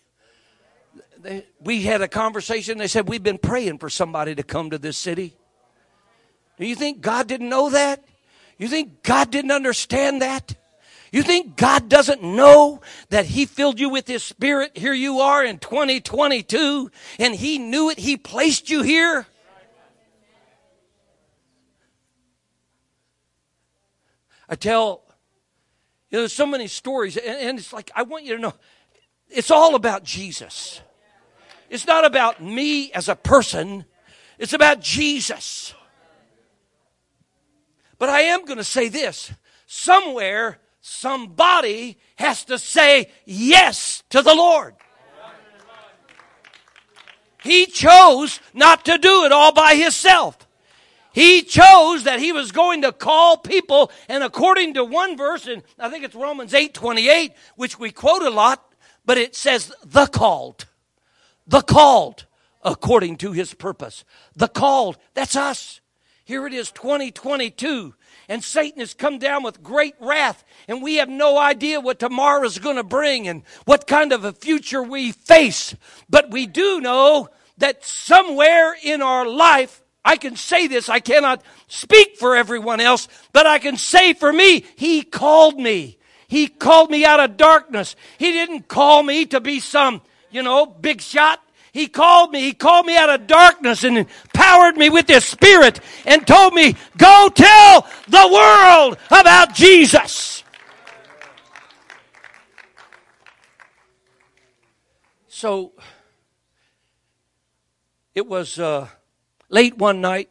They, 1.21 1.45
we 1.61 1.83
had 1.83 2.01
a 2.01 2.09
conversation. 2.09 2.79
They 2.79 2.87
said, 2.87 3.07
we've 3.07 3.23
been 3.23 3.39
praying 3.39 3.79
for 3.79 3.91
somebody 3.91 4.35
to 4.35 4.43
come 4.43 4.71
to 4.71 4.79
this 4.79 4.97
city. 4.97 5.37
Do 6.59 6.67
you 6.67 6.75
think 6.75 7.03
God 7.03 7.27
didn't 7.27 7.51
know 7.51 7.69
that? 7.71 8.03
You 8.57 8.67
think 8.67 9.03
God 9.03 9.31
didn't 9.31 9.51
understand 9.51 10.23
that? 10.23 10.57
You 11.11 11.23
think 11.23 11.57
God 11.57 11.89
doesn't 11.89 12.23
know 12.23 12.81
that 13.11 13.27
He 13.27 13.47
filled 13.47 13.81
you 13.81 13.89
with 13.89 14.07
His 14.07 14.23
Spirit? 14.23 14.77
Here 14.77 14.93
you 14.93 15.21
are 15.21 15.45
in 15.45 15.59
2022 15.59 16.91
and 17.19 17.35
He 17.35 17.59
knew 17.59 17.91
it. 17.91 17.99
He 17.99 18.17
placed 18.17 18.69
you 18.69 18.83
here. 18.83 19.27
I 24.49 24.55
tell, 24.55 25.03
you 26.11 26.17
know, 26.17 26.23
there's 26.23 26.33
so 26.33 26.47
many 26.47 26.69
stories, 26.69 27.19
and, 27.19 27.37
and 27.37 27.59
it's 27.59 27.73
like, 27.73 27.91
I 27.95 28.03
want 28.03 28.25
you 28.25 28.37
to 28.37 28.41
know, 28.41 28.55
it's 29.29 29.51
all 29.51 29.75
about 29.75 30.05
Jesus. 30.05 30.81
It's 31.69 31.87
not 31.87 32.07
about 32.07 32.43
me 32.43 32.91
as 32.93 33.11
a 33.11 33.15
person, 33.15 33.85
it's 34.39 34.55
about 34.55 34.81
Jesus. 34.81 35.75
But 37.99 38.09
I 38.09 38.21
am 38.23 38.45
going 38.45 38.59
to 38.59 38.65
say 38.65 38.89
this 38.89 39.33
somewhere 39.67 40.61
somebody 40.89 41.99
has 42.17 42.45
to 42.47 42.59
say 42.59 43.11
yes 43.25 44.03
to 44.11 44.23
the 44.23 44.35
Lord. 44.35 44.75
He 47.43 47.67
chose 47.67 48.41
not 48.53 48.85
to 48.87 48.99
do 48.99 49.25
it 49.25 49.33
all 49.33 49.53
by 49.53 49.75
himself. 49.75 50.37
He 51.13 51.43
chose 51.43 52.05
that 52.05 52.21
he 52.21 52.33
was 52.33 52.53
going 52.53 52.83
to 52.83 52.93
call 52.93 53.37
people, 53.37 53.91
and 54.09 54.23
according 54.23 54.75
to 54.75 54.85
one 54.85 55.17
verse, 55.17 55.47
and 55.47 55.63
I 55.79 55.89
think 55.89 56.05
it's 56.05 56.15
Romans 56.15 56.55
8 56.55 56.75
28, 56.75 57.33
which 57.57 57.79
we 57.79 57.91
quote 57.91 58.23
a 58.23 58.31
lot, 58.31 58.73
but 59.05 59.19
it 59.19 59.35
says, 59.35 59.73
the 59.85 60.07
called. 60.07 60.67
The 61.47 61.63
called 61.63 62.27
according 62.63 63.17
to 63.19 63.33
his 63.33 63.55
purpose. 63.55 64.05
The 64.37 64.49
called, 64.49 64.99
that's 65.15 65.37
us. 65.37 65.81
Here 66.25 66.47
it 66.47 66.53
is, 66.53 66.71
2022 66.73 67.95
and 68.29 68.45
Satan 68.45 68.81
has 68.81 68.95
come 68.95 69.19
down 69.19 69.43
with 69.43 69.63
great 69.63 69.95
wrath, 70.01 70.45
and 70.69 70.83
we 70.83 70.97
have 70.97 71.09
no 71.09 71.39
idea 71.39 71.81
what 71.81 71.99
tomorrow 71.99 72.45
is 72.45 72.59
going 72.59 72.77
to 72.77 72.85
bring 72.85 73.27
and 73.27 73.43
what 73.65 73.87
kind 73.87 74.13
of 74.13 74.25
a 74.25 74.33
future 74.33 74.83
we 74.83 75.13
face. 75.13 75.75
But 76.11 76.31
we 76.31 76.47
do 76.47 76.81
know 76.81 77.29
that 77.57 77.85
somewhere 77.85 78.77
in 78.83 79.03
our 79.03 79.27
life, 79.27 79.83
I 80.05 80.17
can 80.17 80.37
say 80.37 80.67
this, 80.67 80.89
I 80.89 81.01
cannot 81.01 81.43
speak 81.67 82.17
for 82.19 82.37
everyone 82.37 82.81
else, 82.81 83.09
but 83.33 83.47
I 83.47 83.59
can 83.59 83.77
say 83.77 84.13
for 84.13 84.33
me, 84.33 84.65
He 84.77 85.03
called 85.03 85.59
me. 85.59 85.99
He 86.29 86.47
called 86.47 86.91
me 86.91 87.07
out 87.07 87.21
of 87.21 87.39
darkness. 87.39 87.97
He 88.19 88.33
didn't 88.33 88.69
call 88.69 89.03
me 89.03 89.25
to 89.27 89.41
be 89.41 89.61
some, 89.61 90.03
you 90.31 90.43
know, 90.43 90.67
big 90.67 91.01
shot. 91.01 91.43
He 91.73 91.87
called 91.89 92.33
me. 92.33 92.41
He 92.41 92.53
called 92.53 92.87
me 92.87 92.97
out 92.97 93.09
of 93.09 93.27
darkness 93.27 93.85
and 93.85 94.07
empowered 94.49 94.77
me 94.77 94.91
with 94.91 95.09
His 95.09 95.25
Spirit 95.25 95.81
and 96.07 96.27
told 96.27 96.55
me, 96.55 96.75
go 96.97 97.31
tell 97.35 97.87
the 98.09 98.29
world 98.33 98.99
about 99.11 99.55
Jesus. 99.55 100.43
So 105.29 105.73
it 108.15 108.27
was 108.27 108.59
uh, 108.59 108.89
late 109.49 109.77
one 109.77 110.01
night 110.01 110.31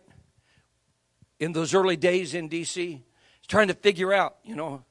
in 1.39 1.53
those 1.53 1.73
early 1.73 1.95
days 1.95 2.33
in 2.33 2.49
D.C., 2.49 3.03
trying 3.47 3.67
to 3.69 3.73
figure 3.73 4.11
out, 4.11 4.37
you 4.43 4.55
know, 4.55 4.83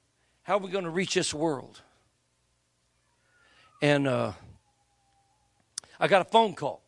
how 0.45 0.55
are 0.55 0.61
we 0.61 0.71
going 0.71 0.85
to 0.85 0.91
reach 0.91 1.15
this 1.15 1.35
world? 1.35 1.83
And 3.83 4.07
uh, 4.09 4.33
I 6.01 6.09
got 6.09 6.23
a 6.23 6.25
phone 6.25 6.55
call. 6.55 6.86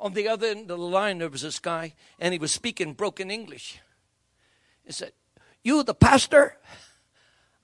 On 0.00 0.12
the 0.12 0.28
other 0.28 0.46
end 0.46 0.70
of 0.70 0.78
the 0.78 0.78
line, 0.78 1.18
there 1.18 1.28
was 1.28 1.42
this 1.42 1.58
guy, 1.58 1.94
and 2.20 2.32
he 2.32 2.38
was 2.38 2.52
speaking 2.52 2.92
broken 2.92 3.30
English. 3.30 3.80
He 4.84 4.92
said, 4.92 5.12
You 5.62 5.82
the 5.82 5.94
pastor? 5.94 6.56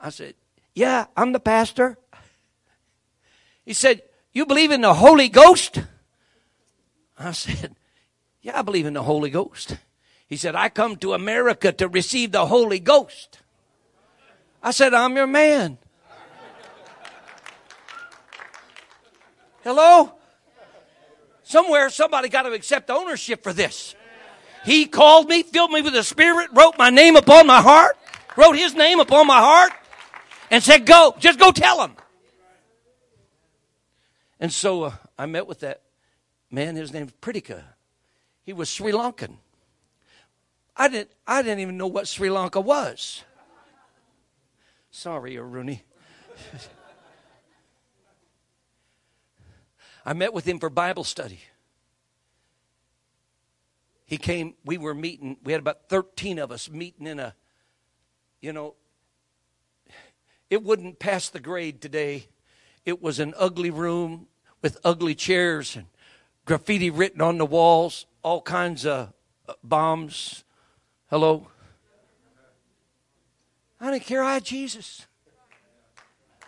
I 0.01 0.11
said, 0.11 0.35
Yeah, 0.75 1.07
I'm 1.17 1.33
the 1.33 1.41
pastor. 1.41 1.97
He 3.65 3.73
said, 3.73 4.03
You 4.33 4.47
believe 4.47 4.73
in 4.73 4.81
the 4.81 4.95
Holy 4.95 5.29
Ghost? 5.29 5.81
I 7.19 7.33
said, 7.33 7.77
Yeah, 8.43 8.59
I 8.59 8.63
believe 8.63 8.87
in 8.87 8.95
the 8.95 9.05
Holy 9.05 9.31
Ghost. 9.31 9.77
He 10.27 10.37
said, 10.37 10.57
I 10.57 10.69
come 10.69 10.97
to 10.97 11.15
America 11.15 11.71
to 11.73 11.87
receive 11.87 12.33
the 12.33 12.47
Holy 12.47 12.81
Ghost. 12.81 13.39
I 14.63 14.73
said, 14.73 14.93
I'm 14.93 15.15
your 15.15 15.27
man. 15.27 15.79
Hello? 19.63 20.15
Somewhere 21.45 21.91
somebody 21.91 22.29
got 22.29 22.43
to 22.43 22.53
accept 22.53 22.91
ownership 22.91 23.43
for 23.43 23.53
this. 23.53 23.95
He 24.65 24.87
called 24.87 25.29
me, 25.29 25.43
filled 25.43 25.71
me 25.71 25.83
with 25.83 25.93
the 25.93 26.03
Spirit, 26.03 26.49
wrote 26.53 26.79
my 26.79 26.89
name 26.89 27.17
upon 27.17 27.47
my 27.47 27.61
heart, 27.61 27.97
wrote 28.37 28.57
his 28.57 28.75
name 28.75 28.99
upon 28.99 29.27
my 29.27 29.39
heart, 29.39 29.73
and 30.51 30.63
said, 30.63 30.87
Go, 30.87 31.15
just 31.19 31.39
go 31.39 31.53
tell 31.53 31.85
him. 31.85 31.93
And 34.41 34.51
so 34.53 34.85
uh, 34.85 34.93
I 35.19 35.27
met 35.27 35.47
with 35.47 35.61
that 35.61 35.83
man, 36.51 36.77
his 36.77 36.93
name 36.93 37.03
name's 37.03 37.13
Pritika. 37.21 37.63
He 38.43 38.53
was 38.53 38.71
Sri 38.71 38.93
Lankan. 38.93 39.37
I 40.77 40.89
didn't, 40.89 41.11
I 41.27 41.43
didn't 41.43 41.61
even 41.61 41.77
know 41.77 41.87
what 41.87 42.09
Sri 42.09 42.31
Lanka 42.31 42.61
was. 42.61 43.23
Sorry, 44.91 45.37
Aruni. 45.37 45.81
I 50.05 50.13
met 50.13 50.35
with 50.35 50.47
him 50.47 50.59
for 50.59 50.69
Bible 50.69 51.05
study. 51.05 51.41
He 54.07 54.19
came, 54.19 54.55
we 54.65 54.77
were 54.77 54.95
meeting, 54.95 55.39
we 55.43 55.53
had 55.53 55.61
about 55.61 55.89
13 55.89 56.39
of 56.39 56.53
us 56.53 56.71
meeting 56.71 57.07
in 57.07 57.19
a, 57.19 57.35
you 58.41 58.53
know, 58.53 58.75
it 60.51 60.63
wouldn't 60.63 60.99
pass 60.99 61.31
the 61.31 61.41
grade 61.41 61.81
today. 61.81 62.27
It 62.85 63.01
was 63.01 63.19
an 63.19 63.33
ugly 63.39 63.71
room 63.71 64.27
with 64.61 64.79
ugly 64.85 65.15
chairs 65.15 65.75
and 65.75 65.87
graffiti 66.45 66.91
written 66.91 67.23
on 67.23 67.39
the 67.39 67.47
walls, 67.47 68.05
all 68.23 68.43
kinds 68.43 68.85
of 68.85 69.13
uh, 69.49 69.55
bombs. 69.63 70.45
Hello? 71.09 71.49
I 73.81 73.91
didn't 73.91 74.05
care. 74.05 74.23
I 74.23 74.35
had 74.35 74.45
Jesus. 74.45 75.07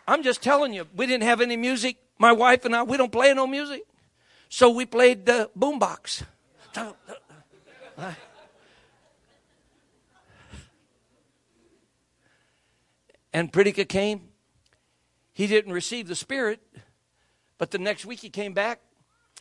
I'm 0.06 0.22
just 0.22 0.42
telling 0.42 0.72
you, 0.72 0.86
we 0.94 1.06
didn't 1.06 1.24
have 1.24 1.40
any 1.40 1.56
music. 1.56 1.96
My 2.18 2.32
wife 2.32 2.64
and 2.64 2.74
I, 2.74 2.82
we 2.82 2.96
don't 2.96 3.12
play 3.12 3.32
no 3.34 3.46
music. 3.46 3.82
So 4.48 4.70
we 4.70 4.86
played 4.86 5.26
the 5.26 5.50
boombox. 5.58 6.22
And 13.32 13.52
Pridika 13.52 13.86
came. 13.86 14.28
He 15.32 15.46
didn't 15.46 15.72
receive 15.72 16.08
the 16.08 16.14
Spirit, 16.14 16.60
but 17.58 17.70
the 17.70 17.78
next 17.78 18.06
week 18.06 18.20
he 18.20 18.30
came 18.30 18.54
back. 18.54 18.80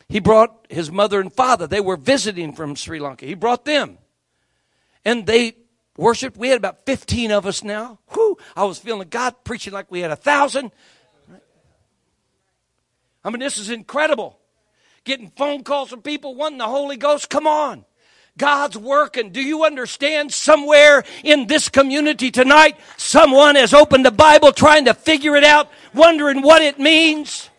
He 0.08 0.20
brought 0.20 0.66
his 0.68 0.90
mother 0.90 1.20
and 1.20 1.32
father. 1.32 1.66
They 1.66 1.80
were 1.80 1.96
visiting 1.96 2.52
from 2.52 2.74
Sri 2.74 3.00
Lanka. 3.00 3.24
He 3.24 3.34
brought 3.34 3.64
them. 3.64 3.96
And 5.04 5.26
they 5.26 5.56
worshiped. 5.96 6.36
We 6.36 6.48
had 6.48 6.58
about 6.58 6.84
15 6.84 7.30
of 7.30 7.46
us 7.46 7.64
now. 7.64 7.98
Whew, 8.08 8.36
I 8.54 8.64
was 8.64 8.78
feeling 8.78 9.08
God 9.08 9.34
preaching 9.44 9.72
like 9.72 9.90
we 9.90 10.00
had 10.00 10.10
a 10.10 10.16
thousand. 10.16 10.72
I 13.26 13.30
mean, 13.30 13.40
this 13.40 13.58
is 13.58 13.70
incredible. 13.70 14.38
Getting 15.02 15.30
phone 15.30 15.64
calls 15.64 15.90
from 15.90 16.00
people 16.00 16.36
wanting 16.36 16.58
the 16.58 16.68
Holy 16.68 16.96
Ghost. 16.96 17.28
Come 17.28 17.48
on. 17.48 17.84
God's 18.38 18.78
working. 18.78 19.30
Do 19.30 19.42
you 19.42 19.64
understand? 19.64 20.32
Somewhere 20.32 21.02
in 21.24 21.48
this 21.48 21.68
community 21.68 22.30
tonight, 22.30 22.78
someone 22.96 23.56
has 23.56 23.74
opened 23.74 24.06
the 24.06 24.12
Bible 24.12 24.52
trying 24.52 24.84
to 24.84 24.94
figure 24.94 25.34
it 25.34 25.42
out, 25.42 25.72
wondering 25.92 26.40
what 26.40 26.62
it 26.62 26.78
means. 26.78 27.50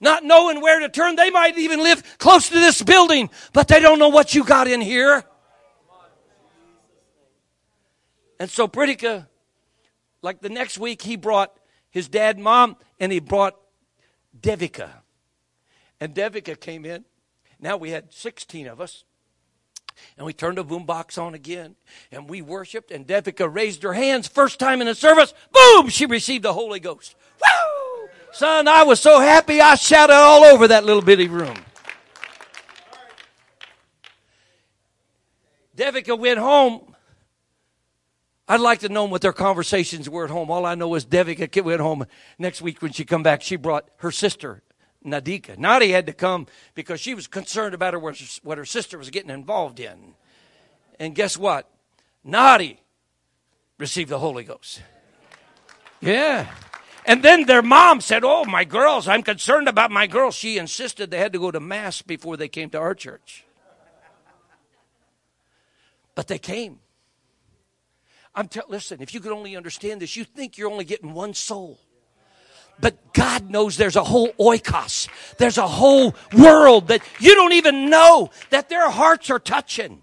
Not 0.00 0.24
knowing 0.24 0.62
where 0.62 0.80
to 0.80 0.88
turn. 0.88 1.16
They 1.16 1.28
might 1.28 1.58
even 1.58 1.80
live 1.82 2.16
close 2.16 2.48
to 2.48 2.54
this 2.54 2.80
building, 2.80 3.28
but 3.52 3.68
they 3.68 3.80
don't 3.80 3.98
know 3.98 4.08
what 4.08 4.34
you 4.34 4.44
got 4.44 4.66
in 4.66 4.80
here. 4.80 5.24
And 8.40 8.48
so 8.48 8.66
Pridika, 8.66 9.26
like 10.22 10.40
the 10.40 10.48
next 10.48 10.78
week, 10.78 11.02
he 11.02 11.16
brought 11.16 11.54
his 11.92 12.08
dad 12.08 12.36
and 12.36 12.44
mom, 12.44 12.76
and 12.98 13.12
he 13.12 13.20
brought 13.20 13.54
Devika. 14.38 14.90
And 16.00 16.14
Devika 16.14 16.58
came 16.58 16.84
in. 16.84 17.04
Now 17.60 17.76
we 17.76 17.90
had 17.90 18.12
16 18.12 18.66
of 18.66 18.80
us. 18.80 19.04
And 20.16 20.26
we 20.26 20.32
turned 20.32 20.56
the 20.56 20.64
boombox 20.64 21.20
on 21.22 21.34
again, 21.34 21.76
and 22.10 22.28
we 22.28 22.40
worshiped, 22.40 22.90
and 22.90 23.06
Devika 23.06 23.46
raised 23.46 23.82
her 23.82 23.92
hands. 23.92 24.26
First 24.26 24.58
time 24.58 24.80
in 24.80 24.86
the 24.86 24.94
service, 24.94 25.34
boom, 25.52 25.88
she 25.90 26.06
received 26.06 26.44
the 26.44 26.54
Holy 26.54 26.80
Ghost. 26.80 27.14
Woo! 27.40 28.08
Son, 28.32 28.66
I 28.66 28.84
was 28.84 28.98
so 28.98 29.20
happy 29.20 29.60
I 29.60 29.74
shouted 29.74 30.14
all 30.14 30.44
over 30.44 30.66
that 30.68 30.86
little 30.86 31.02
bitty 31.02 31.28
room. 31.28 31.56
Devika 35.76 36.18
went 36.18 36.38
home 36.38 36.91
I'd 38.48 38.60
like 38.60 38.80
to 38.80 38.88
know 38.88 39.04
what 39.04 39.22
their 39.22 39.32
conversations 39.32 40.10
were 40.10 40.24
at 40.24 40.30
home. 40.30 40.50
All 40.50 40.66
I 40.66 40.74
know 40.74 40.94
is 40.94 41.06
Devika 41.06 41.62
went 41.62 41.80
home 41.80 42.06
next 42.38 42.60
week 42.60 42.82
when 42.82 42.92
she 42.92 43.04
come 43.04 43.22
back. 43.22 43.42
She 43.42 43.56
brought 43.56 43.88
her 43.98 44.10
sister, 44.10 44.62
Nadika. 45.04 45.56
Nadi 45.56 45.90
had 45.90 46.06
to 46.06 46.12
come 46.12 46.46
because 46.74 47.00
she 47.00 47.14
was 47.14 47.26
concerned 47.26 47.74
about 47.74 47.94
her, 47.94 48.00
what 48.00 48.58
her 48.58 48.64
sister 48.64 48.98
was 48.98 49.10
getting 49.10 49.30
involved 49.30 49.78
in. 49.78 50.14
And 50.98 51.14
guess 51.14 51.38
what? 51.38 51.70
Nadi 52.26 52.78
received 53.78 54.10
the 54.10 54.18
Holy 54.18 54.44
Ghost. 54.44 54.82
Yeah. 56.00 56.50
And 57.04 57.22
then 57.22 57.46
their 57.46 57.62
mom 57.62 58.00
said, 58.00 58.22
Oh, 58.24 58.44
my 58.44 58.64
girls, 58.64 59.08
I'm 59.08 59.22
concerned 59.22 59.68
about 59.68 59.90
my 59.90 60.06
girls. 60.06 60.34
She 60.34 60.58
insisted 60.58 61.10
they 61.10 61.18
had 61.18 61.32
to 61.32 61.38
go 61.38 61.50
to 61.50 61.60
Mass 61.60 62.02
before 62.02 62.36
they 62.36 62.48
came 62.48 62.70
to 62.70 62.78
our 62.78 62.94
church. 62.94 63.44
But 66.14 66.28
they 66.28 66.38
came. 66.38 66.80
I'm 68.34 68.48
te- 68.48 68.60
listen, 68.68 69.02
if 69.02 69.12
you 69.12 69.20
could 69.20 69.32
only 69.32 69.56
understand 69.56 70.00
this, 70.00 70.16
you 70.16 70.24
think 70.24 70.56
you're 70.56 70.70
only 70.70 70.84
getting 70.84 71.12
one 71.12 71.34
soul. 71.34 71.78
But 72.80 73.12
God 73.12 73.50
knows 73.50 73.76
there's 73.76 73.96
a 73.96 74.02
whole 74.04 74.32
oikos. 74.32 75.08
There's 75.36 75.58
a 75.58 75.68
whole 75.68 76.14
world 76.32 76.88
that 76.88 77.02
you 77.20 77.34
don't 77.34 77.52
even 77.52 77.90
know 77.90 78.30
that 78.50 78.68
their 78.68 78.88
hearts 78.88 79.30
are 79.30 79.38
touching. 79.38 80.02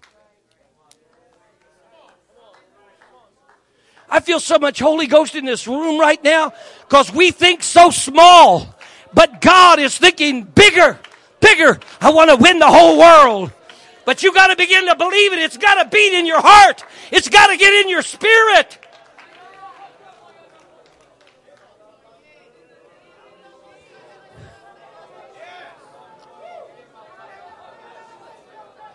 I 4.08 4.20
feel 4.20 4.40
so 4.40 4.58
much 4.58 4.80
Holy 4.80 5.06
Ghost 5.06 5.34
in 5.34 5.44
this 5.44 5.66
room 5.68 6.00
right 6.00 6.22
now 6.22 6.52
because 6.80 7.12
we 7.12 7.30
think 7.30 7.62
so 7.62 7.90
small. 7.90 8.74
But 9.12 9.40
God 9.40 9.78
is 9.78 9.96
thinking 9.96 10.44
bigger, 10.44 10.98
bigger. 11.40 11.78
I 12.00 12.10
want 12.10 12.30
to 12.30 12.36
win 12.36 12.58
the 12.58 12.66
whole 12.66 12.98
world. 12.98 13.52
But 14.10 14.24
you 14.24 14.34
got 14.34 14.48
to 14.48 14.56
begin 14.56 14.86
to 14.86 14.96
believe 14.96 15.32
it. 15.34 15.38
It's 15.38 15.56
got 15.56 15.80
to 15.80 15.88
beat 15.88 16.18
in 16.18 16.26
your 16.26 16.40
heart. 16.40 16.84
It's 17.12 17.28
got 17.28 17.46
to 17.46 17.56
get 17.56 17.72
in 17.74 17.88
your 17.88 18.02
spirit. 18.02 18.76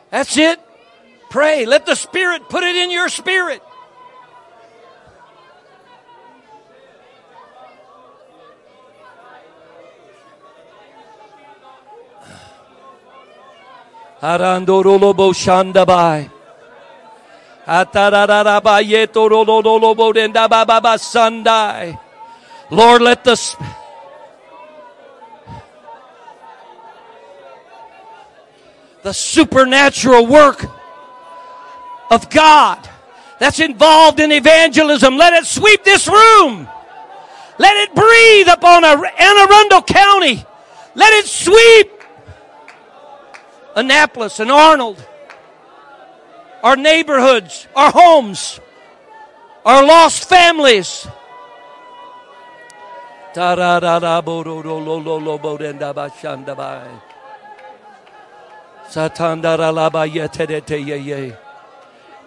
That's 0.09 0.35
it. 0.35 0.59
Pray. 1.29 1.65
Let 1.65 1.85
the 1.85 1.95
Spirit 1.95 2.49
put 2.49 2.65
it 2.65 2.75
in 2.75 2.91
your 2.91 3.07
spirit. 3.07 3.61
Arandorolobo 14.21 15.33
Shandabai. 15.33 16.31
Lord, 22.71 23.01
let 23.01 23.23
the 23.23 23.55
the 29.03 29.13
supernatural 29.13 30.25
work 30.25 30.65
of 32.09 32.29
God 32.29 32.89
that's 33.39 33.59
involved 33.59 34.19
in 34.19 34.31
evangelism. 34.31 35.17
Let 35.17 35.33
it 35.33 35.45
sweep 35.45 35.83
this 35.83 36.07
room. 36.07 36.67
Let 37.57 37.77
it 37.87 37.95
breathe 37.95 38.47
upon 38.47 38.83
Anne 38.83 39.37
Arundel 39.37 39.81
County. 39.83 40.45
Let 40.95 41.13
it 41.13 41.25
sweep 41.27 41.94
Annapolis 43.75 44.39
and 44.39 44.49
Arnold, 44.49 45.05
our 46.63 46.77
neighborhoods, 46.77 47.67
our 47.75 47.91
homes, 47.91 48.59
our 49.65 49.85
lost 49.85 50.29
families. 50.29 51.05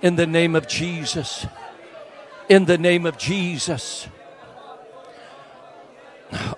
In 0.02 0.16
the 0.16 0.26
name 0.26 0.54
of 0.54 0.68
Jesus. 0.68 1.46
In 2.50 2.66
the 2.66 2.76
name 2.76 3.06
of 3.06 3.16
Jesus. 3.16 4.06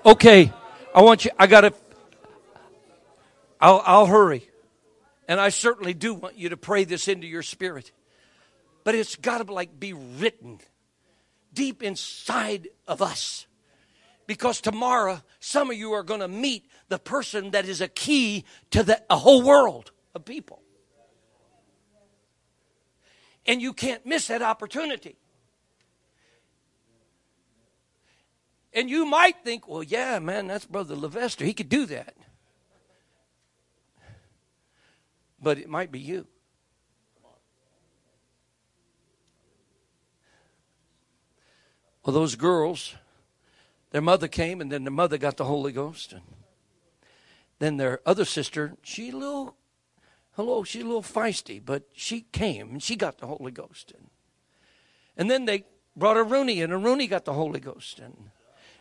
Okay, 0.04 0.52
I 0.92 1.02
want 1.02 1.24
you, 1.24 1.30
I 1.38 1.46
gotta, 1.46 1.72
I'll, 3.60 3.82
I'll 3.86 4.06
hurry. 4.06 4.49
And 5.30 5.40
I 5.40 5.50
certainly 5.50 5.94
do 5.94 6.12
want 6.14 6.36
you 6.36 6.48
to 6.48 6.56
pray 6.56 6.82
this 6.82 7.06
into 7.06 7.28
your 7.28 7.44
spirit. 7.44 7.92
But 8.82 8.96
it's 8.96 9.14
got 9.14 9.46
to 9.46 9.52
like 9.52 9.78
be 9.78 9.92
written 9.92 10.58
deep 11.54 11.84
inside 11.84 12.66
of 12.88 13.00
us. 13.00 13.46
Because 14.26 14.60
tomorrow, 14.60 15.22
some 15.38 15.70
of 15.70 15.76
you 15.76 15.92
are 15.92 16.02
going 16.02 16.18
to 16.18 16.26
meet 16.26 16.68
the 16.88 16.98
person 16.98 17.52
that 17.52 17.64
is 17.68 17.80
a 17.80 17.86
key 17.86 18.44
to 18.72 18.82
the, 18.82 19.00
a 19.08 19.16
whole 19.16 19.40
world 19.42 19.92
of 20.16 20.24
people. 20.24 20.62
And 23.46 23.62
you 23.62 23.72
can't 23.72 24.04
miss 24.04 24.26
that 24.26 24.42
opportunity. 24.42 25.14
And 28.72 28.90
you 28.90 29.06
might 29.06 29.44
think, 29.44 29.68
well, 29.68 29.84
yeah, 29.84 30.18
man, 30.18 30.48
that's 30.48 30.66
Brother 30.66 30.96
Levester. 30.96 31.44
He 31.44 31.54
could 31.54 31.68
do 31.68 31.86
that. 31.86 32.16
But 35.40 35.58
it 35.58 35.68
might 35.68 35.90
be 35.90 36.00
you. 36.00 36.26
Well, 42.04 42.14
those 42.14 42.34
girls 42.34 42.94
their 43.90 44.00
mother 44.00 44.28
came, 44.28 44.60
and 44.60 44.70
then 44.70 44.84
their 44.84 44.92
mother 44.92 45.18
got 45.18 45.36
the 45.36 45.44
Holy 45.44 45.72
Ghost. 45.72 46.12
And 46.12 46.22
then 47.58 47.76
their 47.76 48.00
other 48.06 48.24
sister, 48.24 48.76
she 48.82 49.10
a 49.10 49.16
little, 49.16 49.56
hello, 50.32 50.62
she's 50.62 50.82
a 50.82 50.86
little 50.86 51.02
feisty, 51.02 51.60
but 51.64 51.88
she 51.92 52.22
came 52.32 52.70
and 52.70 52.82
she 52.82 52.96
got 52.96 53.18
the 53.18 53.26
Holy 53.26 53.50
Ghost. 53.50 53.92
And, 53.96 54.08
and 55.16 55.30
then 55.30 55.44
they 55.44 55.64
brought 55.96 56.16
Aruni, 56.16 56.62
and 56.62 56.72
Aruni 56.72 57.10
got 57.10 57.24
the 57.24 57.32
Holy 57.32 57.58
Ghost. 57.58 57.98
And 57.98 58.30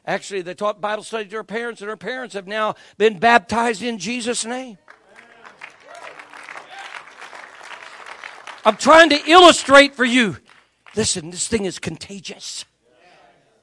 actually, 0.05 0.43
they 0.43 0.53
taught 0.53 0.79
Bible 0.79 1.03
study 1.03 1.27
to 1.29 1.37
her 1.37 1.43
parents, 1.43 1.81
and 1.81 1.89
her 1.89 1.97
parents 1.97 2.35
have 2.35 2.47
now 2.47 2.75
been 2.97 3.17
baptized 3.17 3.81
in 3.81 3.97
Jesus' 3.97 4.45
name. 4.45 4.77
I'm 8.69 8.77
trying 8.77 9.09
to 9.09 9.19
illustrate 9.27 9.95
for 9.95 10.05
you. 10.05 10.37
Listen, 10.95 11.31
this 11.31 11.47
thing 11.47 11.65
is 11.65 11.79
contagious. 11.79 12.65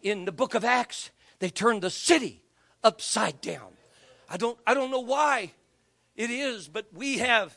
In 0.03 0.25
the 0.25 0.33
book 0.33 0.55
of 0.55 0.65
Acts, 0.65 1.13
they 1.39 1.49
turned 1.49 1.83
the 1.83 1.91
city 1.91 2.43
upside 2.83 3.41
down. 3.41 3.69
I 4.29 4.37
don't, 4.37 4.59
I 4.67 4.75
don't 4.75 4.91
know 4.91 4.99
why 4.99 5.53
it 6.17 6.31
is, 6.31 6.67
but 6.67 6.87
we 6.93 7.19
have, 7.19 7.57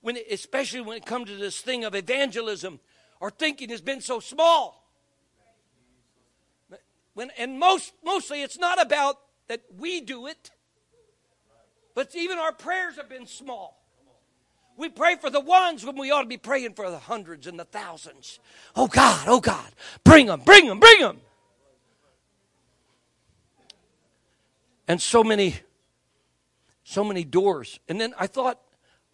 when 0.00 0.16
it, 0.16 0.24
especially 0.30 0.80
when 0.80 0.96
it 0.96 1.04
comes 1.04 1.28
to 1.28 1.36
this 1.36 1.60
thing 1.60 1.84
of 1.84 1.94
evangelism, 1.94 2.80
our 3.20 3.28
thinking 3.28 3.68
has 3.68 3.82
been 3.82 4.00
so 4.00 4.18
small. 4.18 4.82
When, 7.12 7.30
and 7.36 7.58
most, 7.58 7.92
mostly 8.02 8.40
it's 8.40 8.58
not 8.58 8.80
about 8.80 9.18
that 9.48 9.60
we 9.76 10.00
do 10.00 10.28
it, 10.28 10.50
but 11.94 12.16
even 12.16 12.38
our 12.38 12.52
prayers 12.52 12.96
have 12.96 13.10
been 13.10 13.26
small. 13.26 13.85
We 14.76 14.90
pray 14.90 15.16
for 15.16 15.30
the 15.30 15.40
ones 15.40 15.84
when 15.84 15.96
we 15.96 16.10
ought 16.10 16.22
to 16.22 16.28
be 16.28 16.36
praying 16.36 16.74
for 16.74 16.90
the 16.90 16.98
hundreds 16.98 17.46
and 17.46 17.58
the 17.58 17.64
thousands. 17.64 18.38
Oh 18.74 18.86
God, 18.86 19.24
oh 19.26 19.40
God, 19.40 19.70
bring 20.04 20.26
them, 20.26 20.40
bring 20.44 20.66
them, 20.66 20.78
bring 20.78 21.00
them. 21.00 21.20
And 24.86 25.00
so 25.00 25.24
many, 25.24 25.56
so 26.84 27.02
many 27.02 27.24
doors. 27.24 27.80
And 27.88 28.00
then 28.00 28.14
I 28.18 28.26
thought, 28.26 28.60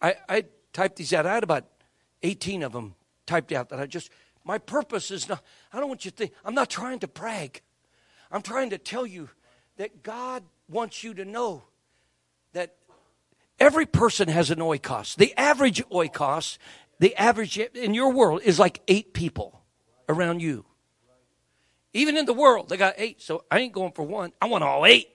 I, 0.01 0.15
I 0.27 0.45
typed 0.73 0.97
these 0.97 1.13
out. 1.13 1.25
I 1.25 1.33
had 1.33 1.43
about 1.43 1.65
18 2.21 2.61
of 2.63 2.73
them 2.73 2.95
typed 3.25 3.51
out 3.51 3.69
that 3.69 3.79
I 3.79 3.85
just, 3.85 4.09
my 4.43 4.57
purpose 4.57 5.11
is 5.11 5.29
not, 5.29 5.43
I 5.71 5.79
don't 5.79 5.87
want 5.87 6.05
you 6.05 6.11
to 6.11 6.17
think, 6.17 6.33
I'm 6.43 6.53
not 6.53 6.69
trying 6.69 6.99
to 6.99 7.07
brag. 7.07 7.61
I'm 8.31 8.41
trying 8.41 8.69
to 8.71 8.77
tell 8.77 9.05
you 9.05 9.29
that 9.77 10.03
God 10.03 10.43
wants 10.67 11.03
you 11.03 11.13
to 11.13 11.25
know 11.25 11.63
that 12.53 12.75
every 13.59 13.85
person 13.85 14.27
has 14.27 14.51
an 14.51 14.59
oikos. 14.59 15.15
The 15.15 15.33
average 15.37 15.83
oikos, 15.89 16.57
the 16.99 17.15
average 17.15 17.57
in 17.57 17.93
your 17.93 18.11
world 18.11 18.41
is 18.43 18.59
like 18.59 18.81
eight 18.87 19.13
people 19.13 19.61
around 20.07 20.41
you. 20.41 20.65
Even 21.93 22.17
in 22.17 22.25
the 22.25 22.33
world, 22.33 22.69
they 22.69 22.77
got 22.77 22.95
eight. 22.97 23.21
So 23.21 23.43
I 23.51 23.59
ain't 23.59 23.73
going 23.73 23.91
for 23.91 24.03
one. 24.03 24.31
I 24.41 24.47
want 24.47 24.63
all 24.63 24.85
eight. 24.85 25.09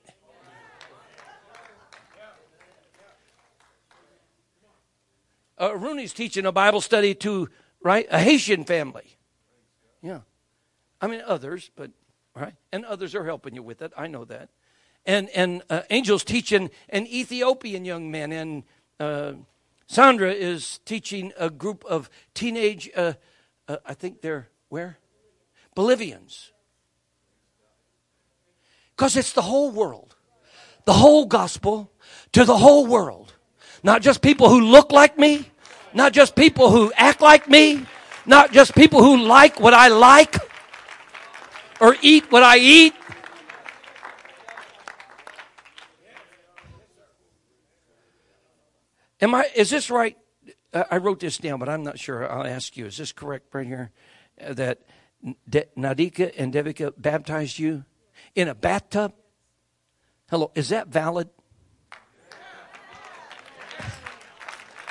Uh, 5.60 5.76
Rooney's 5.76 6.12
teaching 6.12 6.46
a 6.46 6.52
Bible 6.52 6.80
study 6.80 7.14
to 7.16 7.48
right 7.82 8.06
a 8.10 8.20
Haitian 8.20 8.64
family. 8.64 9.16
Yeah, 10.02 10.20
I 11.00 11.08
mean 11.08 11.20
others, 11.26 11.70
but 11.74 11.90
right? 12.34 12.54
And 12.72 12.84
others 12.84 13.14
are 13.16 13.24
helping 13.24 13.56
you 13.56 13.62
with 13.64 13.82
it. 13.82 13.92
I 13.96 14.06
know 14.06 14.24
that. 14.26 14.50
And 15.08 15.30
and 15.30 15.62
uh, 15.70 15.82
Angel's 15.88 16.22
teaching 16.22 16.70
an 16.90 17.06
Ethiopian 17.06 17.86
young 17.86 18.10
man, 18.10 18.30
and 18.30 18.62
uh, 19.00 19.32
Sandra 19.86 20.30
is 20.30 20.80
teaching 20.84 21.32
a 21.38 21.48
group 21.48 21.82
of 21.86 22.10
teenage. 22.34 22.90
Uh, 22.94 23.14
uh 23.66 23.78
I 23.86 23.94
think 23.94 24.20
they're 24.20 24.48
where 24.68 24.98
Bolivians. 25.74 26.52
Because 28.94 29.16
it's 29.16 29.32
the 29.32 29.42
whole 29.42 29.70
world, 29.70 30.16
the 30.84 30.92
whole 30.92 31.24
gospel 31.24 31.90
to 32.32 32.44
the 32.44 32.58
whole 32.58 32.84
world. 32.84 33.32
Not 33.82 34.02
just 34.02 34.20
people 34.20 34.50
who 34.50 34.60
look 34.60 34.92
like 34.92 35.16
me, 35.16 35.48
not 35.94 36.12
just 36.12 36.34
people 36.34 36.70
who 36.70 36.92
act 36.96 37.22
like 37.22 37.48
me, 37.48 37.86
not 38.26 38.52
just 38.52 38.74
people 38.74 39.02
who 39.02 39.16
like 39.16 39.58
what 39.58 39.72
I 39.72 39.88
like, 39.88 40.36
or 41.80 41.96
eat 42.02 42.30
what 42.30 42.42
I 42.42 42.58
eat. 42.58 42.92
Am 49.20 49.34
I, 49.34 49.46
is 49.54 49.70
this 49.70 49.90
right? 49.90 50.16
I 50.72 50.98
wrote 50.98 51.20
this 51.20 51.38
down, 51.38 51.58
but 51.58 51.68
I'm 51.68 51.82
not 51.82 51.98
sure. 51.98 52.30
I'll 52.30 52.46
ask 52.46 52.76
you. 52.76 52.86
Is 52.86 52.96
this 52.96 53.12
correct 53.12 53.54
right 53.54 53.66
here? 53.66 53.90
Uh, 54.40 54.54
that 54.54 54.80
Nadika 55.76 56.32
and 56.36 56.52
Devika 56.52 56.92
baptized 56.96 57.58
you 57.58 57.84
in 58.34 58.48
a 58.48 58.54
bathtub? 58.54 59.12
Hello, 60.30 60.52
is 60.54 60.68
that 60.68 60.88
valid? 60.88 61.28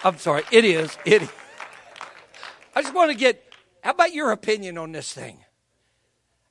I'm 0.04 0.18
sorry, 0.18 0.44
it 0.52 0.66
is. 0.66 0.98
It 1.06 1.22
is. 1.24 1.32
I 2.76 2.82
just 2.82 2.94
want 2.94 3.12
to 3.12 3.18
get, 3.18 3.54
how 3.82 3.92
about 3.92 4.14
your 4.14 4.32
opinion 4.32 4.78
on 4.78 4.92
this 4.92 5.14
thing? 5.14 5.44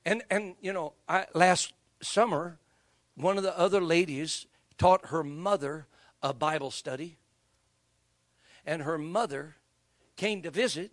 And 0.05 0.23
and 0.31 0.55
you 0.61 0.73
know, 0.73 0.93
I, 1.09 1.27
last 1.35 1.73
summer, 2.01 2.59
one 3.17 3.39
of 3.39 3.43
the 3.43 3.57
other 3.59 3.81
ladies 3.81 4.47
taught 4.79 5.07
her 5.07 5.25
mother 5.25 5.87
a 6.23 6.33
Bible 6.33 6.71
study, 6.71 7.19
and 8.67 8.83
her 8.83 8.99
mother 8.99 9.57
came 10.17 10.43
to 10.43 10.51
visit, 10.51 10.91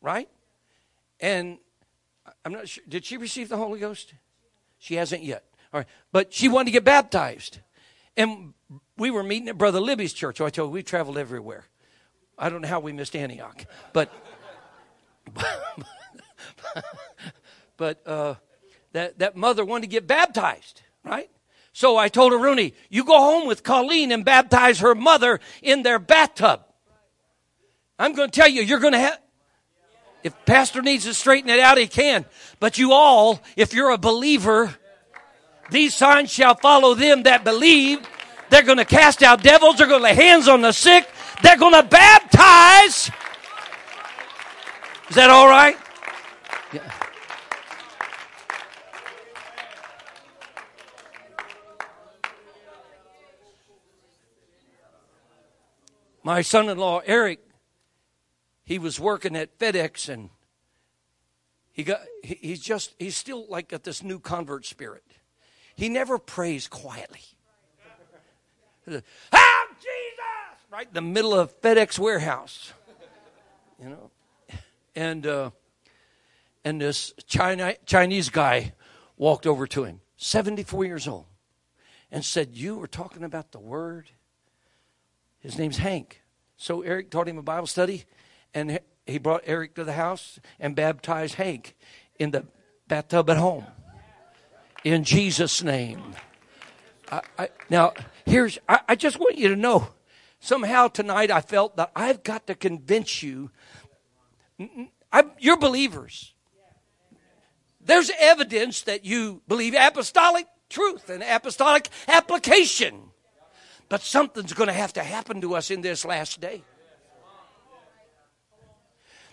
right? 0.00 0.28
And 1.20 1.58
I'm 2.44 2.52
not 2.52 2.68
sure. 2.68 2.84
Did 2.88 3.04
she 3.04 3.16
receive 3.16 3.48
the 3.48 3.56
Holy 3.56 3.80
Ghost? 3.80 4.14
She 4.78 4.94
hasn't 4.94 5.22
yet. 5.22 5.44
All 5.72 5.80
right, 5.80 5.88
but 6.12 6.32
she 6.32 6.48
wanted 6.48 6.66
to 6.66 6.70
get 6.70 6.84
baptized, 6.84 7.58
and 8.16 8.54
we 8.96 9.10
were 9.10 9.24
meeting 9.24 9.48
at 9.48 9.58
Brother 9.58 9.80
Libby's 9.80 10.12
church. 10.12 10.38
So 10.38 10.46
I 10.46 10.50
told 10.50 10.68
you 10.68 10.72
we 10.72 10.82
traveled 10.84 11.18
everywhere. 11.18 11.64
I 12.38 12.48
don't 12.48 12.62
know 12.62 12.68
how 12.68 12.80
we 12.80 12.92
missed 12.92 13.16
Antioch, 13.16 13.66
but. 13.92 14.10
but 17.76 18.06
uh, 18.06 18.34
that, 18.92 19.18
that 19.18 19.36
mother 19.36 19.64
wanted 19.64 19.82
to 19.82 19.88
get 19.88 20.06
baptized, 20.06 20.82
right? 21.02 21.30
So 21.72 21.96
I 21.96 22.08
told 22.08 22.32
her, 22.32 22.38
Rooney, 22.38 22.74
you 22.88 23.04
go 23.04 23.18
home 23.18 23.48
with 23.48 23.64
Colleen 23.64 24.12
and 24.12 24.24
baptize 24.24 24.78
her 24.78 24.94
mother 24.94 25.40
in 25.60 25.82
their 25.82 25.98
bathtub. 25.98 26.60
I'm 27.98 28.12
going 28.14 28.30
to 28.30 28.40
tell 28.40 28.48
you, 28.48 28.62
you're 28.62 28.80
going 28.80 28.92
to 28.92 28.98
have, 28.98 29.18
if 30.22 30.34
pastor 30.46 30.82
needs 30.82 31.04
to 31.04 31.14
straighten 31.14 31.50
it 31.50 31.60
out, 31.60 31.78
he 31.78 31.86
can. 31.86 32.24
But 32.60 32.78
you 32.78 32.92
all, 32.92 33.40
if 33.56 33.72
you're 33.72 33.90
a 33.90 33.98
believer, 33.98 34.74
these 35.70 35.94
signs 35.94 36.30
shall 36.30 36.54
follow 36.54 36.94
them 36.94 37.24
that 37.24 37.44
believe. 37.44 38.00
They're 38.50 38.62
going 38.62 38.78
to 38.78 38.84
cast 38.84 39.22
out 39.22 39.42
devils. 39.42 39.76
They're 39.76 39.86
going 39.86 40.00
to 40.00 40.04
lay 40.04 40.14
hands 40.14 40.48
on 40.48 40.60
the 40.60 40.72
sick. 40.72 41.08
They're 41.42 41.56
going 41.56 41.74
to 41.74 41.82
baptize. 41.82 43.10
Is 45.10 45.16
that 45.16 45.30
all 45.30 45.48
right? 45.48 45.76
Yeah. 46.72 46.90
my 56.24 56.40
son 56.40 56.70
in 56.70 56.78
law, 56.78 57.02
Eric, 57.04 57.38
he 58.64 58.78
was 58.78 58.98
working 58.98 59.36
at 59.36 59.58
FedEx 59.58 60.08
and 60.08 60.30
he 61.72 61.82
got, 61.82 62.00
he, 62.22 62.38
he's 62.40 62.60
just, 62.60 62.94
he's 62.98 63.16
still 63.16 63.46
like 63.48 63.68
got 63.68 63.84
this 63.84 64.02
new 64.02 64.18
convert 64.18 64.64
spirit. 64.64 65.04
He 65.76 65.88
never 65.88 66.18
prays 66.18 66.68
quietly. 66.68 67.20
Ah, 69.32 69.66
Jesus! 69.76 70.62
Right 70.70 70.86
in 70.86 70.92
the 70.92 71.00
middle 71.00 71.32
of 71.32 71.58
FedEx 71.62 71.98
warehouse. 71.98 72.74
You 73.82 73.88
know? 73.88 74.10
And, 74.94 75.26
uh, 75.26 75.50
and 76.64 76.82
this 76.82 77.14
China, 77.26 77.74
Chinese 77.86 78.28
guy 78.28 78.74
walked 79.16 79.46
over 79.46 79.66
to 79.68 79.84
him, 79.84 80.00
74 80.16 80.84
years 80.84 81.08
old, 81.08 81.24
and 82.10 82.24
said, 82.24 82.54
You 82.54 82.76
were 82.76 82.86
talking 82.86 83.24
about 83.24 83.52
the 83.52 83.58
word? 83.58 84.10
His 85.40 85.58
name's 85.58 85.78
Hank. 85.78 86.22
So 86.56 86.82
Eric 86.82 87.10
taught 87.10 87.28
him 87.28 87.38
a 87.38 87.42
Bible 87.42 87.66
study, 87.66 88.04
and 88.54 88.78
he 89.06 89.18
brought 89.18 89.42
Eric 89.44 89.74
to 89.74 89.84
the 89.84 89.92
house 89.92 90.38
and 90.58 90.74
baptized 90.74 91.34
Hank 91.34 91.74
in 92.18 92.30
the 92.30 92.46
bathtub 92.88 93.28
at 93.28 93.36
home. 93.36 93.66
In 94.84 95.04
Jesus' 95.04 95.62
name. 95.62 96.14
I, 97.10 97.20
I, 97.38 97.48
now, 97.68 97.92
here's, 98.24 98.58
I, 98.68 98.80
I 98.88 98.94
just 98.94 99.18
want 99.18 99.36
you 99.36 99.48
to 99.48 99.56
know 99.56 99.88
somehow 100.40 100.88
tonight 100.88 101.30
I 101.30 101.40
felt 101.40 101.76
that 101.76 101.90
I've 101.96 102.22
got 102.22 102.46
to 102.46 102.54
convince 102.54 103.22
you, 103.22 103.50
you're 105.38 105.58
believers. 105.58 106.32
There's 107.80 108.10
evidence 108.18 108.82
that 108.82 109.04
you 109.04 109.42
believe 109.48 109.74
apostolic 109.74 110.46
truth 110.70 111.10
and 111.10 111.22
apostolic 111.22 111.88
application. 112.08 113.10
But 113.88 114.00
something's 114.00 114.54
going 114.54 114.68
to 114.68 114.72
have 114.72 114.94
to 114.94 115.02
happen 115.02 115.40
to 115.42 115.54
us 115.54 115.70
in 115.70 115.82
this 115.82 116.04
last 116.04 116.40
day. 116.40 116.62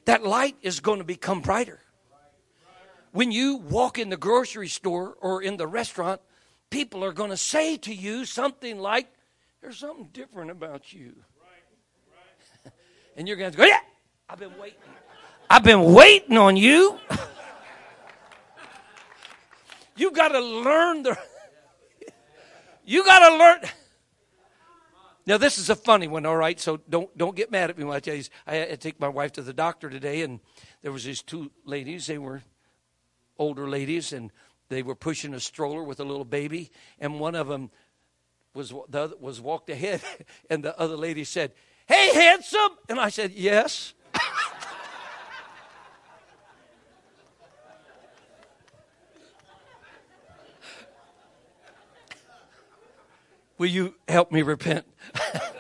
That 0.06 0.24
light 0.24 0.56
is 0.62 0.80
going 0.80 1.00
to 1.00 1.06
become 1.06 1.42
brighter. 1.42 1.80
When 3.12 3.32
you 3.32 3.58
walk 3.58 4.00
in 4.00 4.10
the 4.10 4.18
grocery 4.18 4.70
store 4.70 5.16
or 5.20 5.42
in 5.44 5.58
the 5.58 5.68
restaurant, 5.68 6.22
people 6.70 7.04
are 7.04 7.12
going 7.12 7.30
to 7.30 7.38
say 7.38 7.78
to 7.78 7.94
you 7.94 8.26
something 8.26 8.80
like, 8.80 9.08
There's 9.62 9.78
something 9.78 10.10
different 10.14 10.52
about 10.52 10.94
you. 10.94 11.14
and 13.18 13.28
you're 13.28 13.38
going 13.38 13.52
to 13.52 13.58
go, 13.58 13.66
Yeah, 13.66 13.80
I've 14.30 14.40
been 14.40 14.58
waiting. 14.58 14.80
I've 15.50 15.64
been 15.64 15.94
waiting 15.94 16.38
on 16.38 16.56
you. 16.56 16.98
you 19.98 20.12
got 20.12 20.30
to 20.30 20.40
learn 20.40 21.04
the. 21.04 21.18
you 22.86 23.04
got 23.04 23.28
to 23.28 23.36
learn. 23.38 23.60
Now 25.26 25.38
this 25.38 25.58
is 25.58 25.70
a 25.70 25.76
funny 25.76 26.08
one, 26.08 26.26
all 26.26 26.36
right. 26.36 26.60
So 26.60 26.78
don't 26.90 27.16
don't 27.18 27.36
get 27.36 27.52
mad 27.52 27.70
at 27.70 27.78
me 27.78 27.84
when 27.84 27.96
I 27.96 28.00
tell 28.00 28.16
you. 28.16 28.24
I 28.48 28.56
had 28.56 28.70
to 28.70 28.78
take 28.78 29.00
my 29.00 29.08
wife 29.08 29.32
to 29.34 29.42
the 29.42 29.54
doctor 29.54 29.90
today, 29.90 30.22
and 30.22 30.40
there 30.82 30.92
was 30.92 31.04
these 31.04 31.22
two 31.22 31.52
ladies. 31.66 32.08
They 32.08 32.18
were 32.18 32.42
older 33.38 33.70
ladies, 33.70 34.14
and 34.14 34.32
they 34.70 34.84
were 34.84 34.96
pushing 34.96 35.34
a 35.34 35.40
stroller 35.40 35.84
with 35.84 36.00
a 36.00 36.06
little 36.06 36.26
baby, 36.26 36.72
and 37.00 37.20
one 37.20 37.36
of 37.36 37.48
them 37.48 37.70
was 38.54 38.74
the 38.90 39.04
other, 39.04 39.16
was 39.20 39.40
walked 39.40 39.70
ahead, 39.70 40.02
and 40.50 40.64
the 40.64 40.78
other 40.80 40.98
lady 40.98 41.24
said, 41.24 41.54
"Hey, 41.88 42.14
handsome," 42.14 42.78
and 42.90 43.00
I 43.00 43.10
said, 43.10 43.32
"Yes." 43.32 43.94
Will 53.62 53.68
you 53.68 53.94
help 54.08 54.32
me 54.32 54.42
repent? 54.42 54.88
of 55.14 55.54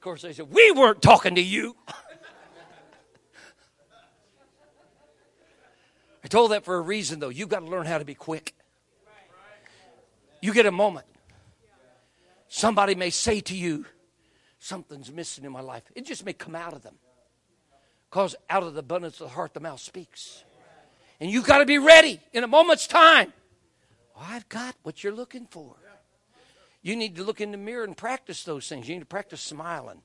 course, 0.00 0.22
they 0.22 0.32
said, 0.32 0.50
We 0.50 0.70
weren't 0.70 1.02
talking 1.02 1.34
to 1.34 1.42
you. 1.42 1.76
I 6.24 6.28
told 6.28 6.52
that 6.52 6.64
for 6.64 6.76
a 6.76 6.80
reason, 6.80 7.20
though. 7.20 7.28
You've 7.28 7.50
got 7.50 7.60
to 7.60 7.66
learn 7.66 7.84
how 7.84 7.98
to 7.98 8.06
be 8.06 8.14
quick. 8.14 8.54
You 10.40 10.54
get 10.54 10.64
a 10.64 10.72
moment. 10.72 11.04
Somebody 12.48 12.94
may 12.94 13.10
say 13.10 13.40
to 13.40 13.54
you, 13.54 13.84
Something's 14.58 15.12
missing 15.12 15.44
in 15.44 15.52
my 15.52 15.60
life. 15.60 15.82
It 15.94 16.06
just 16.06 16.24
may 16.24 16.32
come 16.32 16.54
out 16.54 16.72
of 16.72 16.82
them. 16.82 16.94
Because 18.08 18.34
out 18.48 18.62
of 18.62 18.72
the 18.72 18.80
abundance 18.80 19.20
of 19.20 19.28
the 19.28 19.34
heart, 19.34 19.52
the 19.52 19.60
mouth 19.60 19.80
speaks. 19.80 20.42
And 21.20 21.30
you've 21.30 21.44
got 21.46 21.58
to 21.58 21.66
be 21.66 21.76
ready 21.76 22.18
in 22.32 22.44
a 22.44 22.48
moment's 22.48 22.86
time. 22.86 23.34
Oh, 24.16 24.26
I've 24.28 24.48
got 24.48 24.76
what 24.82 25.02
you're 25.02 25.14
looking 25.14 25.46
for. 25.46 25.76
You 26.82 26.96
need 26.96 27.16
to 27.16 27.24
look 27.24 27.40
in 27.40 27.50
the 27.50 27.56
mirror 27.56 27.84
and 27.84 27.96
practice 27.96 28.44
those 28.44 28.68
things. 28.68 28.88
You 28.88 28.94
need 28.94 29.00
to 29.00 29.06
practice 29.06 29.40
smiling. 29.40 30.02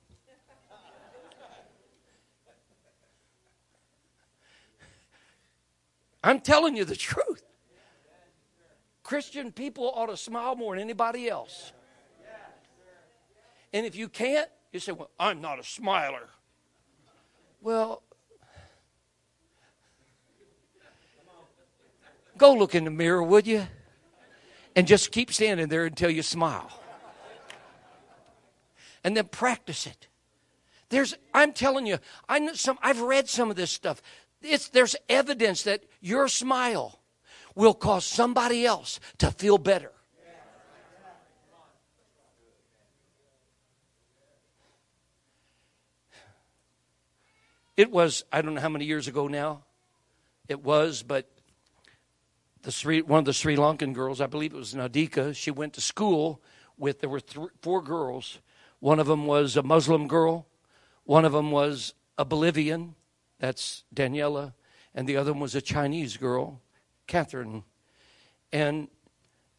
I'm 6.24 6.39
telling 6.39 6.76
you 6.76 6.86
the 6.86 6.95
truth. 6.95 7.43
Christian 9.03 9.51
people 9.51 9.91
ought 9.95 10.07
to 10.07 10.18
smile 10.18 10.55
more 10.55 10.76
than 10.76 10.84
anybody 10.84 11.30
else. 11.30 11.72
And 13.74 13.86
if 13.86 13.95
you 13.95 14.10
can't, 14.10 14.49
you 14.72 14.80
say, 14.80 14.91
Well, 14.91 15.10
I'm 15.20 15.41
not 15.41 15.60
a 15.60 15.64
smiler. 15.64 16.30
Well, 17.62 18.03
go 22.38 22.53
look 22.53 22.76
in 22.76 22.86
the 22.86 22.91
mirror, 22.91 23.22
would 23.22 23.47
you? 23.47 23.68
And 24.76 24.88
just 24.88 25.12
keep 25.12 25.32
standing 25.32 25.68
there 25.68 25.86
until 25.86 26.10
you 26.10 26.22
smile. 26.22 26.72
And 29.04 29.16
then 29.16 29.26
practice 29.26 29.88
it. 29.88 30.08
There's, 30.90 31.16
I'm 31.34 31.54
telling 31.54 31.86
you, 31.86 32.00
I 32.28 32.40
know 32.40 32.54
some, 32.54 32.78
I've 32.82 33.02
read 33.02 33.30
some 33.30 33.50
of 33.50 33.56
this 33.56 33.72
stuff. 33.72 34.02
It's, 34.42 34.70
there's 34.70 34.96
evidence 35.08 35.64
that 35.64 35.84
your 36.02 36.28
smile 36.28 37.00
will 37.56 37.74
cause 37.74 38.06
somebody 38.06 38.66
else 38.66 39.00
to 39.20 39.32
feel 39.32 39.58
better. 39.58 39.92
It 47.78 47.92
was, 47.92 48.26
I 48.30 48.42
don't 48.42 48.56
know 48.56 48.62
how 48.62 48.68
many 48.68 48.84
years 48.84 49.08
ago 49.08 49.30
now 49.30 49.64
it 50.50 50.62
was, 50.62 51.02
but 51.02 51.30
the 52.64 52.72
Sri, 52.72 53.01
one 53.01 53.20
of 53.20 53.26
the 53.26 53.34
Sri 53.34 53.55
Lankan 53.55 53.93
girls, 53.93 54.22
I 54.22 54.28
believe 54.28 54.53
it 54.53 54.57
was 54.57 54.74
Nadika, 54.74 55.36
she 55.36 55.51
went 55.51 55.74
to 55.74 55.82
school 55.82 56.41
with, 56.78 56.99
there 56.99 57.10
were 57.10 57.22
four 57.62 57.82
girls. 57.82 58.39
One 58.80 58.99
of 58.99 59.07
them 59.07 59.26
was 59.26 59.57
a 59.57 59.64
Muslim 59.64 60.07
girl, 60.07 60.47
one 61.03 61.26
of 61.26 61.32
them 61.32 61.51
was 61.51 61.93
a 62.18 62.26
Bolivian, 62.26 62.95
that's 63.39 63.84
Daniela, 63.93 64.53
and 64.93 65.07
the 65.07 65.18
other 65.18 65.32
one 65.32 65.41
was 65.41 65.55
a 65.55 65.62
Chinese 65.62 66.18
girl, 66.18 66.62
Catherine. 67.07 67.64
And 68.51 68.89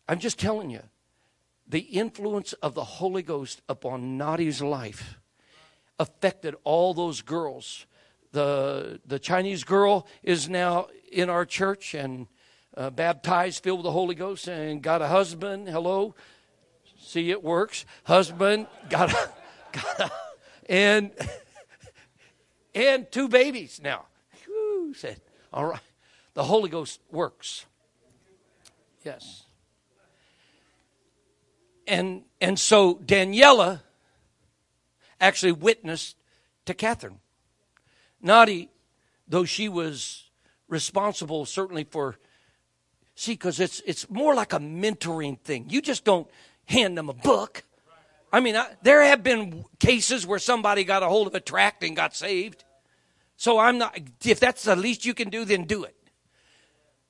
I'm 0.09 0.19
just 0.19 0.39
telling 0.39 0.71
you, 0.71 0.83
the 1.67 1.81
influence 1.81 2.53
of 2.55 2.75
the 2.75 2.85
Holy 2.85 3.23
Ghost 3.23 3.63
upon 3.69 4.19
Nadi's 4.19 4.61
life 4.61 5.19
affected 5.99 6.57
all 6.65 6.95
those 6.95 7.23
girls. 7.23 7.87
The, 8.33 9.01
the 9.07 9.19
Chinese 9.19 9.65
girl 9.65 10.07
is 10.23 10.49
now 10.49 10.89
in 11.13 11.31
our 11.31 11.45
church 11.45 11.95
and 11.95 12.27
uh, 12.77 12.91
baptized, 12.91 13.63
filled 13.63 13.81
with 13.81 13.85
the 13.85 13.93
Holy 13.93 14.15
Ghost, 14.15 14.49
and 14.49 14.83
got 14.83 15.03
a 15.03 15.09
husband. 15.09 15.69
Hello. 15.69 16.15
See, 16.99 17.31
it 17.31 17.43
works. 17.43 17.85
Husband, 18.05 18.67
got 18.89 19.13
a, 19.13 19.31
got 19.73 20.01
a 20.01 20.13
and, 20.71 21.11
and 22.75 23.11
two 23.11 23.29
babies 23.29 23.81
now. 23.83 24.07
Whew, 24.45 24.95
said, 24.97 25.21
all 25.53 25.67
right. 25.67 25.81
The 26.35 26.45
Holy 26.45 26.71
Ghost 26.71 27.01
works. 27.11 27.67
Yes. 29.05 29.43
And, 31.89 32.23
and 32.41 32.59
so 32.59 32.95
Daniela 32.95 33.81
actually 35.21 35.53
witnessed 35.53 36.17
to 36.67 36.75
Catherine. 36.75 37.19
Nadi, 38.25 38.69
though 39.27 39.45
she 39.45 39.69
was 39.69 40.31
responsible 40.69 41.45
certainly 41.47 41.83
for 41.83 42.17
See, 43.21 43.33
because 43.33 43.61
it's, 43.61 43.83
it's 43.85 44.09
more 44.09 44.35
like 44.35 44.55
a 44.55 44.59
mentoring 44.59 45.39
thing. 45.41 45.67
You 45.69 45.83
just 45.83 46.07
don't 46.07 46.27
hand 46.65 46.97
them 46.97 47.11
a 47.11 47.13
book. 47.13 47.65
I 48.33 48.41
mean, 48.41 48.57
I, 48.57 48.69
there 48.81 49.03
have 49.03 49.23
been 49.23 49.67
cases 49.79 50.27
where 50.27 50.39
somebody 50.39 50.85
got 50.85 51.03
a 51.03 51.07
hold 51.07 51.27
of 51.27 51.35
a 51.35 51.41
tract 51.41 51.85
and 51.85 51.95
got 51.95 52.17
saved. 52.17 52.65
So 53.37 53.59
I'm 53.59 53.77
not, 53.77 54.01
if 54.25 54.41
that's 54.41 54.65
the 54.65 54.75
least 54.75 55.05
you 55.05 55.13
can 55.13 55.29
do, 55.29 55.45
then 55.45 55.65
do 55.65 55.85
it. 55.85 55.95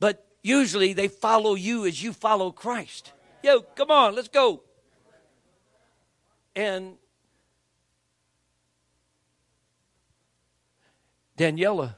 But 0.01 0.27
usually 0.43 0.95
they 0.95 1.07
follow 1.07 1.55
you 1.55 1.87
as 1.87 2.03
you 2.03 2.13
follow 2.13 2.51
Christ. 2.51 3.13
Yo, 3.45 3.61
come 3.61 3.93
on, 3.93 4.17
let's 4.17 4.27
go. 4.27 4.65
And 6.57 6.97
Daniela 11.39 11.95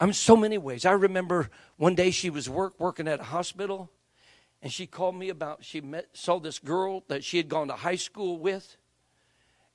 I'm 0.00 0.14
so 0.14 0.34
many 0.34 0.56
ways. 0.56 0.86
I 0.86 0.92
remember 0.92 1.50
one 1.80 1.94
day 1.94 2.10
she 2.10 2.28
was 2.28 2.46
work 2.46 2.74
working 2.78 3.08
at 3.08 3.20
a 3.20 3.22
hospital, 3.22 3.90
and 4.60 4.70
she 4.70 4.86
called 4.86 5.14
me 5.14 5.30
about 5.30 5.64
she 5.64 5.80
met 5.80 6.08
saw 6.12 6.38
this 6.38 6.58
girl 6.58 7.04
that 7.08 7.24
she 7.24 7.38
had 7.38 7.48
gone 7.48 7.68
to 7.68 7.72
high 7.72 7.96
school 7.96 8.38
with, 8.38 8.76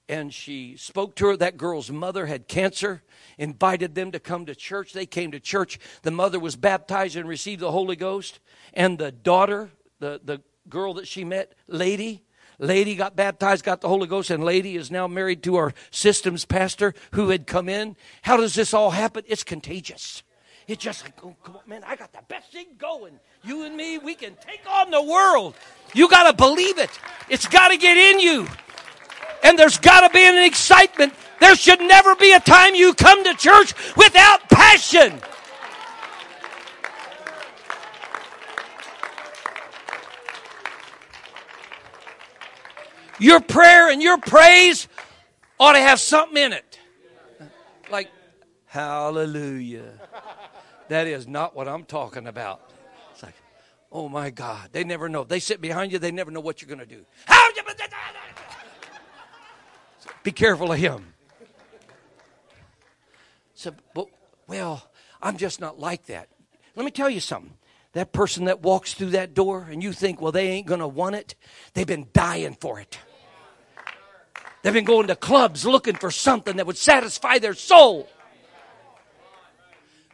and 0.07 0.31
she 0.31 0.77
spoke 0.77 1.15
to 1.15 1.25
her. 1.29 1.35
That 1.35 1.57
girl's 1.57 1.89
mother 1.89 2.27
had 2.27 2.47
cancer, 2.47 3.01
invited 3.39 3.95
them 3.95 4.11
to 4.11 4.19
come 4.19 4.45
to 4.45 4.53
church. 4.53 4.93
They 4.93 5.07
came 5.07 5.31
to 5.31 5.39
church. 5.39 5.79
The 6.03 6.11
mother 6.11 6.39
was 6.39 6.55
baptized 6.55 7.15
and 7.15 7.27
received 7.27 7.61
the 7.61 7.71
Holy 7.71 7.95
Ghost, 7.95 8.39
and 8.75 8.99
the 8.99 9.11
daughter, 9.11 9.71
the 9.97 10.21
the 10.23 10.43
girl 10.69 10.93
that 10.93 11.07
she 11.07 11.23
met, 11.23 11.55
lady, 11.65 12.23
Lady 12.59 12.93
got 12.93 13.15
baptized, 13.15 13.65
got 13.65 13.81
the 13.81 13.89
Holy 13.89 14.05
Ghost, 14.05 14.29
and 14.29 14.43
Lady 14.43 14.75
is 14.75 14.91
now 14.91 15.07
married 15.07 15.41
to 15.41 15.55
our 15.55 15.73
systems 15.89 16.45
pastor 16.45 16.93
who 17.13 17.29
had 17.29 17.47
come 17.47 17.67
in. 17.67 17.95
How 18.21 18.37
does 18.37 18.53
this 18.53 18.75
all 18.75 18.91
happen? 18.91 19.23
It's 19.25 19.43
contagious. 19.43 20.21
It's 20.67 20.83
just 20.83 21.03
like, 21.03 21.13
oh, 21.23 21.35
come 21.43 21.57
on, 21.57 21.61
man, 21.67 21.83
I 21.85 21.95
got 21.95 22.11
the 22.11 22.23
best 22.27 22.51
thing 22.51 22.65
going. 22.79 23.19
You 23.43 23.65
and 23.65 23.77
me, 23.77 23.99
we 23.99 24.15
can 24.15 24.35
take 24.41 24.61
on 24.67 24.89
the 24.89 25.01
world. 25.01 25.53
You 25.93 26.09
got 26.09 26.29
to 26.29 26.35
believe 26.35 26.79
it. 26.79 26.89
It's 27.29 27.47
got 27.47 27.67
to 27.67 27.77
get 27.77 27.97
in 27.97 28.19
you. 28.19 28.47
And 29.43 29.59
there's 29.59 29.77
got 29.77 30.01
to 30.01 30.09
be 30.09 30.27
an 30.27 30.43
excitement. 30.43 31.13
There 31.39 31.55
should 31.55 31.81
never 31.81 32.15
be 32.15 32.33
a 32.33 32.39
time 32.39 32.73
you 32.73 32.95
come 32.95 33.23
to 33.23 33.35
church 33.35 33.75
without 33.95 34.49
passion. 34.49 35.21
Your 43.19 43.39
prayer 43.39 43.91
and 43.91 44.01
your 44.01 44.17
praise 44.17 44.87
ought 45.59 45.73
to 45.73 45.79
have 45.79 45.99
something 45.99 46.41
in 46.41 46.53
it. 46.53 46.74
Hallelujah. 48.75 49.93
That 50.87 51.07
is 51.07 51.27
not 51.27 51.55
what 51.55 51.67
I'm 51.67 51.83
talking 51.83 52.27
about. 52.27 52.61
It's 53.11 53.23
like, 53.23 53.33
oh 53.91 54.07
my 54.07 54.29
God. 54.29 54.69
They 54.71 54.83
never 54.83 55.09
know. 55.09 55.23
They 55.23 55.39
sit 55.39 55.59
behind 55.59 55.91
you, 55.91 55.97
they 55.97 56.11
never 56.11 56.29
know 56.29 56.41
what 56.41 56.61
you're 56.61 56.67
going 56.67 56.77
to 56.77 56.85
do. 56.85 57.03
How 57.25 57.49
you? 57.55 57.63
Be 60.21 60.31
careful 60.31 60.71
of 60.71 60.77
him. 60.77 61.13
So, 63.55 63.73
well, 64.45 64.87
I'm 65.23 65.37
just 65.37 65.59
not 65.59 65.79
like 65.79 66.05
that. 66.05 66.29
Let 66.75 66.85
me 66.85 66.91
tell 66.91 67.09
you 67.09 67.19
something. 67.19 67.55
that 67.93 68.11
person 68.11 68.45
that 68.45 68.61
walks 68.61 68.93
through 68.93 69.11
that 69.11 69.33
door 69.33 69.67
and 69.71 69.81
you 69.81 69.91
think, 69.91 70.21
well, 70.21 70.31
they 70.31 70.49
ain't 70.49 70.67
going 70.67 70.81
to 70.81 70.87
want 70.87 71.15
it, 71.15 71.33
they've 71.73 71.87
been 71.87 72.09
dying 72.13 72.55
for 72.61 72.79
it. 72.79 72.99
They've 74.61 74.71
been 74.71 74.85
going 74.85 75.07
to 75.07 75.15
clubs 75.15 75.65
looking 75.65 75.95
for 75.95 76.11
something 76.11 76.57
that 76.57 76.67
would 76.67 76.77
satisfy 76.77 77.39
their 77.39 77.55
soul. 77.55 78.07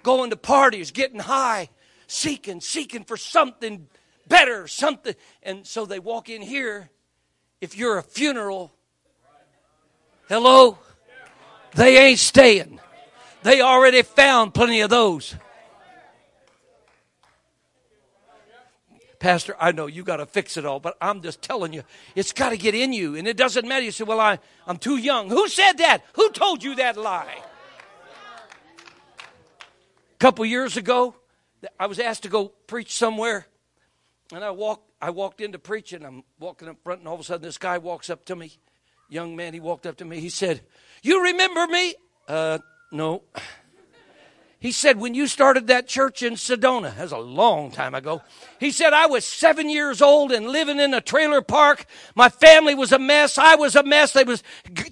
Going 0.04 0.30
to 0.32 0.38
parties, 0.38 0.92
getting 0.92 1.20
high, 1.20 1.70
seeking, 2.08 2.62
seeking 2.62 3.04
for 3.04 3.18
something 3.18 3.88
better, 4.28 4.68
something. 4.68 5.16
And 5.44 5.66
so 5.66 5.86
they 5.86 6.00
walk 6.00 6.30
in 6.30 6.42
here. 6.42 6.90
If 7.60 7.78
you're 7.78 7.98
a 7.98 8.04
funeral, 8.04 8.72
hello, 10.28 10.80
they 11.76 11.98
ain't 11.98 12.20
staying. 12.20 12.80
They 13.44 13.62
already 13.62 14.02
found 14.02 14.54
plenty 14.54 14.82
of 14.82 14.90
those. 14.90 15.36
Pastor, 19.20 19.56
I 19.60 19.72
know 19.72 19.86
you 19.86 20.04
got 20.04 20.18
to 20.18 20.26
fix 20.26 20.58
it 20.58 20.66
all, 20.66 20.80
but 20.80 20.98
I'm 21.00 21.22
just 21.22 21.44
telling 21.44 21.74
you, 21.74 21.84
it's 22.16 22.34
got 22.34 22.50
to 22.50 22.58
get 22.58 22.74
in 22.74 22.92
you. 22.92 23.16
And 23.16 23.28
it 23.28 23.38
doesn't 23.38 23.68
matter. 23.68 23.86
You 23.86 23.92
say, 23.92 24.04
well, 24.04 24.20
I, 24.20 24.40
I'm 24.66 24.78
too 24.78 24.98
young. 24.98 25.30
Who 25.30 25.48
said 25.48 25.74
that? 25.74 26.04
Who 26.14 26.32
told 26.32 26.64
you 26.64 26.74
that 26.76 26.98
lie? 26.98 27.38
Couple 30.22 30.46
years 30.46 30.78
ago, 30.78 31.16
I 31.80 31.88
was 31.88 31.98
asked 31.98 32.22
to 32.24 32.30
go 32.30 32.50
preach 32.68 32.94
somewhere. 32.94 33.48
And 34.32 34.44
I 34.44 34.52
walked, 34.52 34.88
I 35.02 35.10
walked 35.10 35.42
into 35.42 35.58
preaching. 35.58 36.06
I'm 36.06 36.24
walking 36.40 36.68
up 36.68 36.78
front, 36.84 37.00
and 37.00 37.08
all 37.08 37.16
of 37.16 37.22
a 37.22 37.24
sudden, 37.24 37.42
this 37.42 37.58
guy 37.58 37.80
walks 37.80 38.08
up 38.08 38.24
to 38.26 38.36
me. 38.36 38.60
Young 39.10 39.36
man, 39.36 39.52
he 39.56 39.60
walked 39.60 39.88
up 39.88 39.98
to 39.98 40.06
me. 40.06 40.20
He 40.20 40.30
said, 40.30 40.62
You 41.02 41.24
remember 41.24 41.66
me? 41.66 41.96
Uh, 42.28 42.60
no. 42.92 43.24
He 44.62 44.72
said, 44.72 45.00
when 45.00 45.16
you 45.16 45.26
started 45.26 45.66
that 45.68 45.88
church 45.88 46.22
in 46.22 46.36
Sedona, 46.36 46.96
that 46.96 47.02
was 47.02 47.12
a 47.12 47.18
long 47.18 47.72
time 47.72 47.96
ago. 47.96 48.22
He 48.60 48.70
said, 48.70 48.94
I 48.94 49.08
was 49.08 49.26
seven 49.26 49.72
years 49.72 50.04
old 50.04 50.32
and 50.32 50.50
living 50.50 50.80
in 50.80 50.94
a 50.94 51.02
trailer 51.02 51.42
park. 51.42 51.88
My 52.14 52.30
family 52.30 52.76
was 52.76 52.92
a 52.92 53.00
mess. 53.00 53.40
I 53.40 53.56
was 53.56 53.76
a 53.76 53.82
mess. 53.82 54.14
They 54.14 54.24
was 54.24 54.44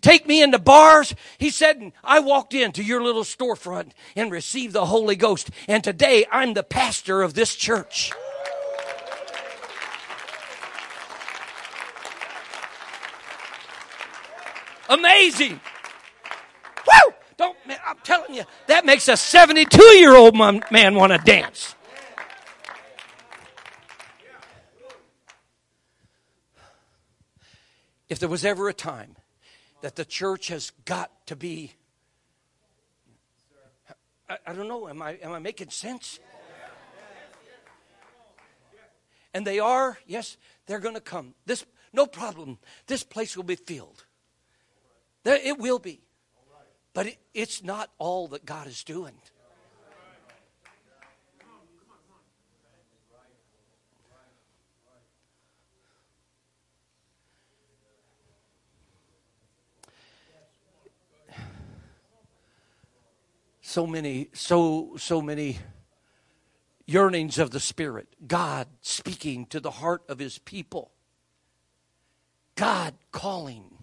take 0.01 0.27
me 0.27 0.41
into 0.41 0.57
bars. 0.57 1.13
He 1.37 1.51
said, 1.51 1.91
I 2.03 2.19
walked 2.19 2.55
into 2.55 2.81
your 2.81 3.03
little 3.03 3.21
storefront 3.21 3.91
and 4.15 4.31
received 4.31 4.73
the 4.73 4.87
Holy 4.87 5.15
Ghost. 5.15 5.51
And 5.67 5.83
today 5.83 6.25
I'm 6.31 6.55
the 6.55 6.63
pastor 6.63 7.21
of 7.21 7.35
this 7.35 7.55
church. 7.55 8.11
Amazing. 14.89 15.61
Woo! 16.87 17.13
Don't, 17.37 17.55
man, 17.67 17.77
I'm 17.85 17.97
telling 18.09 18.33
you, 18.33 18.43
that 18.65 18.85
makes 18.85 19.07
a 19.07 19.15
72 19.15 19.81
year 19.97 20.15
old 20.15 20.35
man 20.35 20.95
want 20.95 21.13
to 21.13 21.19
dance. 21.19 21.75
If 28.07 28.17
there 28.17 28.27
was 28.27 28.43
ever 28.43 28.67
a 28.67 28.73
time 28.73 29.15
that 29.81 29.95
the 29.95 30.03
church 30.03 30.47
has 30.47 30.71
got 30.85 31.11
to 31.27 31.35
be, 31.35 31.73
I, 34.27 34.37
I 34.47 34.53
don't 34.53 34.67
know, 34.67 34.89
am 34.89 35.03
I, 35.03 35.11
am 35.21 35.31
I 35.31 35.37
making 35.37 35.69
sense? 35.69 36.19
And 39.35 39.45
they 39.45 39.59
are, 39.59 39.99
yes, 40.07 40.37
they're 40.65 40.79
going 40.79 40.95
to 40.95 41.01
come. 41.01 41.35
This, 41.45 41.63
no 41.93 42.07
problem. 42.07 42.57
This 42.87 43.03
place 43.03 43.37
will 43.37 43.43
be 43.43 43.55
filled. 43.55 44.05
There, 45.23 45.35
it 45.35 45.59
will 45.59 45.77
be. 45.77 46.01
But 46.99 47.07
it, 47.07 47.17
it's 47.33 47.63
not 47.63 47.89
all 47.97 48.27
that 48.27 48.45
God 48.45 48.67
is 48.67 48.83
doing. 48.83 49.13
so 63.61 63.87
many 63.87 64.27
so 64.33 64.97
so 64.97 65.21
many 65.21 65.57
yearnings 66.85 67.39
of 67.39 67.51
the 67.51 67.61
spirit. 67.61 68.09
God 68.27 68.67
speaking 68.81 69.45
to 69.45 69.61
the 69.61 69.71
heart 69.71 70.03
of 70.09 70.19
his 70.19 70.37
people. 70.37 70.91
God 72.55 72.93
calling 73.13 73.78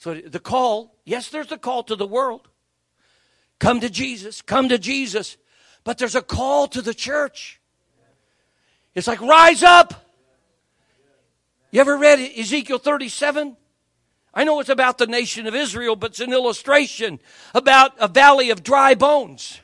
so 0.00 0.14
the 0.14 0.40
call, 0.40 0.96
yes, 1.04 1.28
there's 1.28 1.52
a 1.52 1.58
call 1.58 1.82
to 1.82 1.94
the 1.94 2.06
world. 2.06 2.48
Come 3.58 3.80
to 3.80 3.90
Jesus, 3.90 4.40
come 4.40 4.70
to 4.70 4.78
Jesus. 4.78 5.36
But 5.84 5.98
there's 5.98 6.14
a 6.14 6.22
call 6.22 6.68
to 6.68 6.80
the 6.80 6.94
church. 6.94 7.60
It's 8.94 9.06
like, 9.06 9.20
rise 9.20 9.62
up. 9.62 10.06
You 11.70 11.82
ever 11.82 11.98
read 11.98 12.18
Ezekiel 12.18 12.78
37? 12.78 13.58
I 14.32 14.44
know 14.44 14.58
it's 14.60 14.70
about 14.70 14.96
the 14.96 15.06
nation 15.06 15.46
of 15.46 15.54
Israel, 15.54 15.96
but 15.96 16.12
it's 16.12 16.20
an 16.20 16.32
illustration 16.32 17.20
about 17.54 17.92
a 17.98 18.08
valley 18.08 18.48
of 18.48 18.62
dry 18.62 18.94
bones 18.94 19.60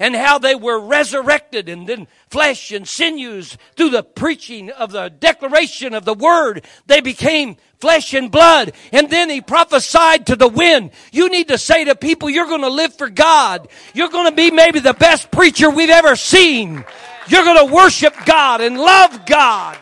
and 0.00 0.16
how 0.16 0.38
they 0.38 0.54
were 0.54 0.80
resurrected 0.80 1.68
and 1.68 1.86
then 1.86 2.08
flesh 2.30 2.72
and 2.72 2.88
sinews 2.88 3.58
through 3.76 3.90
the 3.90 4.02
preaching 4.02 4.70
of 4.70 4.92
the 4.92 5.10
declaration 5.10 5.92
of 5.92 6.06
the 6.06 6.14
word. 6.14 6.64
They 6.86 7.02
became 7.02 7.58
flesh 7.78 8.14
and 8.14 8.32
blood. 8.32 8.72
And 8.92 9.10
then 9.10 9.28
he 9.28 9.42
prophesied 9.42 10.26
to 10.28 10.36
the 10.36 10.48
wind. 10.48 10.92
You 11.12 11.28
need 11.28 11.48
to 11.48 11.58
say 11.58 11.84
to 11.84 11.94
people, 11.94 12.30
you're 12.30 12.46
going 12.46 12.62
to 12.62 12.70
live 12.70 12.96
for 12.96 13.10
God. 13.10 13.68
You're 13.92 14.08
going 14.08 14.30
to 14.30 14.34
be 14.34 14.50
maybe 14.50 14.80
the 14.80 14.94
best 14.94 15.30
preacher 15.30 15.68
we've 15.68 15.90
ever 15.90 16.16
seen. 16.16 16.82
You're 17.28 17.44
going 17.44 17.68
to 17.68 17.72
worship 17.72 18.14
God 18.24 18.62
and 18.62 18.78
love 18.78 19.26
God. 19.26 19.76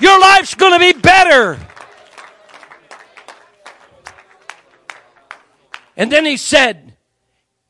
Your 0.00 0.20
life's 0.20 0.54
going 0.54 0.74
to 0.74 0.78
be 0.78 1.00
better. 1.00 1.58
And 5.96 6.12
then 6.12 6.26
he 6.26 6.36
said, 6.36 6.94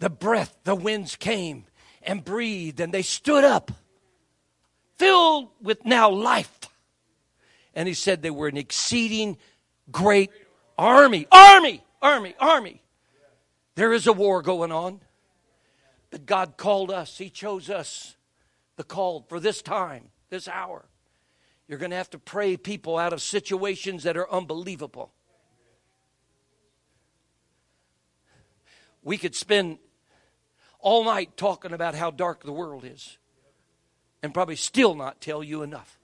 the 0.01 0.11
breath, 0.11 0.57
the 0.65 0.74
winds 0.74 1.15
came 1.15 1.66
and 2.02 2.24
breathed, 2.24 2.81
and 2.81 2.93
they 2.93 3.02
stood 3.02 3.44
up, 3.44 3.70
filled 4.98 5.48
with 5.60 5.85
now 5.85 6.10
life. 6.10 6.59
And 7.74 7.86
he 7.86 7.94
said 7.94 8.22
they 8.22 8.31
were 8.31 8.48
an 8.48 8.56
exceeding 8.56 9.36
great 9.90 10.31
army. 10.77 11.27
Army! 11.31 11.85
Army! 12.02 12.35
Army! 12.40 12.82
There 13.74 13.93
is 13.93 14.06
a 14.06 14.12
war 14.12 14.43
going 14.43 14.72
on. 14.72 15.01
But 16.10 16.27
God 16.27 16.56
called 16.56 16.90
us, 16.90 17.18
He 17.18 17.31
chose 17.31 17.70
us, 17.70 18.16
the 18.77 18.85
called 18.85 19.28
for 19.28 19.39
this 19.39 19.62
time, 19.62 20.09
this 20.28 20.48
hour. 20.48 20.85
You're 21.68 21.78
going 21.78 21.93
to 21.93 21.97
have 21.97 22.10
to 22.10 22.18
pray 22.18 22.56
people 22.56 22.98
out 22.98 23.12
of 23.12 23.22
situations 23.22 24.02
that 24.02 24.16
are 24.16 24.31
unbelievable. 24.31 25.12
We 29.02 29.16
could 29.16 29.36
spend 29.36 29.78
all 30.82 31.05
night 31.05 31.36
talking 31.36 31.73
about 31.73 31.94
how 31.94 32.11
dark 32.11 32.43
the 32.43 32.52
world 32.52 32.85
is 32.85 33.19
and 34.23 34.35
probably 34.35 34.57
still 34.57 34.94
not 34.94 35.20
tell 35.20 35.43
you 35.43 35.62
enough. 35.62 35.98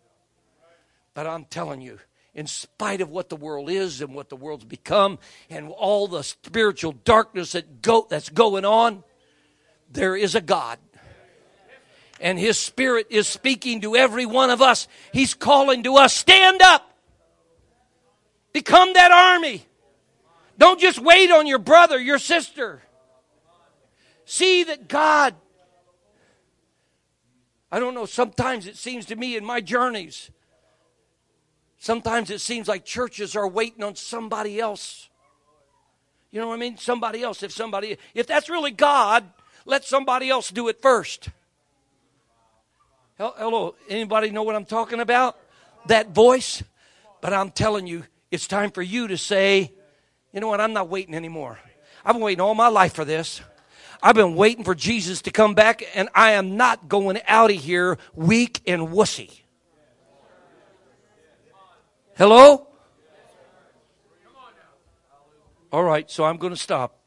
But 1.15 1.27
I'm 1.27 1.45
telling 1.45 1.81
you, 1.81 1.99
in 2.35 2.47
spite 2.47 3.01
of 3.01 3.09
what 3.09 3.31
the 3.31 3.37
world 3.37 3.71
is 3.71 4.03
and 4.03 4.15
what 4.15 4.29
the 4.29 4.37
world's 4.37 4.65
become 4.65 5.19
and 5.49 5.69
all 5.69 6.07
the 6.07 6.23
spiritual 6.23 6.93
darkness 7.05 7.53
that 7.53 7.81
go, 7.81 8.07
that's 8.09 8.29
going 8.29 8.65
on, 8.65 9.03
there 9.91 10.15
is 10.15 10.35
a 10.35 10.41
God. 10.41 10.79
And 12.21 12.39
His 12.39 12.59
Spirit 12.59 13.07
is 13.11 13.27
speaking 13.27 13.83
to 13.83 13.97
every 13.97 14.27
one 14.27 14.51
of 14.51 14.61
us. 14.61 14.89
He's 15.13 15.35
calling 15.35 15.83
to 15.85 15.97
us 15.97 16.15
stand 16.15 16.63
up, 16.63 16.91
become 18.53 18.93
that 18.95 19.11
army. 19.11 19.67
Don't 20.59 20.81
just 20.81 20.99
wait 20.99 21.31
on 21.31 21.47
your 21.47 21.59
brother, 21.59 21.99
your 21.99 22.19
sister. 22.19 22.83
See 24.27 24.65
that 24.65 24.89
God, 24.89 25.37
I 27.71 27.79
don't 27.79 27.95
know, 27.95 28.07
sometimes 28.07 28.67
it 28.67 28.77
seems 28.77 29.07
to 29.07 29.17
me 29.17 29.37
in 29.37 29.45
my 29.45 29.61
journeys, 29.61 30.31
sometimes 31.79 32.31
it 32.31 32.41
seems 32.41 32.67
like 32.67 32.85
churches 32.85 33.37
are 33.37 33.47
waiting 33.47 33.85
on 33.85 33.95
somebody 33.95 34.59
else. 34.61 35.09
You 36.33 36.41
know 36.41 36.49
what 36.49 36.55
I 36.55 36.59
mean? 36.59 36.77
Somebody 36.77 37.23
else. 37.23 37.45
If 37.45 37.53
somebody, 37.53 37.97
if 38.15 38.27
that's 38.27 38.51
really 38.51 38.73
God, 38.73 39.25
let 39.65 39.85
somebody 39.85 40.29
else 40.29 40.51
do 40.51 40.67
it 40.69 40.83
first. 40.83 41.29
Hello, 43.17 43.77
anybody 43.89 44.31
know 44.31 44.43
what 44.43 44.57
I'm 44.57 44.67
talking 44.67 44.99
about? 44.99 45.39
That 45.87 46.11
voice? 46.11 46.65
But 47.21 47.33
I'm 47.33 47.51
telling 47.51 47.87
you, 47.87 48.05
it's 48.31 48.49
time 48.49 48.73
for 48.73 48.83
you 48.83 49.07
to 49.07 49.17
say, 49.17 49.73
you 50.33 50.41
know 50.41 50.49
what, 50.49 50.61
I'm 50.61 50.73
not 50.73 50.89
waiting 50.89 51.15
anymore. 51.15 51.59
I've 52.05 52.15
been 52.15 52.23
waiting 52.23 52.43
all 52.43 52.55
my 52.55 52.69
life 52.69 52.93
for 52.93 53.05
this. 53.05 53.41
I've 54.03 54.15
been 54.15 54.35
waiting 54.35 54.65
for 54.65 54.75
Jesus 54.75 55.23
to 55.23 55.31
come 55.31 55.55
back, 55.55 55.83
and 55.95 56.09
I 56.15 56.33
am 56.33 56.57
not 56.57 56.89
going 56.89 57.21
out 57.27 57.51
of 57.51 57.57
here 57.57 57.99
weak 58.15 58.61
and 58.67 58.89
wussy. 58.89 59.41
Hello? 62.17 62.67
All 65.73 65.83
right, 65.83 66.11
so 66.11 66.25
I'm 66.25 66.37
going 66.37 66.55
to 66.55 66.59
stop. 66.59 66.99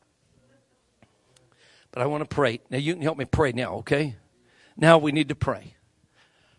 But 1.91 2.03
I 2.03 2.06
want 2.06 2.22
to 2.22 2.34
pray. 2.34 2.60
Now, 2.70 2.78
you 2.78 2.94
can 2.94 3.02
help 3.02 3.18
me 3.18 3.26
pray 3.26 3.52
now, 3.52 3.76
okay? 3.78 4.16
Now 4.78 4.98
we 4.98 5.11
need 5.11 5.30
to 5.30 5.36
pray. 5.36 5.76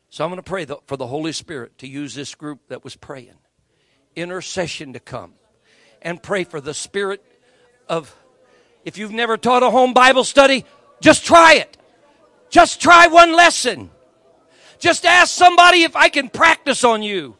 So 0.08 0.24
I'm 0.24 0.30
going 0.30 0.42
to 0.42 0.42
pray 0.42 0.66
for 0.86 0.96
the 0.96 1.06
Holy 1.06 1.32
Spirit 1.32 1.78
to 1.78 1.86
use 1.86 2.14
this 2.14 2.34
group 2.34 2.60
that 2.68 2.82
was 2.82 2.96
praying, 2.96 3.36
intercession 4.16 4.94
to 4.94 5.00
come, 5.00 5.34
and 6.02 6.20
pray 6.20 6.44
for 6.44 6.60
the 6.60 6.74
spirit 6.74 7.24
of. 7.88 8.16
If 8.84 8.98
you've 8.98 9.12
never 9.12 9.36
taught 9.36 9.62
a 9.62 9.70
home 9.70 9.92
Bible 9.92 10.24
study, 10.24 10.64
just 11.00 11.24
try 11.24 11.54
it. 11.54 11.76
Just 12.48 12.80
try 12.80 13.06
one 13.06 13.34
lesson. 13.34 13.90
Just 14.78 15.04
ask 15.04 15.32
somebody 15.32 15.82
if 15.82 15.94
I 15.96 16.08
can 16.08 16.28
practice 16.28 16.84
on 16.84 17.02
you. 17.02 17.36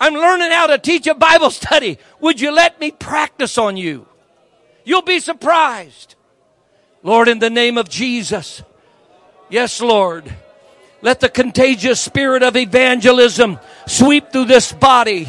I'm 0.00 0.14
learning 0.14 0.50
how 0.50 0.66
to 0.68 0.78
teach 0.78 1.06
a 1.06 1.14
Bible 1.14 1.50
study. 1.50 1.98
Would 2.20 2.40
you 2.40 2.52
let 2.52 2.80
me 2.80 2.90
practice 2.90 3.58
on 3.58 3.76
you? 3.76 4.06
You'll 4.84 5.02
be 5.02 5.20
surprised. 5.20 6.14
Lord, 7.02 7.28
in 7.28 7.38
the 7.38 7.50
name 7.50 7.78
of 7.78 7.88
Jesus. 7.88 8.62
Yes, 9.50 9.80
Lord. 9.80 10.32
Let 11.02 11.20
the 11.20 11.28
contagious 11.28 12.00
spirit 12.00 12.42
of 12.42 12.56
evangelism 12.56 13.58
sweep 13.86 14.32
through 14.32 14.46
this 14.46 14.72
body. 14.72 15.28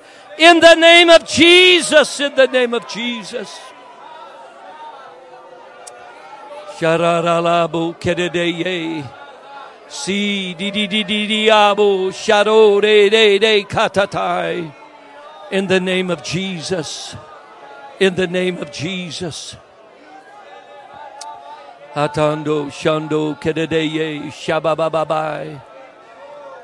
In 0.41 0.59
the 0.59 0.73
name 0.73 1.11
of 1.11 1.23
Jesus, 1.23 2.19
in 2.19 2.33
the 2.33 2.47
name 2.47 2.73
of 2.73 2.87
Jesus. 2.87 3.59
Shararalabu 6.79 7.93
kededeye. 8.01 9.07
Si 9.87 10.55
di 10.55 10.71
di 10.71 10.87
di 10.87 11.03
di 11.03 11.27
diabo 11.27 12.09
sharo 12.09 12.81
de 12.81 13.07
de 13.11 13.37
de 13.37 13.63
katatai. 13.65 14.73
In 15.51 15.67
the 15.67 15.79
name 15.79 16.09
of 16.09 16.23
Jesus. 16.23 17.15
In 17.99 18.15
the 18.15 18.25
name 18.25 18.57
of 18.57 18.71
Jesus. 18.71 19.55
Atando 21.93 22.65
shando 22.73 23.39
kededeye 23.39 24.31
shabababai. 24.33 25.70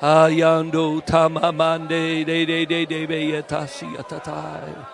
Ayando 0.02 1.02
tamamande 1.03 2.24
de 2.24 2.45
de 2.45 2.65
de 2.65 2.86
de 2.86 3.07
beyatasi 3.07 3.95
atatai. 3.98 4.86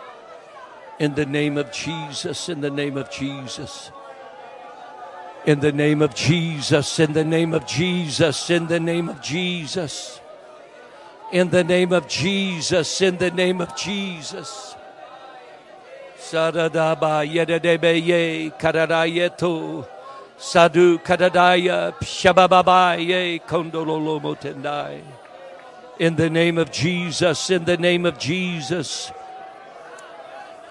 In 0.99 1.13
the 1.15 1.25
name 1.25 1.57
of 1.57 1.71
Jesus, 1.73 2.47
in 2.47 2.61
the 2.61 2.69
name 2.69 2.95
of 2.95 3.09
Jesus. 3.09 3.91
In 5.45 5.59
the 5.59 5.73
name 5.73 6.01
of 6.01 6.15
Jesus, 6.15 6.99
in 6.99 7.11
the 7.11 7.25
name 7.25 7.53
of 7.53 7.65
Jesus, 7.67 8.49
in 8.49 8.67
the 8.67 8.79
name 8.79 9.09
of 9.09 9.21
Jesus. 9.21 10.21
In 11.33 11.49
the 11.49 11.63
name 11.65 11.91
of 11.91 12.07
Jesus, 12.07 13.01
in 13.01 13.17
the 13.17 13.31
name 13.31 13.59
of 13.59 13.75
Jesus. 13.75 14.75
Sadadaba 16.17 17.25
yededebe 17.27 18.05
ye 18.05 18.51
kararayeto. 18.51 19.85
Sadhu 20.43 20.99
Kadadaya 20.99 21.93
Shabababaye 22.01 23.41
Kondololo 23.43 24.19
Motendai. 24.21 25.01
In 25.99 26.17
the 26.17 26.29
name 26.29 26.57
of 26.57 26.69
Jesus, 26.69 27.49
in 27.49 27.63
the 27.63 27.77
name 27.77 28.05
of 28.05 28.19
Jesus. 28.19 29.09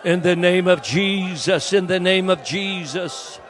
In 0.05 0.21
the 0.21 0.37
name 0.37 0.69
of 0.69 0.83
Jesus, 0.83 1.73
in 1.73 1.87
the 1.87 1.99
name 1.99 2.29
of 2.29 2.45
Jesus. 2.45 3.41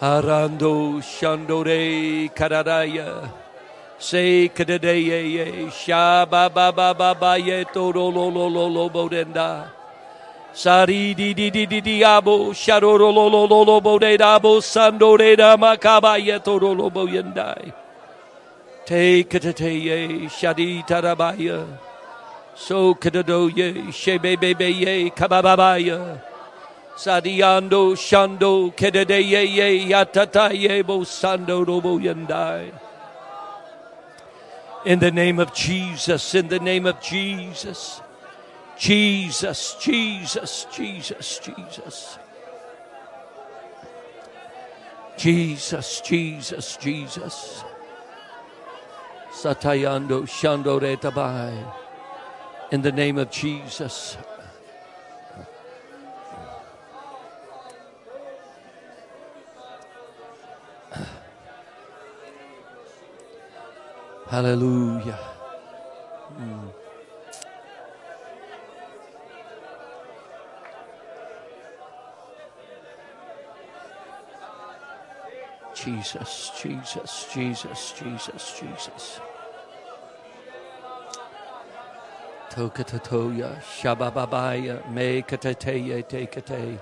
Arando 0.00 1.02
Shandore 1.02 2.30
Kadadaya. 2.32 3.28
Say 3.98 4.48
Kadadaya 4.48 5.66
Shababababaye 5.72 7.64
Todololo 7.64 8.88
Bodenda. 8.92 9.75
Sari 10.56 11.12
di 11.12 11.34
di 11.34 11.50
di 11.50 11.66
di 11.66 11.82
diabo 11.82 12.50
sharoro 12.56 13.12
lo 13.12 13.28
lo 13.28 13.44
lo 13.44 13.62
lo 13.62 13.78
bo 13.78 13.98
de 13.98 14.16
dabo 14.16 14.58
sando 14.64 15.14
de 15.18 15.36
da 15.36 15.54
makaba 15.54 16.16
yeto 16.16 16.56
lo 16.56 16.88
bo 16.88 17.04
yendai. 17.04 17.70
Te 18.86 19.24
katate 19.24 19.68
ye 19.68 20.26
shadi 20.32 20.82
tarabaya. 20.88 21.66
So 22.54 22.94
kadado 22.94 23.54
ye 23.54 23.92
shebe 23.92 24.40
bebe 24.40 24.72
ye 24.72 25.10
kabababaya. 25.10 26.22
Sadiando 26.96 27.92
shando 27.94 28.74
kedede 28.74 29.20
ye 29.20 29.44
ye 29.44 29.88
yatata 29.90 30.58
ye 30.58 30.80
bo 30.80 31.00
sando 31.00 31.66
robo 31.66 31.98
yendai. 31.98 32.72
In 34.86 35.00
the 35.00 35.10
name 35.10 35.38
of 35.38 35.52
Jesus, 35.52 36.34
in 36.34 36.48
the 36.48 36.60
name 36.60 36.86
of 36.86 36.98
Jesus. 37.02 38.00
Jesus, 38.76 39.76
Jesus, 39.80 40.66
Jesus, 40.70 41.40
Jesus. 41.40 42.18
Jesus, 45.16 46.00
Jesus, 46.02 46.76
Jesus. 46.76 47.64
Satayando 49.30 50.26
Shandore 50.26 50.96
Tabai. 50.98 51.72
In 52.70 52.82
the 52.82 52.92
name 52.92 53.18
of 53.18 53.30
Jesus. 53.30 54.18
Hallelujah. 64.28 65.18
Mm. 66.38 66.65
Jesus, 75.86 76.50
Jesus, 76.60 77.26
Jesus, 77.32 77.94
Jesus, 77.96 78.60
Jesus. 78.60 79.20
Tokatatoya, 82.50 83.62
Shabababaya, 83.62 84.90
Me 84.90 85.22
Katateye 85.22 86.02
Tekate, 86.08 86.80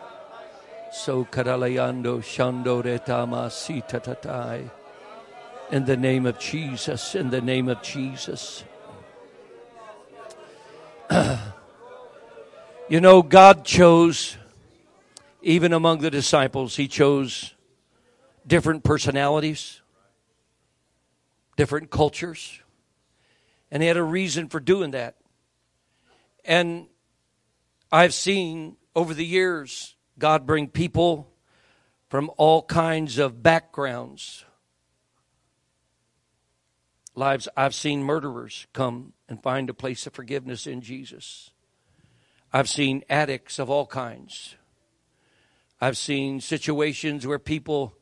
So 0.90 1.26
Karalayando, 1.26 2.22
Shando 2.22 2.82
Retama, 2.82 3.52
Sita 3.52 4.00
Tatai. 4.00 4.70
In 5.70 5.84
the 5.84 5.98
name 5.98 6.24
of 6.24 6.38
Jesus, 6.38 7.14
in 7.14 7.28
the 7.28 7.42
name 7.42 7.68
of 7.68 7.82
Jesus. 7.82 8.64
you 12.88 13.02
know, 13.02 13.20
God 13.20 13.66
chose, 13.66 14.38
even 15.42 15.74
among 15.74 15.98
the 15.98 16.10
disciples, 16.10 16.76
He 16.76 16.88
chose 16.88 17.52
different 18.46 18.84
personalities, 18.84 19.80
different 21.56 21.90
cultures. 21.90 22.60
And 23.70 23.82
he 23.82 23.88
had 23.88 23.96
a 23.96 24.02
reason 24.02 24.48
for 24.48 24.60
doing 24.60 24.92
that. 24.92 25.16
And 26.44 26.86
I've 27.90 28.14
seen 28.14 28.76
over 28.94 29.14
the 29.14 29.24
years 29.24 29.96
God 30.18 30.46
bring 30.46 30.68
people 30.68 31.30
from 32.08 32.30
all 32.36 32.62
kinds 32.62 33.18
of 33.18 33.42
backgrounds. 33.42 34.44
Lives 37.16 37.48
I've 37.56 37.74
seen 37.74 38.02
murderers 38.02 38.66
come 38.72 39.12
and 39.28 39.42
find 39.42 39.70
a 39.70 39.74
place 39.74 40.06
of 40.06 40.12
forgiveness 40.12 40.66
in 40.66 40.80
Jesus. 40.80 41.50
I've 42.52 42.68
seen 42.68 43.02
addicts 43.08 43.58
of 43.58 43.70
all 43.70 43.86
kinds. 43.86 44.56
I've 45.80 45.96
seen 45.96 46.40
situations 46.40 47.26
where 47.26 47.38
people 47.38 47.96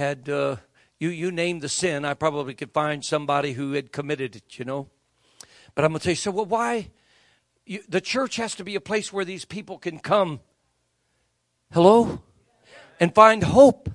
had 0.00 0.30
uh, 0.30 0.56
you 0.98 1.10
you 1.10 1.30
name 1.30 1.60
the 1.60 1.68
sin, 1.68 2.06
I 2.06 2.14
probably 2.14 2.54
could 2.54 2.72
find 2.72 3.04
somebody 3.04 3.52
who 3.52 3.72
had 3.72 3.92
committed 3.92 4.34
it. 4.34 4.58
You 4.58 4.64
know, 4.64 4.88
but 5.74 5.84
I'm 5.84 5.92
going 5.92 6.00
to 6.00 6.04
tell 6.04 6.12
you. 6.12 6.16
so 6.16 6.30
well, 6.30 6.46
why? 6.46 6.90
You, 7.66 7.82
the 7.86 8.00
church 8.00 8.36
has 8.36 8.54
to 8.56 8.64
be 8.64 8.74
a 8.74 8.80
place 8.80 9.12
where 9.12 9.26
these 9.26 9.44
people 9.44 9.78
can 9.78 9.98
come. 9.98 10.40
Hello, 11.70 12.22
and 12.98 13.14
find 13.14 13.44
hope. 13.44 13.90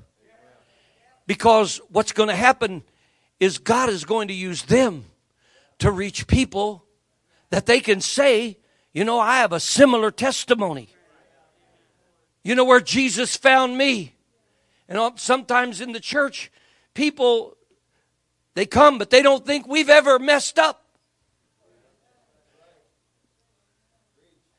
Because 1.27 1.81
what's 1.89 2.11
going 2.11 2.29
to 2.29 2.35
happen 2.35 2.83
is 3.39 3.57
God 3.57 3.89
is 3.89 4.05
going 4.05 4.27
to 4.27 4.33
use 4.33 4.61
them 4.63 5.05
to 5.79 5.89
reach 5.89 6.27
people 6.27 6.85
that 7.49 7.65
they 7.65 7.79
can 7.79 7.99
say, 7.99 8.59
you 8.93 9.03
know, 9.03 9.19
I 9.19 9.37
have 9.37 9.51
a 9.51 9.59
similar 9.59 10.11
testimony. 10.11 10.89
You 12.43 12.53
know 12.53 12.63
where 12.63 12.79
Jesus 12.79 13.35
found 13.35 13.75
me? 13.75 14.14
And 14.87 15.19
sometimes 15.19 15.81
in 15.81 15.91
the 15.93 15.99
church, 15.99 16.51
people, 16.93 17.57
they 18.53 18.65
come, 18.65 18.97
but 18.97 19.09
they 19.09 19.21
don't 19.21 19.45
think 19.45 19.67
we've 19.67 19.89
ever 19.89 20.19
messed 20.19 20.59
up. 20.59 20.83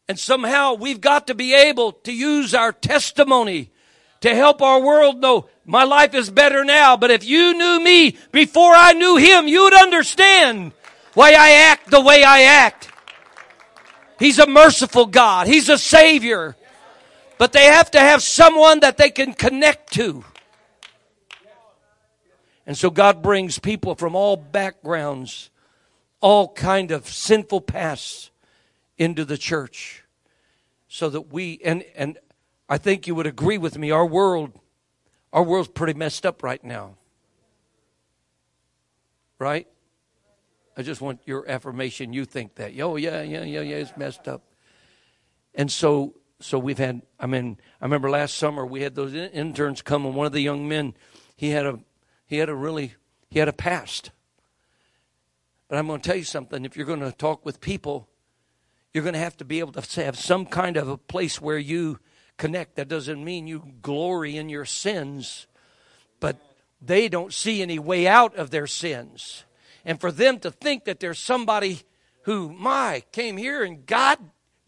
And 0.08 0.18
somehow 0.18 0.74
we've 0.74 1.00
got 1.00 1.26
to 1.26 1.34
be 1.34 1.54
able 1.54 1.92
to 1.92 2.12
use 2.12 2.54
our 2.54 2.72
testimony 2.72 3.72
to 4.20 4.34
help 4.34 4.62
our 4.62 4.80
world 4.80 5.20
know 5.20 5.48
my 5.64 5.84
life 5.84 6.14
is 6.14 6.30
better 6.30 6.64
now. 6.64 6.96
But 6.96 7.10
if 7.10 7.24
you 7.24 7.54
knew 7.54 7.80
me 7.82 8.16
before 8.32 8.72
I 8.72 8.92
knew 8.92 9.16
him, 9.16 9.48
you 9.48 9.64
would 9.64 9.74
understand 9.74 10.72
why 11.14 11.32
I 11.32 11.50
act 11.70 11.90
the 11.90 12.00
way 12.00 12.22
I 12.22 12.42
act. 12.42 12.90
He's 14.18 14.38
a 14.38 14.46
merciful 14.46 15.06
God. 15.06 15.46
He's 15.46 15.68
a 15.68 15.78
savior. 15.78 16.56
But 17.38 17.52
they 17.52 17.66
have 17.66 17.90
to 17.92 18.00
have 18.00 18.22
someone 18.22 18.80
that 18.80 18.96
they 18.96 19.10
can 19.10 19.34
connect 19.34 19.92
to. 19.94 20.24
And 22.66 22.76
so 22.76 22.90
God 22.90 23.22
brings 23.22 23.58
people 23.58 23.94
from 23.94 24.16
all 24.16 24.36
backgrounds, 24.36 25.50
all 26.20 26.48
kind 26.52 26.90
of 26.90 27.08
sinful 27.08 27.60
pasts 27.60 28.30
into 28.98 29.24
the 29.24 29.38
church 29.38 30.02
so 30.88 31.10
that 31.10 31.32
we 31.32 31.60
and 31.64 31.84
and 31.94 32.18
I 32.68 32.78
think 32.78 33.06
you 33.06 33.14
would 33.14 33.26
agree 33.26 33.58
with 33.58 33.76
me 33.78 33.90
our 33.90 34.06
world 34.06 34.58
our 35.32 35.42
world's 35.42 35.68
pretty 35.68 35.92
messed 35.92 36.24
up 36.24 36.42
right 36.42 36.62
now. 36.64 36.94
Right? 39.38 39.68
I 40.76 40.82
just 40.82 41.00
want 41.00 41.20
your 41.26 41.48
affirmation 41.48 42.12
you 42.12 42.24
think 42.24 42.54
that. 42.56 42.72
Oh 42.80 42.96
yeah, 42.96 43.22
yeah, 43.22 43.44
yeah, 43.44 43.60
yeah, 43.60 43.76
it's 43.76 43.96
messed 43.96 44.26
up. 44.28 44.42
And 45.54 45.70
so 45.70 46.14
so 46.40 46.58
we've 46.58 46.78
had 46.78 47.02
I 47.18 47.26
mean 47.26 47.58
I 47.80 47.84
remember 47.84 48.10
last 48.10 48.36
summer 48.36 48.64
we 48.64 48.82
had 48.82 48.94
those 48.94 49.14
interns 49.14 49.82
come 49.82 50.04
and 50.04 50.14
one 50.14 50.26
of 50.26 50.32
the 50.32 50.40
young 50.40 50.68
men 50.68 50.94
he 51.36 51.50
had 51.50 51.66
a 51.66 51.80
he 52.26 52.38
had 52.38 52.48
a 52.48 52.54
really 52.54 52.94
he 53.28 53.38
had 53.38 53.48
a 53.48 53.52
past. 53.52 54.10
But 55.68 55.78
I'm 55.78 55.88
going 55.88 56.00
to 56.00 56.08
tell 56.08 56.16
you 56.16 56.24
something 56.24 56.64
if 56.64 56.76
you're 56.76 56.86
going 56.86 57.00
to 57.00 57.12
talk 57.12 57.44
with 57.44 57.60
people 57.60 58.08
you're 58.96 59.02
going 59.02 59.12
to 59.12 59.20
have 59.20 59.36
to 59.36 59.44
be 59.44 59.58
able 59.58 59.72
to 59.72 60.04
have 60.04 60.18
some 60.18 60.46
kind 60.46 60.78
of 60.78 60.88
a 60.88 60.96
place 60.96 61.38
where 61.38 61.58
you 61.58 61.98
connect. 62.38 62.76
That 62.76 62.88
doesn't 62.88 63.22
mean 63.22 63.46
you 63.46 63.74
glory 63.82 64.38
in 64.38 64.48
your 64.48 64.64
sins, 64.64 65.46
but 66.18 66.38
they 66.80 67.10
don't 67.10 67.30
see 67.30 67.60
any 67.60 67.78
way 67.78 68.06
out 68.06 68.34
of 68.36 68.50
their 68.50 68.66
sins. 68.66 69.44
And 69.84 70.00
for 70.00 70.10
them 70.10 70.38
to 70.40 70.50
think 70.50 70.86
that 70.86 71.00
there's 71.00 71.18
somebody 71.18 71.82
who, 72.22 72.50
my, 72.52 73.02
came 73.12 73.36
here 73.36 73.62
and 73.62 73.84
God 73.84 74.18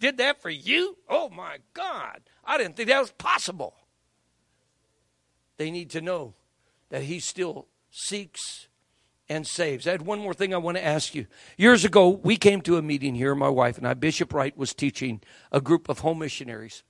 did 0.00 0.18
that 0.18 0.40
for 0.40 0.50
you? 0.50 0.96
Oh 1.08 1.28
my 1.28 1.58
God. 1.74 2.20
I 2.44 2.58
didn't 2.58 2.76
think 2.76 2.88
that 2.88 3.00
was 3.00 3.10
possible. 3.12 3.74
They 5.56 5.70
need 5.70 5.90
to 5.90 6.00
know 6.00 6.34
that 6.90 7.02
He 7.02 7.20
still 7.20 7.66
seeks 7.90 8.68
and 9.28 9.46
saves. 9.46 9.86
I 9.86 9.92
had 9.92 10.02
one 10.02 10.20
more 10.20 10.34
thing 10.34 10.54
I 10.54 10.58
want 10.58 10.76
to 10.76 10.84
ask 10.84 11.14
you. 11.14 11.26
Years 11.56 11.84
ago, 11.84 12.08
we 12.08 12.36
came 12.36 12.62
to 12.62 12.76
a 12.76 12.82
meeting 12.82 13.14
here, 13.14 13.34
my 13.34 13.48
wife 13.48 13.76
and 13.76 13.86
I. 13.86 13.94
Bishop 13.94 14.32
Wright 14.32 14.56
was 14.56 14.72
teaching 14.72 15.20
a 15.52 15.60
group 15.60 15.88
of 15.88 15.98
home 15.98 16.20
missionaries. 16.20 16.82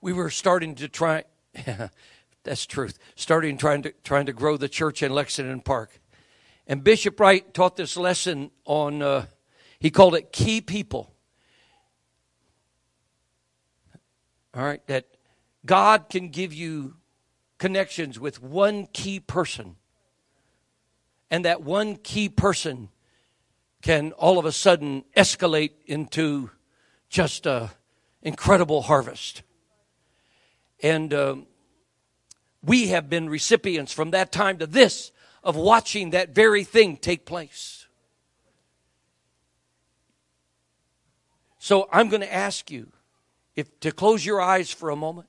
We 0.00 0.12
were 0.12 0.30
starting 0.30 0.74
to 0.76 0.88
try, 0.88 1.24
that's 2.44 2.66
truth, 2.66 2.98
starting 3.16 3.58
trying 3.58 3.82
to, 3.82 3.92
trying 4.02 4.26
to 4.26 4.32
grow 4.32 4.56
the 4.56 4.68
church 4.68 5.02
in 5.02 5.12
Lexington 5.12 5.60
Park. 5.60 6.00
And 6.66 6.82
Bishop 6.82 7.20
Wright 7.20 7.52
taught 7.52 7.76
this 7.76 7.96
lesson 7.96 8.50
on, 8.64 9.02
uh, 9.02 9.26
he 9.78 9.90
called 9.90 10.14
it 10.14 10.32
key 10.32 10.60
people. 10.60 11.13
All 14.56 14.62
right, 14.62 14.86
that 14.86 15.06
God 15.66 16.08
can 16.08 16.28
give 16.28 16.52
you 16.52 16.96
connections 17.58 18.20
with 18.20 18.42
one 18.42 18.86
key 18.92 19.18
person 19.18 19.76
and 21.30 21.44
that 21.44 21.62
one 21.62 21.96
key 21.96 22.28
person 22.28 22.88
can 23.82 24.12
all 24.12 24.38
of 24.38 24.44
a 24.44 24.52
sudden 24.52 25.04
escalate 25.16 25.72
into 25.86 26.50
just 27.08 27.46
a 27.46 27.72
incredible 28.22 28.82
harvest. 28.82 29.42
And 30.82 31.12
um, 31.12 31.46
we 32.62 32.88
have 32.88 33.10
been 33.10 33.28
recipients 33.28 33.92
from 33.92 34.12
that 34.12 34.30
time 34.30 34.58
to 34.58 34.66
this 34.66 35.12
of 35.42 35.56
watching 35.56 36.10
that 36.10 36.34
very 36.34 36.64
thing 36.64 36.96
take 36.96 37.26
place. 37.26 37.86
So 41.58 41.88
I'm 41.92 42.08
going 42.08 42.20
to 42.20 42.32
ask 42.32 42.70
you 42.70 42.92
if 43.56 43.78
to 43.80 43.92
close 43.92 44.24
your 44.24 44.40
eyes 44.40 44.70
for 44.70 44.90
a 44.90 44.96
moment 44.96 45.28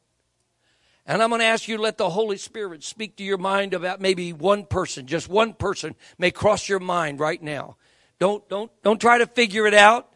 and 1.05 1.21
I'm 1.21 1.29
going 1.29 1.39
to 1.39 1.45
ask 1.45 1.67
you 1.67 1.77
to 1.77 1.83
let 1.83 1.97
the 1.97 2.09
Holy 2.09 2.37
Spirit 2.37 2.83
speak 2.83 3.17
to 3.17 3.23
your 3.23 3.37
mind 3.37 3.73
about 3.75 4.01
maybe 4.01 4.33
one 4.33 4.65
person, 4.65 5.05
just 5.05 5.29
one 5.29 5.53
person 5.53 5.95
may 6.17 6.31
cross 6.31 6.67
your 6.67 6.79
mind 6.79 7.19
right 7.19 7.41
now. 7.41 7.77
Don't, 8.17 8.47
don't, 8.49 8.71
don't 8.81 8.99
try 8.99 9.19
to 9.19 9.27
figure 9.27 9.67
it 9.67 9.75
out. 9.75 10.09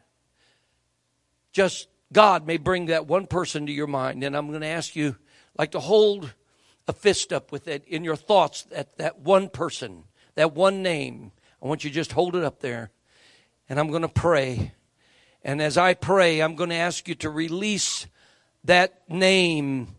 Just 1.52 1.90
God 2.12 2.48
may 2.48 2.58
bring 2.58 2.88
that 2.88 3.06
one 3.06 3.28
person 3.28 3.68
to 3.68 3.72
your 3.72 3.88
mind. 3.88 4.24
And 4.24 4.36
I'm 4.36 4.48
going 4.48 4.62
to 4.62 4.68
ask 4.68 4.96
you, 4.96 5.16
like, 5.58 5.72
to 5.72 5.80
hold 5.80 6.34
a 6.88 6.94
fist 6.94 7.32
up 7.32 7.52
with 7.52 7.68
it 7.68 7.84
in 7.86 8.04
your 8.04 8.16
thoughts, 8.16 8.64
that, 8.64 8.98
that 8.98 9.20
one 9.20 9.50
person, 9.50 10.06
that 10.36 10.56
one 10.56 10.82
name. 10.82 11.32
I 11.62 11.68
want 11.68 11.84
you 11.84 11.92
to 11.92 11.94
just 11.94 12.14
hold 12.14 12.36
it 12.36 12.44
up 12.44 12.62
there. 12.62 12.90
And 13.68 13.80
I'm 13.80 13.90
going 13.90 14.02
to 14.02 14.08
pray. 14.08 14.72
And 15.44 15.62
as 15.62 15.78
I 15.78 15.94
pray, 15.94 16.42
I'm 16.42 16.56
going 16.56 16.70
to 16.70 16.76
ask 16.76 17.08
you 17.08 17.16
to 17.16 17.30
release 17.30 18.08
that 18.66 19.10
name 19.10 19.96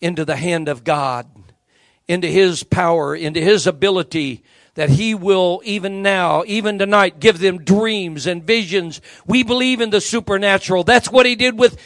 into 0.00 0.24
the 0.24 0.36
hand 0.36 0.68
of 0.68 0.84
God, 0.84 1.26
into 2.08 2.26
His 2.26 2.62
power, 2.62 3.14
into 3.14 3.40
His 3.40 3.66
ability, 3.66 4.42
that 4.74 4.90
He 4.90 5.14
will 5.14 5.62
even 5.64 6.02
now, 6.02 6.42
even 6.46 6.78
tonight, 6.78 7.20
give 7.20 7.38
them 7.38 7.64
dreams 7.64 8.26
and 8.26 8.44
visions. 8.44 9.00
We 9.26 9.42
believe 9.42 9.80
in 9.80 9.90
the 9.90 10.00
supernatural. 10.00 10.84
That's 10.84 11.10
what 11.10 11.26
He 11.26 11.36
did 11.36 11.58
with 11.58 11.78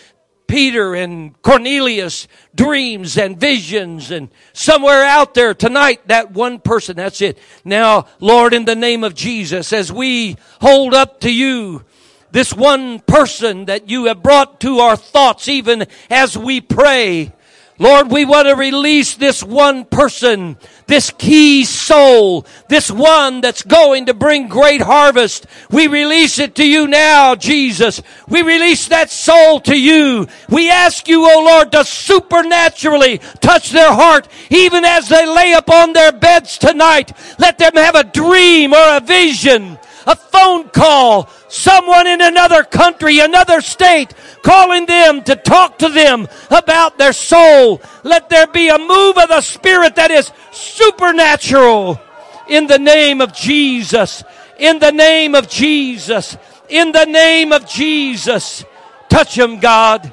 Peter 0.50 0.96
and 0.96 1.40
Cornelius, 1.42 2.26
dreams 2.56 3.16
and 3.16 3.38
visions 3.38 4.10
and 4.10 4.30
somewhere 4.52 5.04
out 5.04 5.34
there 5.34 5.54
tonight, 5.54 6.00
that 6.08 6.32
one 6.32 6.58
person, 6.58 6.96
that's 6.96 7.20
it. 7.20 7.38
Now, 7.64 8.06
Lord, 8.18 8.52
in 8.52 8.64
the 8.64 8.74
name 8.74 9.04
of 9.04 9.14
Jesus, 9.14 9.72
as 9.72 9.92
we 9.92 10.36
hold 10.60 10.92
up 10.92 11.20
to 11.20 11.32
you 11.32 11.84
this 12.32 12.54
one 12.54 13.00
person 13.00 13.66
that 13.66 13.88
you 13.88 14.06
have 14.06 14.22
brought 14.22 14.60
to 14.60 14.78
our 14.78 14.96
thoughts 14.96 15.48
even 15.48 15.86
as 16.08 16.36
we 16.36 16.60
pray, 16.60 17.32
Lord, 17.80 18.10
we 18.10 18.26
want 18.26 18.46
to 18.46 18.56
release 18.56 19.14
this 19.14 19.42
one 19.42 19.86
person, 19.86 20.58
this 20.86 21.10
key 21.16 21.64
soul, 21.64 22.44
this 22.68 22.90
one 22.90 23.40
that's 23.40 23.62
going 23.62 24.04
to 24.04 24.12
bring 24.12 24.48
great 24.48 24.82
harvest. 24.82 25.46
We 25.70 25.86
release 25.86 26.38
it 26.38 26.56
to 26.56 26.68
you 26.68 26.86
now, 26.86 27.36
Jesus. 27.36 28.02
We 28.28 28.42
release 28.42 28.88
that 28.88 29.10
soul 29.10 29.60
to 29.60 29.74
you. 29.74 30.26
We 30.50 30.70
ask 30.70 31.08
you, 31.08 31.24
O 31.24 31.42
Lord, 31.42 31.72
to 31.72 31.82
supernaturally 31.86 33.16
touch 33.40 33.70
their 33.70 33.94
heart, 33.94 34.28
even 34.50 34.84
as 34.84 35.08
they 35.08 35.26
lay 35.26 35.54
upon 35.54 35.94
their 35.94 36.12
beds 36.12 36.58
tonight. 36.58 37.16
Let 37.38 37.56
them 37.56 37.76
have 37.76 37.94
a 37.94 38.04
dream 38.04 38.74
or 38.74 38.96
a 38.98 39.00
vision, 39.00 39.78
a 40.06 40.16
phone 40.16 40.68
call, 40.68 41.28
someone 41.48 42.06
in 42.06 42.20
another 42.20 42.62
country, 42.62 43.20
another 43.20 43.60
state, 43.60 44.14
calling 44.42 44.86
them 44.86 45.22
to 45.24 45.36
talk 45.36 45.78
to 45.78 45.88
them 45.88 46.28
about 46.50 46.98
their 46.98 47.12
soul. 47.12 47.80
Let 48.02 48.28
there 48.28 48.46
be 48.46 48.68
a 48.68 48.78
move 48.78 49.18
of 49.18 49.28
the 49.28 49.40
Spirit 49.40 49.96
that 49.96 50.10
is 50.10 50.32
supernatural 50.52 52.00
in 52.48 52.66
the 52.66 52.78
name 52.78 53.20
of 53.20 53.32
Jesus. 53.32 54.24
In 54.58 54.78
the 54.78 54.92
name 54.92 55.34
of 55.34 55.48
Jesus. 55.48 56.36
In 56.68 56.92
the 56.92 57.06
name 57.06 57.52
of 57.52 57.66
Jesus. 57.66 58.64
Touch 59.08 59.34
them, 59.34 59.58
God. 59.58 60.12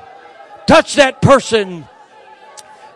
Touch 0.66 0.96
that 0.96 1.22
person. 1.22 1.88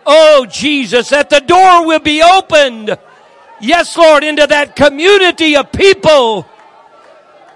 Oh, 0.06 0.46
Jesus, 0.50 1.10
that 1.10 1.30
the 1.30 1.40
door 1.40 1.86
will 1.86 2.00
be 2.00 2.22
opened. 2.22 2.98
Yes, 3.60 3.96
Lord, 3.96 4.24
into 4.24 4.48
that 4.48 4.76
community 4.76 5.56
of 5.56 5.72
people, 5.72 6.48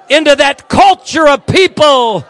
into 0.09 0.35
that 0.35 0.69
culture 0.69 1.27
of 1.27 1.45
people 1.45 2.25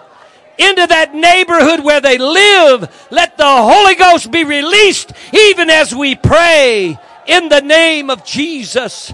into 0.57 0.87
that 0.87 1.13
neighborhood 1.13 1.83
where 1.83 2.01
they 2.01 2.17
live. 2.17 3.07
Let 3.11 3.37
the 3.37 3.43
Holy 3.45 3.95
Ghost 3.95 4.31
be 4.31 4.43
released 4.43 5.11
even 5.33 5.69
as 5.69 5.93
we 5.93 6.15
pray 6.15 6.97
in 7.27 7.49
the 7.49 7.61
name 7.61 8.09
of 8.09 8.23
Jesus. 8.23 9.13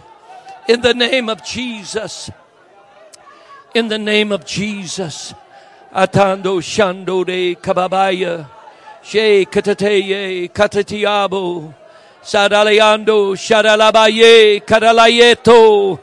In 0.68 0.82
the 0.82 0.94
name 0.94 1.30
of 1.30 1.44
Jesus. 1.44 2.30
In 3.74 3.88
the 3.88 3.98
name 3.98 4.32
of 4.32 4.46
Jesus. 4.46 5.34
Atando 5.94 6.62
shando 6.62 7.26
de 7.26 7.56
kababaya. 7.56 8.48
She 9.02 9.46
katateye 9.46 10.52
katatiabo. 10.52 11.74
Sadaleando 12.22 13.36
shadalabaye 13.36 14.64
kadalayeto. 14.64 16.00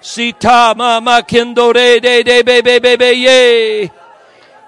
Sita 0.00 0.74
mama 0.76 1.22
kendore 1.26 2.00
de 2.00 2.22
de 2.22 2.42
be 2.42 2.60
be 2.60 2.78
be 2.78 2.96
be 2.96 3.12
ye. 3.12 3.90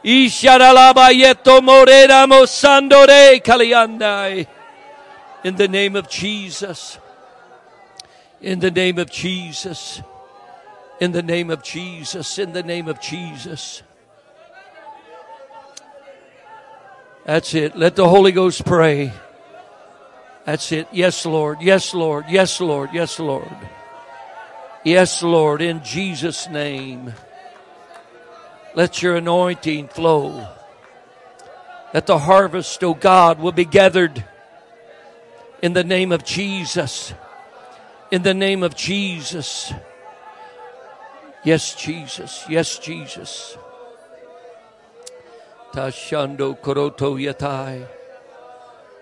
Isharalabayeto 0.05 1.61
morera 1.61 2.27
mosandore 2.27 3.41
kaliandai. 3.43 4.47
In 5.45 5.57
the 5.57 5.69
name 5.69 5.97
of 5.97 6.09
Jesus. 6.09 6.99
In 8.41 8.59
the 8.59 8.71
name 8.71 8.99
of 8.99 9.11
Jesus. 9.11 10.03
In 11.01 11.13
the 11.13 11.23
name 11.23 11.51
of 11.51 11.63
Jesus. 11.63 12.39
In 12.39 12.53
the 12.53 12.63
name 12.63 12.89
of 12.89 13.01
Jesus. 13.01 13.83
That's 17.25 17.55
it. 17.55 17.77
Let 17.77 17.97
the 17.97 18.09
Holy 18.09 18.33
Ghost 18.33 18.65
pray. 18.65 19.13
That's 20.45 20.73
it. 20.73 20.89
Yes, 20.91 21.25
Lord. 21.27 21.61
Yes, 21.61 21.95
Lord. 21.95 22.25
Yes, 22.29 22.61
Lord. 22.61 22.91
Yes, 22.93 23.19
Lord. 23.19 23.57
Yes, 24.85 25.23
Lord. 25.23 25.61
In 25.61 25.83
Jesus' 25.83 26.49
name. 26.49 27.13
Let 28.75 29.03
your 29.03 29.17
anointing 29.17 29.89
flow. 29.89 30.47
That 31.93 32.07
the 32.07 32.19
harvest, 32.19 32.83
O 32.85 32.91
oh 32.91 32.95
God, 32.95 33.41
will 33.41 33.53
be 33.53 33.65
gathered 33.65 34.25
in 35.63 35.73
the 35.73 35.85
name 35.85 36.13
of 36.13 36.25
Jesus. 36.25 37.13
In 38.11 38.23
the 38.23 38.35
name 38.35 38.63
of 38.63 38.75
Jesus. 38.75 39.73
Yes, 41.45 41.75
Jesus. 41.75 42.45
Yes, 42.49 42.79
Jesus. 42.79 43.57
Tashando 45.73 46.59
koroto 46.59 47.17
yatai. 47.19 47.87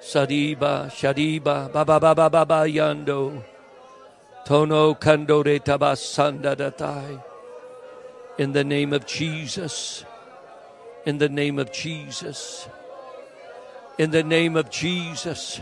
Sadiba, 0.00 0.86
Shadiba, 0.90 1.72
Baba 1.72 1.98
Baba 1.98 2.30
Baba 2.30 2.64
Yando. 2.66 3.42
Tono 4.48 4.94
Kandore 4.94 5.60
Tabasanda 5.60 6.56
Datai. 6.56 7.22
In 8.38 8.52
the 8.52 8.64
name 8.64 8.94
of 8.94 9.04
Jesus. 9.04 10.06
In 11.04 11.18
the 11.18 11.28
name 11.28 11.58
of 11.58 11.70
Jesus. 11.70 12.66
In 13.98 14.10
the 14.10 14.22
name 14.22 14.56
of 14.56 14.70
Jesus. 14.70 15.60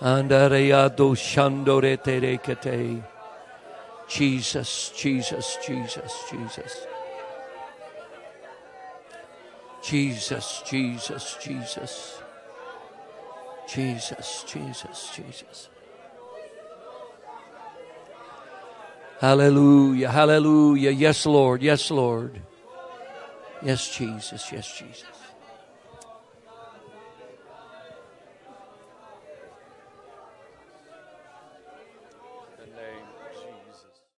Andareado 0.00 1.14
Shandore 1.14 1.98
Terekete. 1.98 3.04
Jesus, 4.08 4.90
Jesus, 4.96 5.58
Jesus, 5.66 6.16
Jesus. 6.30 6.86
Jesus, 9.82 10.62
Jesus, 10.64 11.36
Jesus. 11.42 12.25
Jesus, 13.68 14.44
Jesus, 14.46 15.10
Jesus. 15.14 15.68
Hallelujah, 19.20 20.10
hallelujah. 20.10 20.90
Yes, 20.90 21.24
Lord, 21.26 21.62
yes, 21.62 21.90
Lord. 21.90 22.40
Yes, 23.62 23.88
Jesus, 23.96 24.52
yes, 24.52 24.78
Jesus. 24.78 25.15